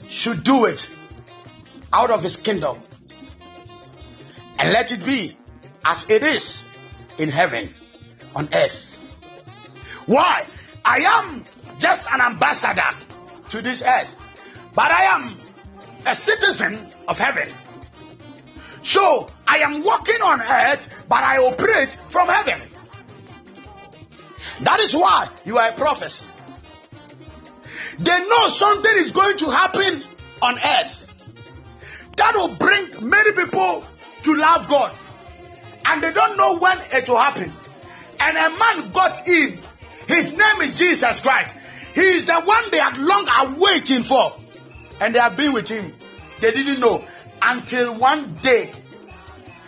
[0.08, 0.88] should do it
[1.92, 2.76] out of his kingdom.
[4.58, 5.36] And let it be
[5.84, 6.62] as it is
[7.18, 7.74] in heaven,
[8.34, 8.98] on earth.
[10.06, 10.46] Why?
[10.84, 11.44] I am
[11.78, 12.96] just an ambassador
[13.50, 14.14] to this earth,
[14.74, 15.36] but I am
[16.06, 17.52] a citizen of heaven.
[18.82, 22.62] So I am walking on earth, but I operate from heaven.
[24.60, 26.24] That is why you are a prophet.
[27.98, 30.02] They know something is going to happen
[30.40, 31.06] on earth
[32.16, 33.84] that will bring many people
[34.22, 34.94] to love God
[35.90, 37.52] and they don't know when it will happen.
[38.20, 39.58] And a man got in.
[40.06, 41.56] His name is Jesus Christ.
[41.94, 44.36] He is the one they had long awaiting for.
[45.00, 45.92] And they have been with him.
[46.40, 47.04] They didn't know
[47.42, 48.72] until one day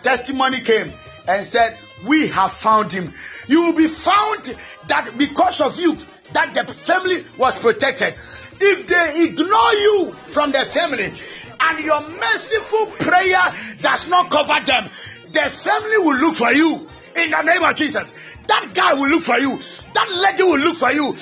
[0.01, 0.93] testimony came
[1.27, 3.13] and said, We have found him.
[3.47, 5.97] You will be found that because of you,
[6.31, 8.15] that the family was protected.
[8.61, 11.13] If they ignore you from the family
[11.59, 14.89] and your merciful prayer does not cover them,
[15.33, 18.13] the family will look for you in the name of Jesus.
[18.47, 19.57] That guy will look for you.
[19.93, 21.15] That lady will look for you.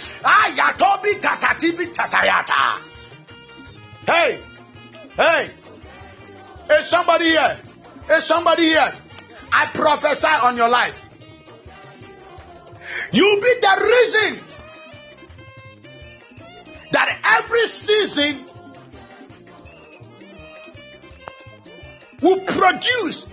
[4.08, 4.42] Hey,
[5.16, 5.50] hey,
[6.72, 7.60] is somebody here?
[8.12, 8.94] Is somebody here?
[9.52, 11.00] I prophesy on your life.
[13.12, 14.44] You'll be the reason
[16.92, 18.46] that every season
[22.22, 23.28] will produce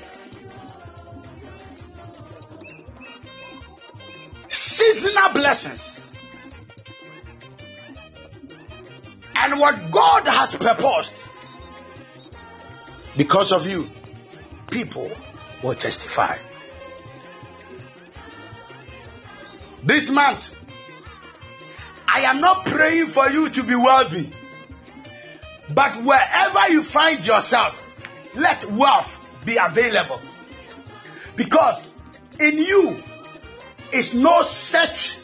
[4.48, 6.12] seasonal blessings.
[9.34, 11.28] And what God has purposed
[13.16, 13.88] because of you,
[14.70, 15.10] people
[15.62, 16.38] will testify.
[19.82, 20.54] This month,
[22.06, 24.30] I am not praying for you to be wealthy,
[25.70, 27.84] but wherever you find yourself,
[28.34, 30.20] let wealth be available.
[31.36, 31.82] Because
[32.40, 33.02] in you
[33.92, 35.16] is no such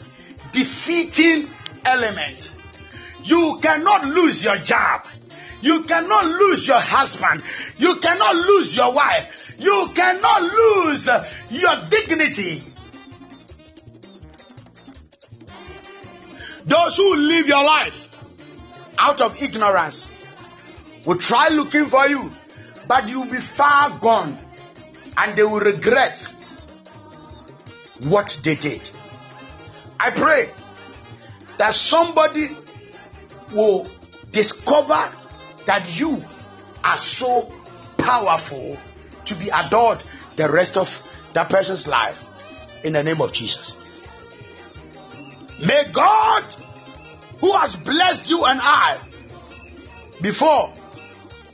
[0.51, 1.49] defeating
[1.83, 2.51] element.
[3.23, 5.07] You cannot lose your job.
[5.61, 7.43] You cannot lose your husband.
[7.77, 9.55] You cannot lose your wife.
[9.57, 11.09] You cannot lose
[11.49, 12.63] your dignity.
[16.65, 18.09] Those who live your life
[18.97, 20.07] out of ignorance
[21.05, 22.33] will try looking for you,
[22.87, 24.39] but you'll be far gone
[25.17, 26.27] and they will regret
[27.99, 28.89] what they did.
[29.99, 30.51] I pray
[31.57, 32.55] that somebody
[33.53, 33.89] will
[34.31, 35.11] discover
[35.65, 36.21] that you
[36.83, 37.51] are so
[37.97, 38.77] powerful
[39.25, 40.03] to be adored
[40.35, 41.01] the rest of
[41.33, 42.23] that person's life
[42.83, 43.75] in the name of Jesus.
[45.59, 46.55] May God,
[47.39, 48.99] who has blessed you and I,
[50.21, 50.73] before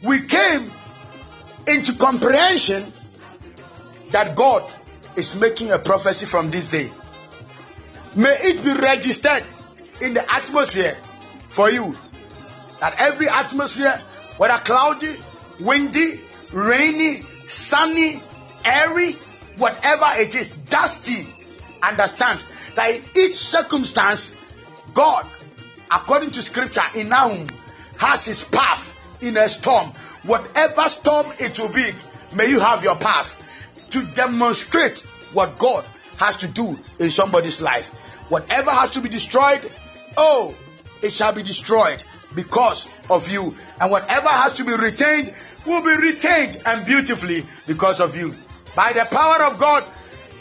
[0.04, 0.72] we came
[1.68, 2.92] into comprehension
[4.12, 4.72] that God
[5.16, 6.92] is making a prophecy from this day,
[8.16, 9.44] may it be registered
[10.00, 10.98] in the atmosphere
[11.50, 11.96] for you
[12.80, 14.02] that every atmosphere,
[14.38, 15.16] whether cloudy,
[15.60, 18.22] windy, rainy, sunny,
[18.66, 19.14] airy,
[19.58, 21.28] whatever it is, dusty,
[21.82, 22.44] understand
[22.76, 24.36] that in each circumstance,
[24.94, 25.30] God,
[25.90, 27.50] according to scripture in Nahum,
[27.98, 29.92] has his path in a storm.
[30.24, 31.92] Whatever storm it will be,
[32.34, 33.36] may you have your path
[33.92, 35.00] to demonstrate
[35.34, 35.86] what God
[36.18, 37.90] has to do in somebody's life.
[38.30, 39.72] Whatever has to be destroyed,
[40.18, 40.56] oh,
[41.02, 42.04] it shall be destroyed
[42.36, 43.56] because of you.
[43.80, 45.34] And whatever has to be retained
[45.66, 48.36] will be retained and beautifully because of you.
[48.76, 49.86] By the power of God,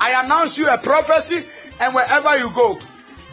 [0.00, 1.44] I announce you a prophecy,
[1.78, 2.78] and wherever you go,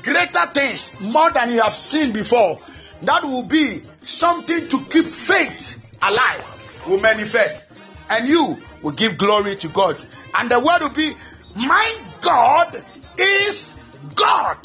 [0.04, 2.60] greater things, more than you have seen before,
[3.04, 6.44] that will be something to keep faith alive,
[6.88, 7.66] will manifest.
[8.10, 9.98] And you will give glory to God.
[10.38, 11.14] And the word will be,
[11.56, 12.84] My God
[13.18, 13.76] is
[14.16, 14.58] God.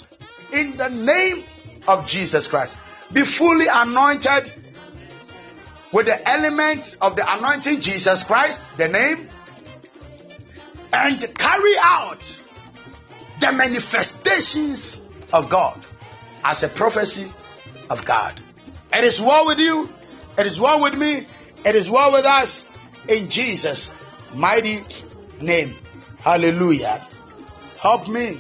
[0.53, 1.45] In the name
[1.89, 2.77] of Jesus Christ.
[3.13, 4.53] Be fully anointed
[5.93, 9.29] with the elements of the anointing Jesus Christ, the name,
[10.93, 12.23] and carry out
[13.41, 15.01] the manifestations
[15.33, 15.85] of God
[16.45, 17.31] as a prophecy
[17.91, 18.41] of God.
[18.93, 19.91] It is well with you,
[20.39, 21.27] it is well with me,
[21.65, 22.65] it is well with us
[23.09, 23.91] in Jesus'
[24.35, 24.85] mighty
[25.41, 25.75] name.
[26.21, 27.07] Hallelujah.
[27.79, 28.39] Help me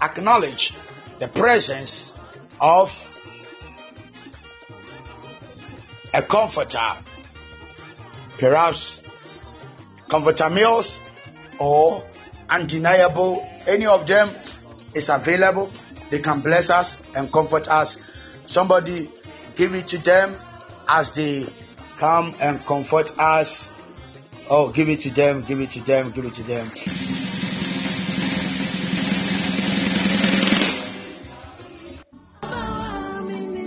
[0.00, 0.72] acknowledge
[1.18, 2.12] the presence
[2.60, 3.12] of
[6.14, 6.96] a comforter,
[8.38, 9.02] perhaps
[10.08, 10.98] comforter meals
[11.58, 12.08] or
[12.48, 13.46] undeniable.
[13.66, 14.36] Any of them
[14.94, 15.70] is available.
[16.10, 17.98] They can bless us and comfort us.
[18.46, 19.10] Somebody
[19.56, 20.36] give it to them
[20.88, 21.46] as they
[21.96, 23.70] come and comfort us.
[24.48, 26.70] Oh, give it to them, give it to them, give it to them.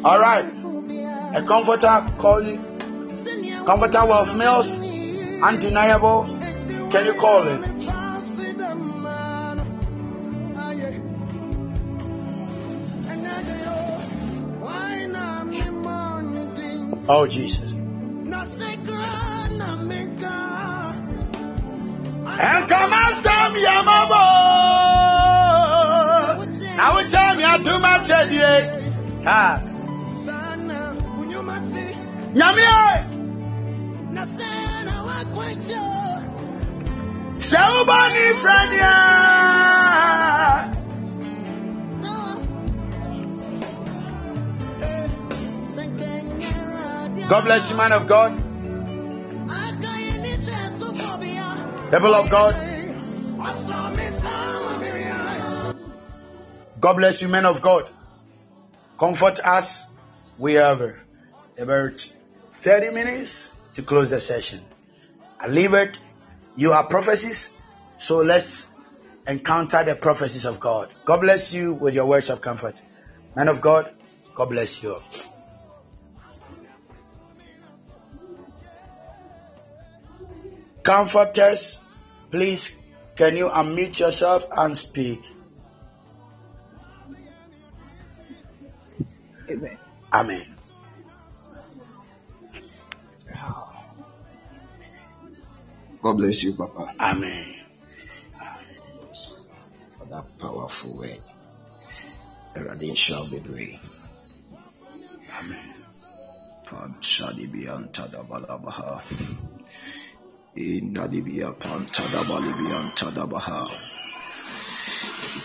[0.06, 0.46] All right.
[1.36, 2.64] A comforter calling,
[3.66, 4.80] comforter of males.
[5.42, 6.26] undeniable.
[6.92, 7.62] Can you call it?
[17.12, 17.69] Oh, Jesus.
[22.42, 24.24] And come on, some yamabo.
[26.78, 28.32] Now we tell me I do my check.
[29.26, 29.62] Ha.
[32.34, 33.10] Nyame.
[37.40, 38.94] Sɛ wobɔ ne frɛ nea.
[47.30, 48.49] God bless you, man of God.
[51.92, 52.56] People of God.
[56.80, 57.90] God bless you, men of God.
[58.98, 59.86] Comfort us.
[60.38, 60.82] We have
[61.58, 62.10] about
[62.54, 64.62] 30 minutes to close the session.
[65.40, 65.98] I leave it
[66.60, 67.50] You are prophecies,
[68.00, 68.68] so let's
[69.26, 70.92] encounter the prophecies of God.
[71.06, 72.82] God bless you with your words of comfort.
[73.34, 73.94] Man of God,
[74.36, 75.02] God bless you.
[80.84, 81.80] Comforters,
[82.32, 82.76] please
[83.16, 85.22] can you unmute yourself and speak?
[89.50, 89.78] Amen.
[90.14, 90.56] Amen.
[96.02, 97.56] God bless you, Papa, Amen.
[99.98, 101.20] for that powerful word.
[102.56, 103.80] Erade shall be brave.
[105.40, 105.76] Amen.
[106.66, 109.02] Panchadibian Tadabalabaha.
[110.58, 113.70] Indadibia Pantadabalibian Tadabaha.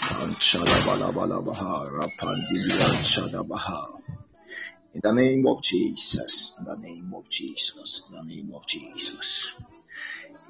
[0.00, 1.90] Panchadabalabalabaha.
[1.92, 4.00] Rapandibian Chadabaha.
[4.94, 9.52] In the name of Jesus, in the name of Jesus, in the name of Jesus.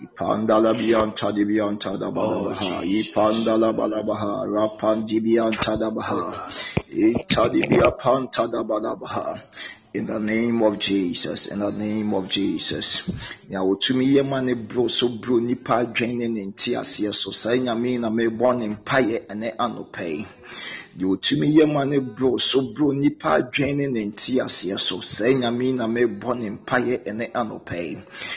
[0.02, 2.80] Ipandala bianta dibianta da balabaha.
[2.80, 4.46] Oh, Ipandala balabaha.
[4.46, 6.52] Rapandibianta da baha.
[6.90, 9.40] Itadibia panta da balabaha.
[9.94, 13.08] In the name of Jesus, in the name of Jesus.
[13.48, 17.30] Nya wotumi yɛ ma ne bro so bro nipa adwene ne ne nte aseɛ so.
[17.30, 20.26] Saa nyame na mebɔ ne mpaeɛ ɛnɛ anɔpɛ yi.
[20.96, 25.32] Deɛ otumi yɛ ma ne bro so bro nipa adwene ne ne aseɛ so saa
[25.32, 27.96] nyame na mebɔ ne mpaeɛ ɛne anɔpɛ yi.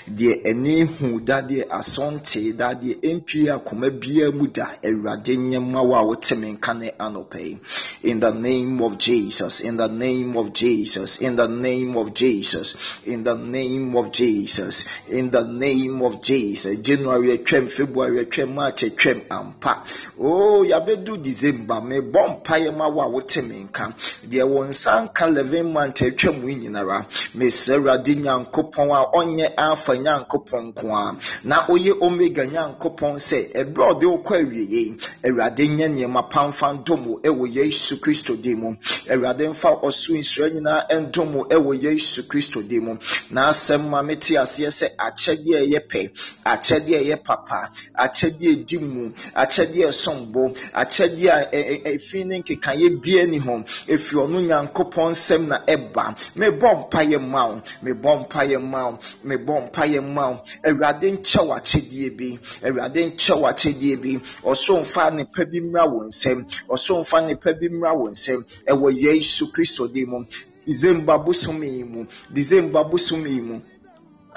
[0.09, 6.03] Deɛ ɛne hu dadeɛ asɔnte dadeɛ ɛntwie akoma biara mu da awurade nyɛma wo a
[6.05, 7.59] wote me nka ne anɔpɛ yi.
[8.03, 12.75] In the name of jesus in the name of jesus in the name of jesus
[13.05, 16.79] in the name of jesus in the name of jesus.
[16.79, 19.83] January atwam february atwam march atwam ampa.
[20.19, 23.93] Oh yɛabɛdu december mebɔ mpaeɛ ma wo a wote me nka.
[24.29, 29.93] Deɛ wo nsa nka 11 month atwam yi nyinara mesrɛ awurade nyankopɔn a ɔnyɛ alpha
[29.95, 35.87] nyankopɔn nko a na ɔyɛ omega nyankopɔn sɛ ɛberɛ a ɔde wokɔ awiei awurade nyɛ
[35.89, 38.75] nneɛma pamfa ndom wo ɛwɔ yesu kristo din mu.
[39.09, 42.97] Awurade mfa ɔso nsura nyinaa ɛndom wo ɛwɔ yesu kristo din mu.
[43.29, 46.11] Na asɛm ma mete aseɛ sɛ akyɛdeɛ ɛyɛ pɛ
[46.45, 53.01] akyɛdeɛ ɛyɛ papa akyɛdeɛ a ɛdi mu akyɛdeɛ ɛsom bo akyɛdeɛ a ɛfi ne nkekaeɛ
[53.01, 53.63] bia ni ho.
[53.87, 56.15] Ɛfiri ɔno nyankopɔn nsɛm na ɛba.
[56.35, 57.61] Mebɔ mpayɛ ma wo.
[57.83, 58.99] Mebɔ mpayɛ ma wo.
[59.25, 60.41] Mebɔ mpayɛ ma wo.
[60.63, 62.39] Awurade nkyɛ w'akyɛdeɛ bi.
[62.63, 64.19] Awurade nkyɛ w'akyɛdeɛ bi.
[64.43, 66.45] Ɔso mfa nnepa bi mmra wo nsɛm.
[66.69, 68.43] Ɔso mfa nnepa bi mmra wo nsɛm.
[68.67, 70.25] Ɛwɔ yesu kristo din mu.
[70.65, 72.05] December bosom yi mu.
[72.33, 73.61] December bosom yi mu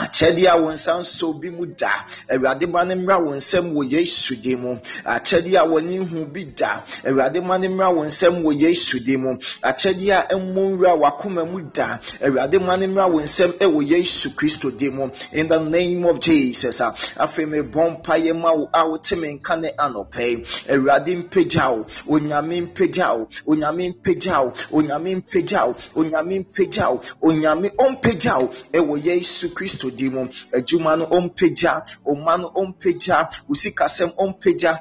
[0.02, 1.90] akyɛdeɛ a wɔn nsa nso bi mu da.
[2.28, 4.78] Awurade ma ne mmra wɔn nsam wɔ yesu din mu.
[5.04, 6.82] Akyɛdeɛ a wɔn ihu bi da.
[7.04, 9.36] Awurade ma ne mmra wɔn nsam wɔ yesu din mu.
[9.62, 11.98] Akyɛdeɛ a ɛmmɔ nwura wakoma mu da.
[12.22, 15.10] Awurade ma ne mmra wɔn nsam wɔ yesu kristo din mu.
[15.32, 16.80] In the name of jesus.
[16.80, 20.44] A afei mebɔ mpaeɛ ma wo a wote me nka ne anɔpɛ yi.
[20.68, 21.86] Awurade mpagya wo.
[22.08, 23.28] Onyame mpagya wo.
[23.46, 24.52] Onyame mpagya wo.
[24.72, 25.76] Onyame mpagya wo.
[25.94, 27.02] Onyame mpagya wo.
[27.22, 30.28] Onyame ɔmpagya wo ɛwɔ yesu kristo din mu.
[30.52, 34.78] Adwuma no ɔmpagya ɔma no ɔmpagya wo sikasɛm ɔmpagya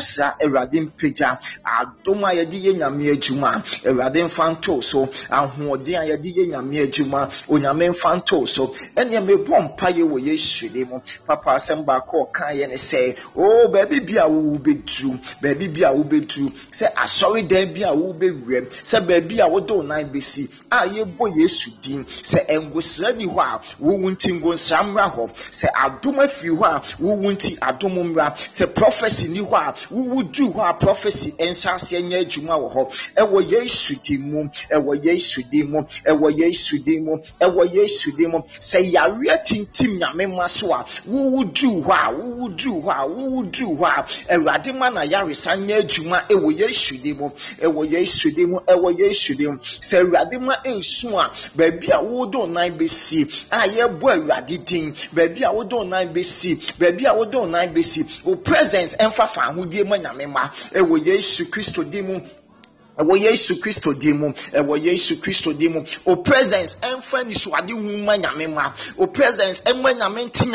[0.00, 1.38] saa awurade mpagya.
[1.64, 5.06] Adom a yɛde yɛ nyame adwuma awurade mfa ntoo so.
[5.30, 8.66] Ahoɔden a yɛde yɛ nyame adwuma onyame mfa ntoo so.
[8.96, 11.00] Ɛneɛ mebɔ mpayɛ wɔ yesu din mu.
[11.26, 15.82] Papa asɛm baako a ɔkaeɛ ne sɛ o baabi bi a wowo bɛduru baabi bi
[15.84, 20.86] a wobɛduru sɛ asɔredan bi a wobɛwuram sɛ baabi a wode wo nan bɛsi a
[20.86, 25.28] yɛbɔ yesu din sɛ ɛngosra ni hɔ a wowu nti ngosra mmra hɔ.
[25.52, 28.34] Sɛ adom afiri hɔ a wowu nti adom mmra.
[28.50, 32.72] Sɛ prophecy ni hɔ a wowu duu hɔ a prophecy ɛnhyɛ aseɛ nyɛ adwuma wɔ
[32.74, 32.92] hɔ.
[33.16, 38.30] Ɛwɔ yesu din mu ɛwɔ yesu din mu ɛwɔ yesu din mu ɛwɔ yesu din
[38.30, 38.42] mu.
[38.60, 43.08] Sɛ yareɛ tintim nyame ma so a wowu duu hɔ a wowu duu hɔ a
[43.08, 47.90] wowu duu hɔ a awurade ma na yaresa nyɛ adwuma ɛwɔ yesu din mu ɛwɔ
[47.90, 49.58] yesu din mu ɛwɔ yesu din mu.
[49.58, 54.27] Sɛ awurade ma esu a baabi a wodo nan besi a yɛbɔ awurade
[54.64, 59.42] din baabi a wodo nan besi baabi a wodo nan besi o presence ɛnfa fa
[59.48, 62.20] ahodie ma nyame ma ɛwɔ yesu kristo din mu
[62.98, 64.32] ɛwɔ yesu kristo din mu.
[64.32, 65.84] Ɛwɔ yesu kristo din mu.
[66.04, 68.72] O presence ɛnfa nisuade hu ma nyame ma.
[68.98, 70.46] O presence ɛnma nyame nti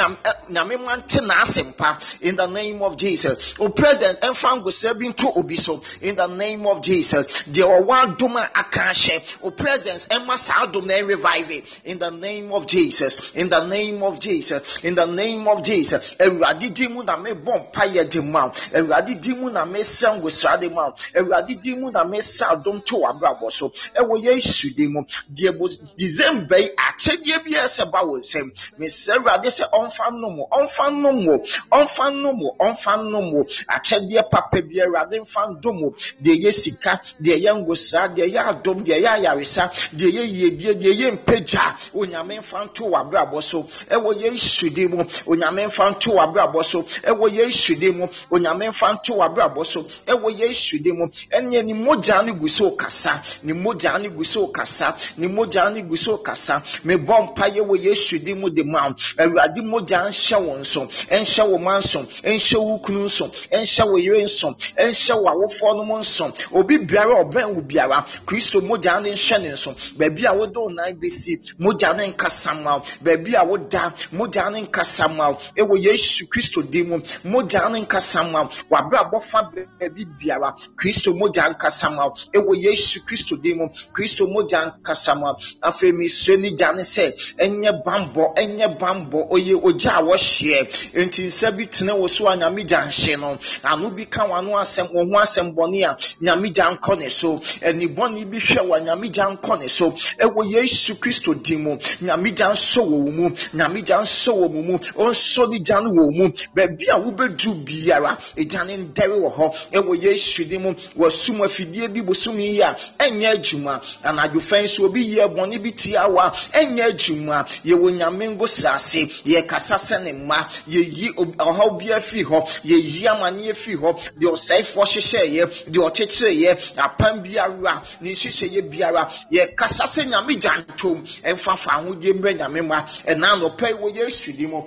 [0.50, 3.54] nyame ma nte n'asɛmpa in the name of jesus.
[3.60, 5.82] O presence ɛnfa ngosira bi nto obi so.
[6.02, 7.28] In the name of jesus.
[7.50, 9.22] Deɛ ɔwɔ adom a aka ahyɛ.
[9.42, 13.32] O presence ɛnma saa adom na ɛrevive in the name of jesus.
[13.36, 14.84] In the name of jesus.
[14.84, 16.16] In the name of jesus.
[16.20, 18.52] Awurade din mu na mebɔ mpaeɛ de ma wo.
[18.74, 20.96] Awurade din mu na mesrɛ ngosira de ma wo.
[21.16, 23.70] Awurade din mu na mesrɛ sa adom to w'abrabɔ so.
[23.96, 25.02] Ɛwɔ yesu din mu.
[25.30, 28.52] Deɛ bɔ december yi akyɛdeɛ bi ɛsɛ ba wɔ nsam.
[28.80, 33.44] Mesrɛ awurade sɛ ɔmfa nom ɔmfa nom wo ɔmfa nom wo ɔmfa nom wo.
[33.70, 35.96] Akyɛdeɛ papa bi awurade mfa ndom wo.
[36.22, 40.74] Deɛ ɛyɛ sika deɛ ɛyɛ ngosra deɛ ɛyɛ adom deɛ ɛyɛ ayaresa deɛ ɛyɛ yiedie
[40.74, 43.64] deɛ ɛyɛ mpagya onyame mfa nto w'abrabɔ so.
[43.90, 46.82] Ɛwɔ yesu din mu onyame mfa nto w'abrabɔ so.
[47.04, 49.84] Ɛwɔ yesu din mu onyame mfa nto w'abrabɔ so.
[50.08, 54.24] Ɛwɔ yesu din mu ɛneɛ ne mogya no gu so kasa ne mogya no gu
[54.24, 56.62] so kasa ne mogya no gu so kasa.
[56.86, 61.58] Mebɔ mpaeɛ wɔ yesu din mu de ma awurade mogya nhyɛ wo nso ɛnhyɛ wo
[61.58, 65.98] ma nso ɛnhyɛ wo kunu nso ɛnhyɛ wo yere nso ɛnhyɛ wo awofoɔ no mu
[66.00, 66.32] nso.
[66.54, 69.76] Obi biara ɔbɛn wo biara kristo mogya no nhyɛ ne nso.
[69.98, 74.60] Baabi a wode wo nan bɛsi mogya no nkasa ma baabi a woda mogya no
[74.66, 80.54] nkasa ma ɛwɔ yesu kristo din mu mogya no nkasa ma wabrabɔ fa baabi biara
[80.76, 83.70] kristo mogya nkasa ma ɛwɔ yesu kristo din mu.
[83.94, 89.30] Kristo mogya nkasa ma wo afei mesrɛ ne gya ne sɛ ɛnyɛ bambɔ ɛnyɛ bambɔ
[89.30, 90.68] ɔyɛ ogya a wɔhyeɛ.
[90.94, 94.52] Nti nsa bi tene wo so a nyame gya nhye no ano bi ka w'ano
[94.60, 97.42] asɛm wo ho asɛm bɔne a nyame gya nkɔ ne so.
[97.62, 99.92] Ani bɔne bi hwɛ wɔ nyame gya nkɔ ne so.
[100.20, 101.78] Ɛwɔ yesu kristo din mu.
[102.02, 103.30] Nyame gya nsɔ wɔ wo mu.
[103.54, 104.78] Nyame gya nsɔ wɔ mo mu.
[104.78, 106.32] Ɔnsɔ ne gya no wɔ mu.
[106.56, 109.56] Baabi a wobɛduru biara egya ne ndɛre wɔ hɔ.
[109.74, 110.74] Ɛwɔ yesu din mu.
[110.98, 113.82] Wɔsum afidie bi bosom yi a ɛnyɛ adwuma.
[114.04, 117.46] Anadwo fɛn so obi yɛ bɔne bi tia wa ɛnyɛ adwuma.
[117.66, 123.54] Yɛwɔ nyame ngosra ase yɛkasa sɛ ne mma yɛyi ɔhaw bi afiri hɔ yɛyi amanneɛ
[123.56, 124.00] firi hɔ.
[124.20, 131.04] Deɛ ɔsɛefoɔ hyehyɛeɛ deɛ ɔkyekyereeɛ apam biara ne nhyehyɛeɛ biara yɛkasa sɛ nyame gya ntom.
[131.24, 132.86] Ɛmfa fa ahodie mmrɛ nyame mma.
[133.08, 134.64] Ɛna anɔpa yi wɔ yesu di mu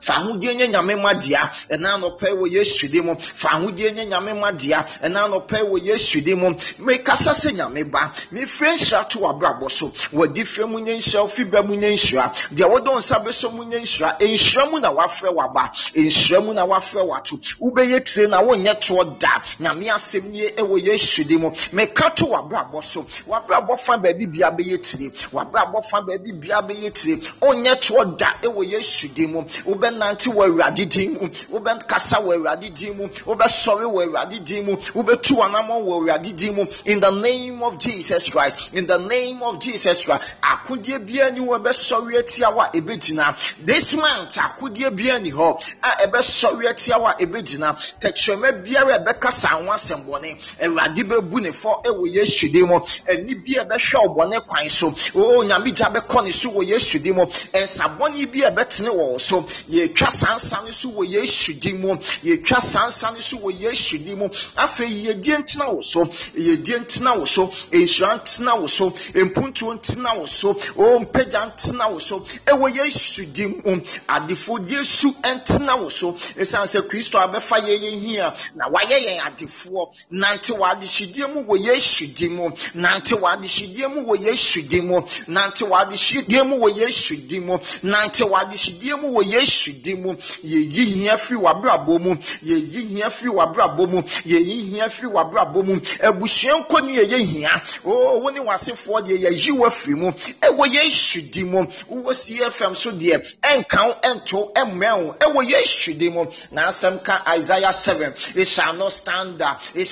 [0.00, 4.04] fa ahodie nye nyame ma dea ɛna anɔpɛ wɔ yesu di mu fa ahodie nye
[4.06, 9.08] nyame ma dea ɛna anɔpɛ wɔ yesu di mu mekasa sɛ nyame ba mefiri nhyira
[9.08, 12.98] to w'abrabɔ so wɔdi fɛ mu nye nhyira ofi bɛ mu nye nhyira deɛ wɔdɔ
[12.98, 17.36] nsa bɛsɔ mu nye nhyira nhyira mu na wafrɛ w'aba nhyira mu na wafrɛ w'ato
[17.60, 22.26] wobɛyɛ tire na wonyɛ toɔ da nyame asɛm nie ɛwɔ yesu di mu meka to
[22.26, 27.80] w'abrabɔ so w'abrabɔ fa baabi bia bɛyɛ tire w'abrabɔ fa baabi bia bɛyɛ tire onyɛ
[27.80, 29.44] toɔ da ɛwɔ yesu di mu
[29.88, 34.76] wobɛnante wɔ awurade din mu wobɛkasa wɔ awurade din mu wobɛsɔre wɔ awurade din mu
[34.94, 36.66] wobɛtu w'anammɔ wɔ awurade din mu.
[36.84, 41.40] In the name of jesus christ in the name of jesus christ akodeɛ biara ni
[41.40, 43.36] hɔ ɛbɛsɔre atia wo a ɛbɛgyina.
[43.64, 47.76] This month akodeɛ biara ni hɔ a ɛbɛsɔre atia wo a ɛbɛgyina.
[48.00, 52.80] Tɛkyerɛma biara ɛbɛkasa ho asɛmbɔne awurade bɛbu ne fɔ ɛwɔ yesu din mu.
[53.08, 54.88] Ani bi a ɛbɛhwɛ wo bɔne kwan so.
[55.14, 57.24] O nyame gya bɛkɔ ne so wɔ yesu din mu.
[57.26, 59.46] Ɛnsabɔne bi a ɛbɛtene wɔ so
[59.78, 61.96] yɛtwa sansa no so wɔ yesu din mu.
[62.24, 64.28] Yɛtwa sansa no so wɔ yesu din mu.
[64.56, 66.04] Afei yɛdie ntena wo so.
[66.04, 67.52] Yɛdie ntena wo so.
[67.72, 68.90] Nhyira ntena wo so.
[69.14, 70.50] Mpuntuo ntena wo so.
[70.76, 72.26] O mpagya ntena wo so.
[72.46, 73.80] Ɛwɔ yesu din mu.
[74.08, 76.12] Adefodie su ntena wo so.
[76.36, 81.58] Ɛsiane sɛ kristo abɛfa yɛyɛ hia na wayɛ yɛn adefoɔ nante wɔ adehyedie mu wɔ
[81.66, 82.50] yesu din mu.
[82.74, 85.00] Nante wɔ adehyedie mu wɔ yesu din mu.
[85.28, 87.58] Nante wɔ adehyedie mu wɔ yesu din mu.
[87.82, 90.14] Nante wɔ adehyedie mu wɔ yesu din mu.
[90.44, 92.16] Yɛyi hia firi w'abrabɔ mu.
[92.44, 94.02] Yɛyi hia firi w'abrabɔ mu.
[94.24, 95.80] Yɛyi hia firi w'abrabɔ mu.
[96.02, 100.12] Abusua nkɔ ne yɛyɛ hia oo wo ne w'asefoɔ deɛ yɛyi wɔ afiri mu.
[100.42, 101.66] Ɛwɔ yesu din mu.
[101.90, 105.14] Wowɔ cfm so deɛ ɛnka wo ɛnto ɛmmɛn wo.
[105.20, 106.26] Ɛwɔ yesu din mu.
[106.50, 109.88] Na asɛm ka isaiah 7 it shall not stand uh, it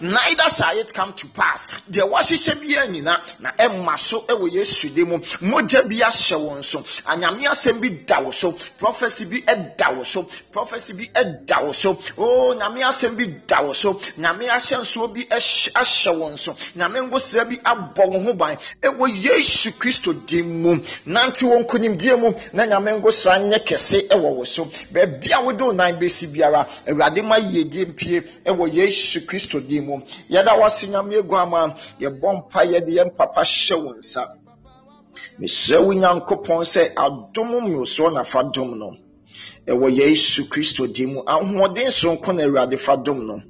[0.00, 1.66] neither shall it come to pass.
[1.90, 5.18] Deɛ wɔahyehyɛ biara nyina na ɛmma so ɛwɔ yesu din mu.
[5.40, 6.84] Mogya bi ahyɛ wɔn so
[7.28, 8.52] anyame asɛm bi da wo so.
[8.78, 10.28] Prophecy bi ɛda wo so.
[10.52, 11.98] Prophecy bi ɛda wo so.
[12.16, 13.94] Oh nyame asɛm bi da wo so.
[14.18, 16.56] Nyame ahyɛnsoɔ bi ahyɛ wɔn so.
[16.76, 18.56] Nyame ngosira bi abɔ wɔn ho ban.
[18.82, 20.76] Ɛwɔ yesu kristo din mu.
[21.06, 24.64] Nante wɔn nkonimdie mu na nyame ngosira nyɛ kɛse ɛwɔ wo so.
[24.92, 29.86] Baabi a wode wo nan bɛsi biara awurade ma yiedie mpie ɛwɔ yesu kristo din
[29.86, 30.00] mu.
[30.30, 31.76] Yɛda wase nyame egu ama.
[32.00, 34.37] Yɛbɔ mpa yɛde yɛn papa hyɛ wo nsa
[35.40, 38.96] mesrɛ wo nyankopɔn sɛ adom mmorosoɔ na fa dom no.
[39.66, 41.20] Ɛwɔ yesu kristo din mu.
[41.26, 43.42] Ahoɔden soronko na awurade fa dom no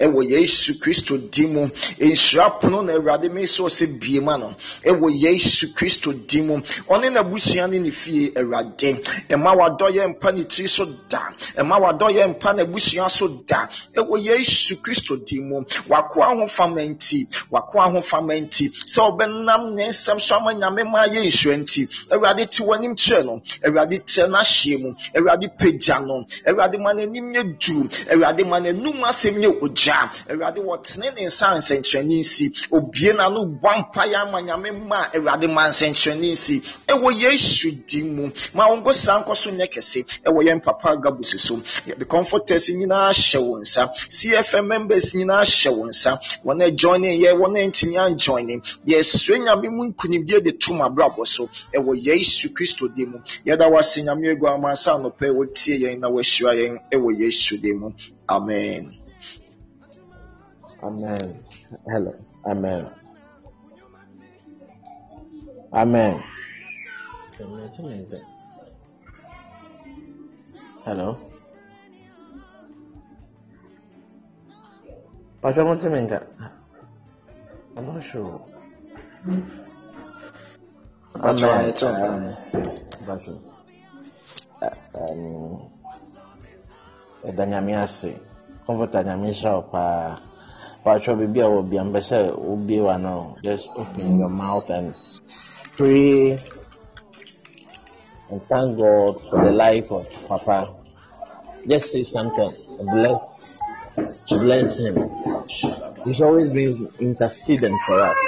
[0.00, 4.54] ɛwɔ yesu kristo din mu nhyira pono na awurade mesɛ sɛ bie ma no.
[4.84, 6.56] Ɛwɔ yesu kristo din mu
[6.88, 11.30] ɔne n'abusua ne ne fie awurade ɛma wadɔyɛ mpa ne tiri so da.
[11.56, 13.68] Ɛma wadɔyɛ mpa n'abusua so da.
[13.94, 18.70] Ɛwɔ yesu kristo din mu wako ahofama nti wako ahofama nti.
[18.86, 23.24] Sɛ ɔbɛnam ne nsɛm so ama nyame ma yɛ nhyira nti awurade te w'anim kyerɛ
[23.24, 23.42] no.
[23.64, 24.94] Awurade kyerɛ n'ahyeɛ mu.
[25.14, 26.26] Awurade pagya no.
[26.46, 27.88] Awurade ma n'anim nyɛ duru.
[28.10, 30.10] Awurade ma n'anum asɛm yɛ ogya.
[30.28, 32.46] Awurade wɔtene ne nsa nsɛnkyerɛnne nsi.
[32.72, 36.62] Obie n'ano mpaeɛ ama nyame ma awurade ma nsɛnkyerɛnne nsi.
[36.88, 38.30] Ɛwɔ yesu din mu.
[38.54, 40.04] Ma wo nkosa nkɔ so nyɛ kɛse.
[40.24, 43.88] Ɛwɔ yɛn papa gabusi so yɛde comforters nyinaa hyɛ wo nsa.
[44.08, 46.18] Cfm members nyinaa hyɛ wo nsa.
[46.44, 50.82] Wɔn a joining yɛ wɔn a ntumi anjoining yɛsue nyame mu nkonimdie de to mu
[50.82, 51.48] abrabɔ so.
[51.74, 53.18] Ɛwɔ yesu kristo din mu.
[53.44, 56.78] Yɛda wase nyame egu amansa anɔpɛ wɔtie yɛn na wɔahyira yɛn.
[56.92, 57.92] Ɛwɔ yesu din mu.
[58.28, 59.05] Amen
[60.86, 61.42] Amen.
[61.90, 62.12] Hello.
[62.46, 62.86] Amen.
[65.74, 66.22] Amen.
[70.86, 71.08] Hello.
[75.42, 76.22] Pastor Montemenga.
[77.76, 78.46] I'm not sure.
[81.18, 81.68] Amen.
[81.68, 82.30] it's okay.
[84.94, 85.66] Um,
[87.26, 88.10] ɛda nyame ase
[88.66, 90.16] comforta nyame hyɛ wo paa
[90.86, 92.94] patwɛ biribi a wɔ bia mpɛ sɛ wobie wa
[93.42, 94.94] just open your mouth and
[95.76, 96.38] pray
[98.30, 100.74] and thank god for the life of papa.
[101.66, 103.58] Just say something bless
[104.28, 104.96] bless him.
[106.04, 108.18] He's always been interceding for us.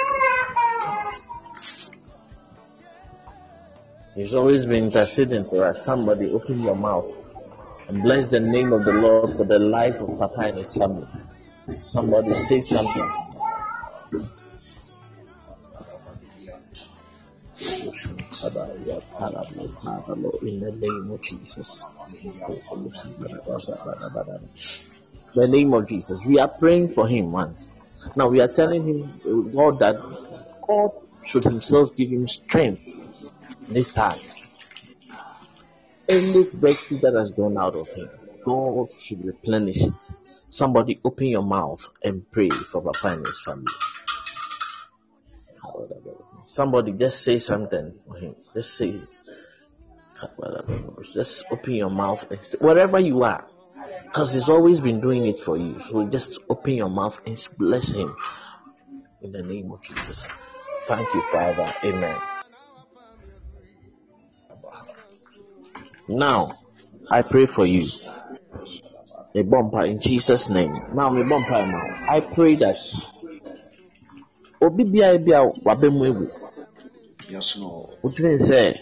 [4.15, 5.85] He's always been interceding for us.
[5.85, 7.09] Somebody open your mouth
[7.87, 11.07] and bless the name of the Lord for the life of Papa and his family.
[11.77, 13.09] Somebody say something.
[20.41, 21.85] In the name of Jesus.
[25.35, 26.19] The name of Jesus.
[26.25, 27.71] We are praying for him once.
[28.15, 29.95] Now we are telling him, uh, God, that
[30.65, 30.91] God
[31.23, 32.87] should himself give him strength
[33.67, 34.49] these times
[36.09, 38.09] any virtue that has gone out of him,
[38.43, 40.09] God should replenish it.
[40.49, 43.71] Somebody open your mouth and pray for Papa and his family.
[46.47, 48.35] Somebody just say something for him.
[48.53, 48.99] Just say,
[51.13, 53.45] just open your mouth and say, wherever you are,
[54.05, 55.79] because he's always been doing it for you.
[55.81, 58.15] So just open your mouth and bless him
[59.21, 60.27] in the name of Jesus.
[60.85, 61.71] Thank you, Father.
[61.83, 62.17] Amen.
[66.07, 66.57] Now,
[67.11, 67.87] I pray for you.
[69.39, 70.73] A bumper in Jesus' name.
[70.93, 72.05] Now, me bumper now.
[72.09, 72.77] I pray that
[74.61, 76.25] obi biara bi a wabɛ mu ewu,
[77.29, 78.75] yes lord wotumi sɛ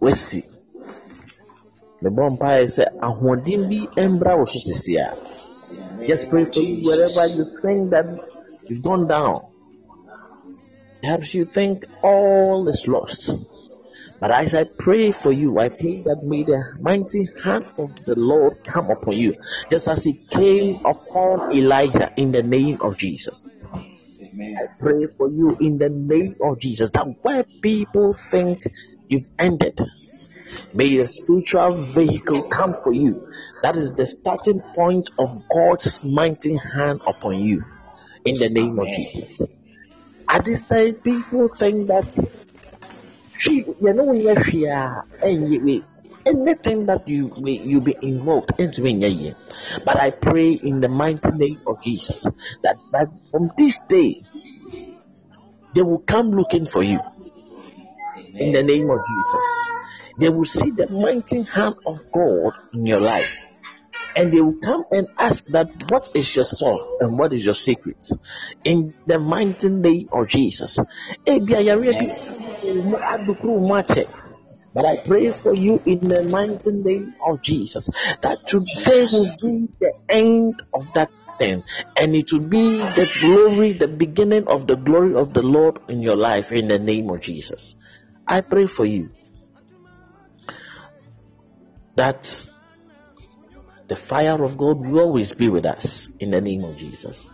[0.00, 0.40] wasi.
[2.00, 5.12] Me bumper sɛ ahoɔden bi mbra wo so sisi a.
[6.06, 8.06] Just pray for you wherever you think that
[8.66, 9.44] you've gone down.
[11.02, 13.36] Perhaps you think all is lost.
[14.24, 18.14] But as I pray for you, I pray that may the mighty hand of the
[18.16, 19.34] Lord come upon you,
[19.70, 23.50] just as it came upon Elijah in the name of Jesus.
[23.70, 28.64] amen I pray for you in the name of Jesus that where people think
[29.08, 29.78] you've ended,
[30.72, 33.30] may the spiritual vehicle come for you.
[33.60, 37.62] That is the starting point of God's mighty hand upon you
[38.24, 39.48] in the name of Jesus.
[40.30, 42.16] At this time, people think that
[43.38, 45.84] she, you know, when you're and you,
[46.26, 49.34] anything that you you be involved into in your year.
[49.84, 52.24] But I pray in the mighty name of Jesus
[52.62, 54.22] that, that from this day
[55.74, 57.00] they will come looking for you
[58.34, 59.68] in the name of Jesus.
[60.20, 63.53] They will see the mighty hand of God in your life.
[64.16, 67.54] And they will come and ask that what is your song and what is your
[67.54, 68.08] secret
[68.64, 70.78] in the mighty name of Jesus.
[71.26, 72.06] Ebia yare bi
[72.62, 74.06] mu adukuru mu akyɛ.
[74.74, 77.88] But I pray for you in the mighty name of Jesus
[78.22, 81.62] that today will be the end of that thing
[81.96, 86.02] and it will be the glory, the beginning of the glory of the Lord in
[86.02, 87.76] your life in the name of Jesus.
[88.26, 89.10] I pray for you
[91.96, 92.46] that
[93.88, 97.30] the fire of God will always be with us in the name of Jesus.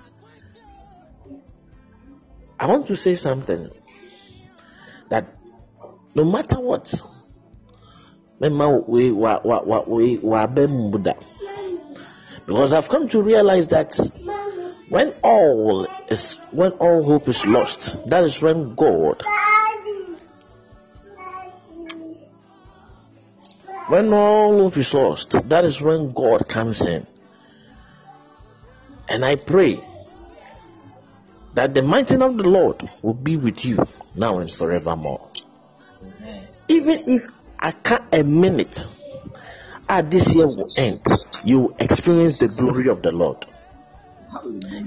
[2.58, 3.70] I want to say something
[5.08, 5.36] that
[6.14, 6.92] no matter what,
[12.46, 13.96] Because I've come to realize that
[14.88, 19.22] when all is when all hope is lost, that is when God
[23.90, 27.04] when all hope is lost, that is when God comes in.
[29.08, 29.82] And I pray
[31.54, 35.28] that the mighty of the Lord will be with you now and forevermore.
[36.68, 37.26] Even if
[37.58, 38.86] I can't a minute,
[39.88, 41.04] ah, this year will end,
[41.42, 43.44] you will experience the glory of the Lord.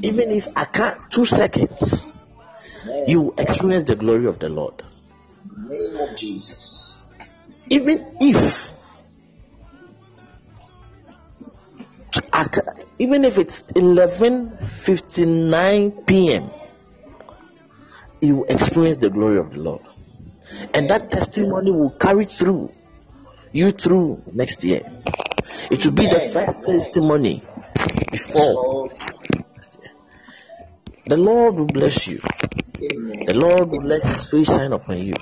[0.01, 2.07] Even if I can't, two seconds,
[3.07, 4.81] you will experience the glory of the Lord.
[5.57, 7.01] Name of Jesus.
[7.69, 8.71] Even if,
[12.99, 16.49] even if it's 11:59 p.m.,
[18.21, 19.81] you experience the glory of the Lord,
[20.73, 22.71] and that testimony will carry through
[23.51, 24.81] you through next year.
[25.71, 27.43] It will be the first testimony
[28.11, 28.89] before
[31.05, 32.19] the Lord will bless you.
[32.79, 35.13] The Lord will let His face shine upon you.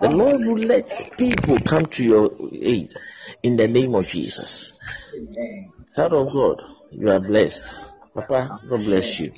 [0.00, 2.94] The Lord will let people come to your aid
[3.42, 4.72] in the name of Jesus.
[5.14, 5.72] Amen.
[5.94, 7.84] Child of God, you are blessed.
[8.14, 9.32] Papa, God bless you.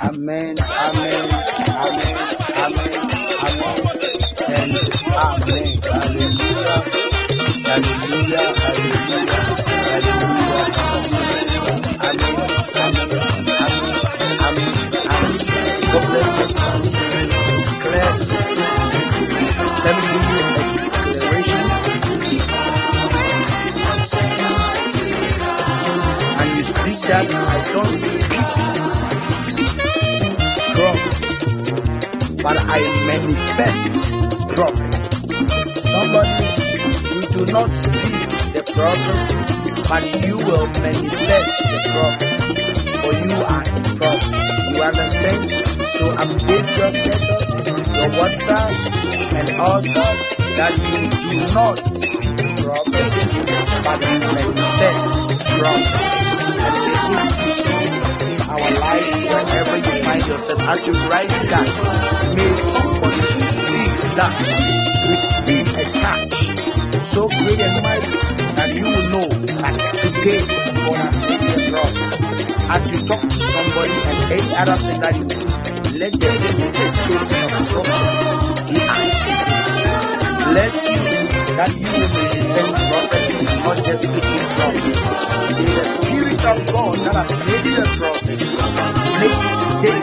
[0.00, 0.56] Amen.
[0.60, 1.26] Amen.
[1.68, 2.16] Amen.
[2.56, 2.96] Amen.
[3.38, 3.96] Amen.
[5.08, 5.76] Hallelujah.
[5.88, 6.84] Hallelujah.
[7.64, 8.65] Hallelujah.
[19.86, 19.94] You a
[21.06, 21.62] declaration.
[26.38, 28.26] And you speak that I don't speak
[30.74, 31.14] prophet,
[32.42, 34.10] but I manifest
[34.56, 34.94] prophet.
[35.86, 36.44] Somebody,
[37.14, 39.38] you do not speak the prophecy,
[39.88, 42.34] but you will manifest the prophet.
[43.04, 44.34] For you are a prophet.
[44.74, 45.42] You understand?
[45.96, 47.45] So your status,
[47.96, 48.70] your WhatsApp,
[49.36, 50.04] and also
[50.56, 53.24] that you do not speak prophecy,
[53.84, 55.02] but manifest
[55.56, 56.16] prophecy.
[56.66, 57.66] And begin to
[58.26, 60.60] in our life wherever you find yourself.
[60.62, 61.68] As you write that,
[62.36, 64.34] may somebody receive that,
[65.08, 66.36] receive a touch
[67.06, 68.12] so great and mighty
[68.56, 70.40] that you will know that today
[70.74, 72.36] God has made you a prophet.
[72.68, 75.38] As you talk to somebody and any other thing that you do,
[75.98, 77.35] let the manifestation of
[77.70, 78.26] prophecy.
[80.50, 81.00] Bless you
[81.56, 85.04] that you will manifest prophecy, not just speaking prophecy.
[85.76, 87.30] The Spirit of God that has
[87.66, 88.40] you a prophet
[89.20, 89.98] make today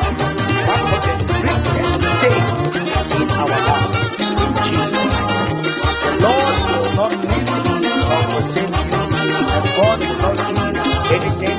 [0.68, 1.00] one of
[3.14, 3.84] in our.
[4.34, 4.94] In Jesus'.
[6.04, 9.00] The Lord will not leave you or forsake you,
[9.54, 11.58] and God will not do anything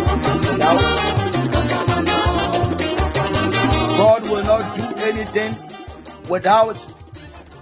[3.96, 5.52] God will not do anything
[6.28, 6.84] without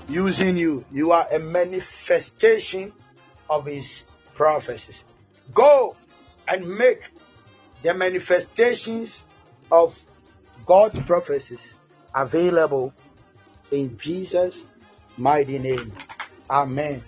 [0.08, 0.84] using you.
[0.92, 2.92] You are a manifestation
[3.48, 5.04] of His prophecies.
[5.52, 5.96] Go
[6.48, 7.00] and make
[7.82, 9.22] the manifestations
[9.70, 9.98] of
[10.66, 11.74] God's prophecies
[12.14, 12.92] available
[13.70, 14.62] in Jesus'
[15.16, 15.92] mighty name.
[16.48, 17.02] Amen.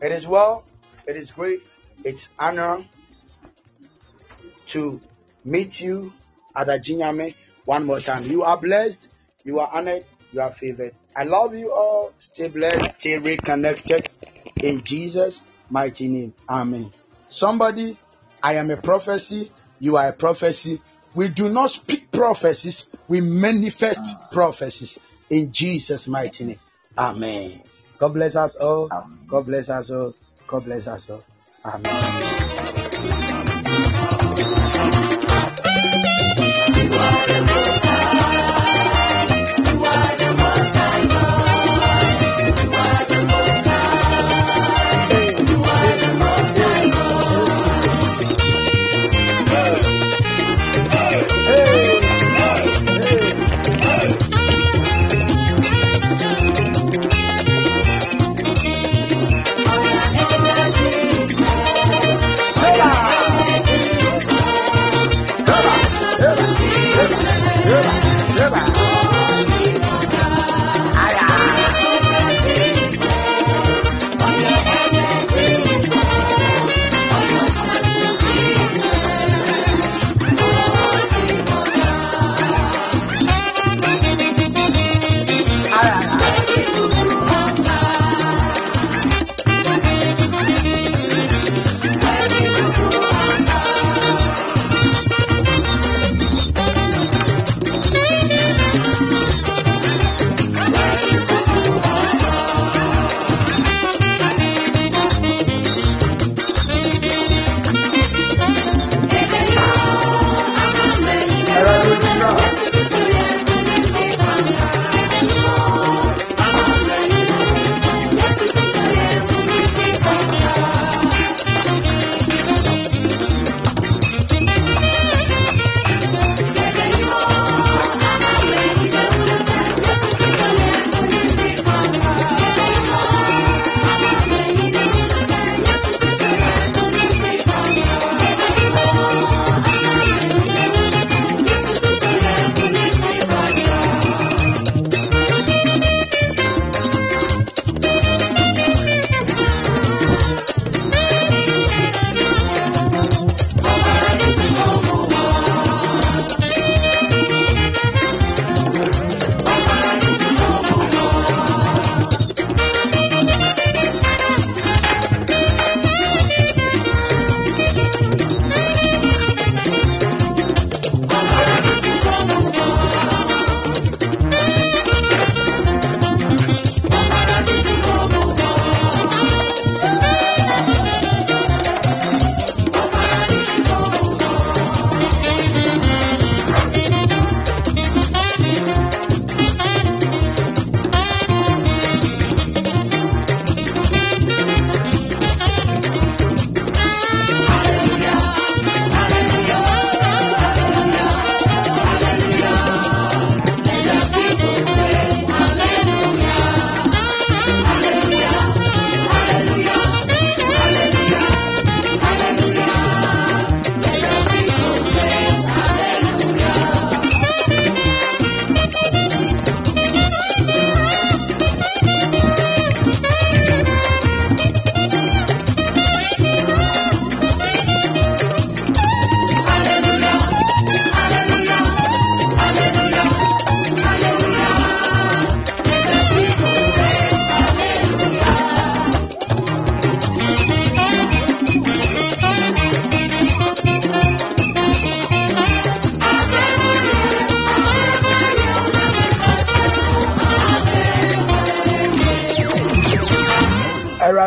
[0.00, 0.64] It is well,
[1.06, 1.62] it is great,
[2.04, 2.84] it's honor
[4.68, 5.00] to
[5.44, 6.12] meet you
[6.54, 8.24] at Ajinyame one more time.
[8.24, 8.98] You are blessed,
[9.44, 10.94] you are honored, you are favored.
[11.16, 12.12] I love you all.
[12.18, 14.08] Stay blessed, stay reconnected
[14.62, 16.34] in Jesus' mighty name.
[16.48, 16.92] Amen.
[17.28, 17.98] Somebody,
[18.42, 20.80] I am a prophecy, you are a prophecy.
[21.14, 24.98] We do not speak prophecies, we manifest prophecies
[25.28, 26.60] in Jesus' mighty name.
[26.96, 27.62] Amen.
[27.98, 28.88] God bless us all.
[29.26, 30.14] God bless us all.
[30.46, 31.24] God bless us all.
[31.64, 32.39] Amen.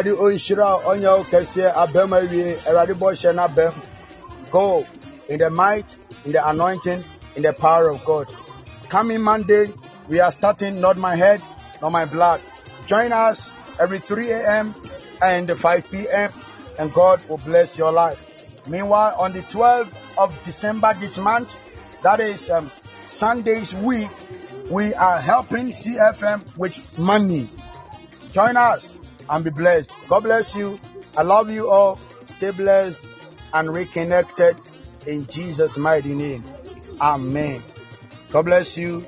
[0.03, 2.57] Awurade kɛseɛ abɛm awie.
[2.65, 3.73] Awurade
[4.51, 4.85] go
[5.29, 7.03] in the might in the anointing
[7.35, 8.27] in the power of God.
[8.89, 9.73] Coming Monday
[10.09, 11.41] we are starting not my head
[11.81, 12.41] not my blood.
[12.85, 14.75] Join us every 3 a.m.
[15.21, 16.31] and 5 p.m.
[16.77, 18.19] and God will bless your life.
[18.67, 21.55] Meanwhile on the 12th of December this month
[22.03, 22.71] that is um,
[23.07, 24.11] Sunday's week
[24.69, 27.49] we are helping CFM with money.
[28.31, 28.93] Join us
[29.29, 29.91] and be blessed.
[30.07, 30.79] God bless you.
[31.15, 31.99] I love you all.
[32.37, 33.01] Stay blessed
[33.53, 34.57] and reconnected
[35.05, 36.43] in Jesus' mighty name.
[36.99, 37.63] Amen.
[38.31, 39.05] God bless you.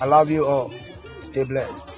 [0.00, 0.72] I love you all.
[1.22, 1.91] Stay blessed.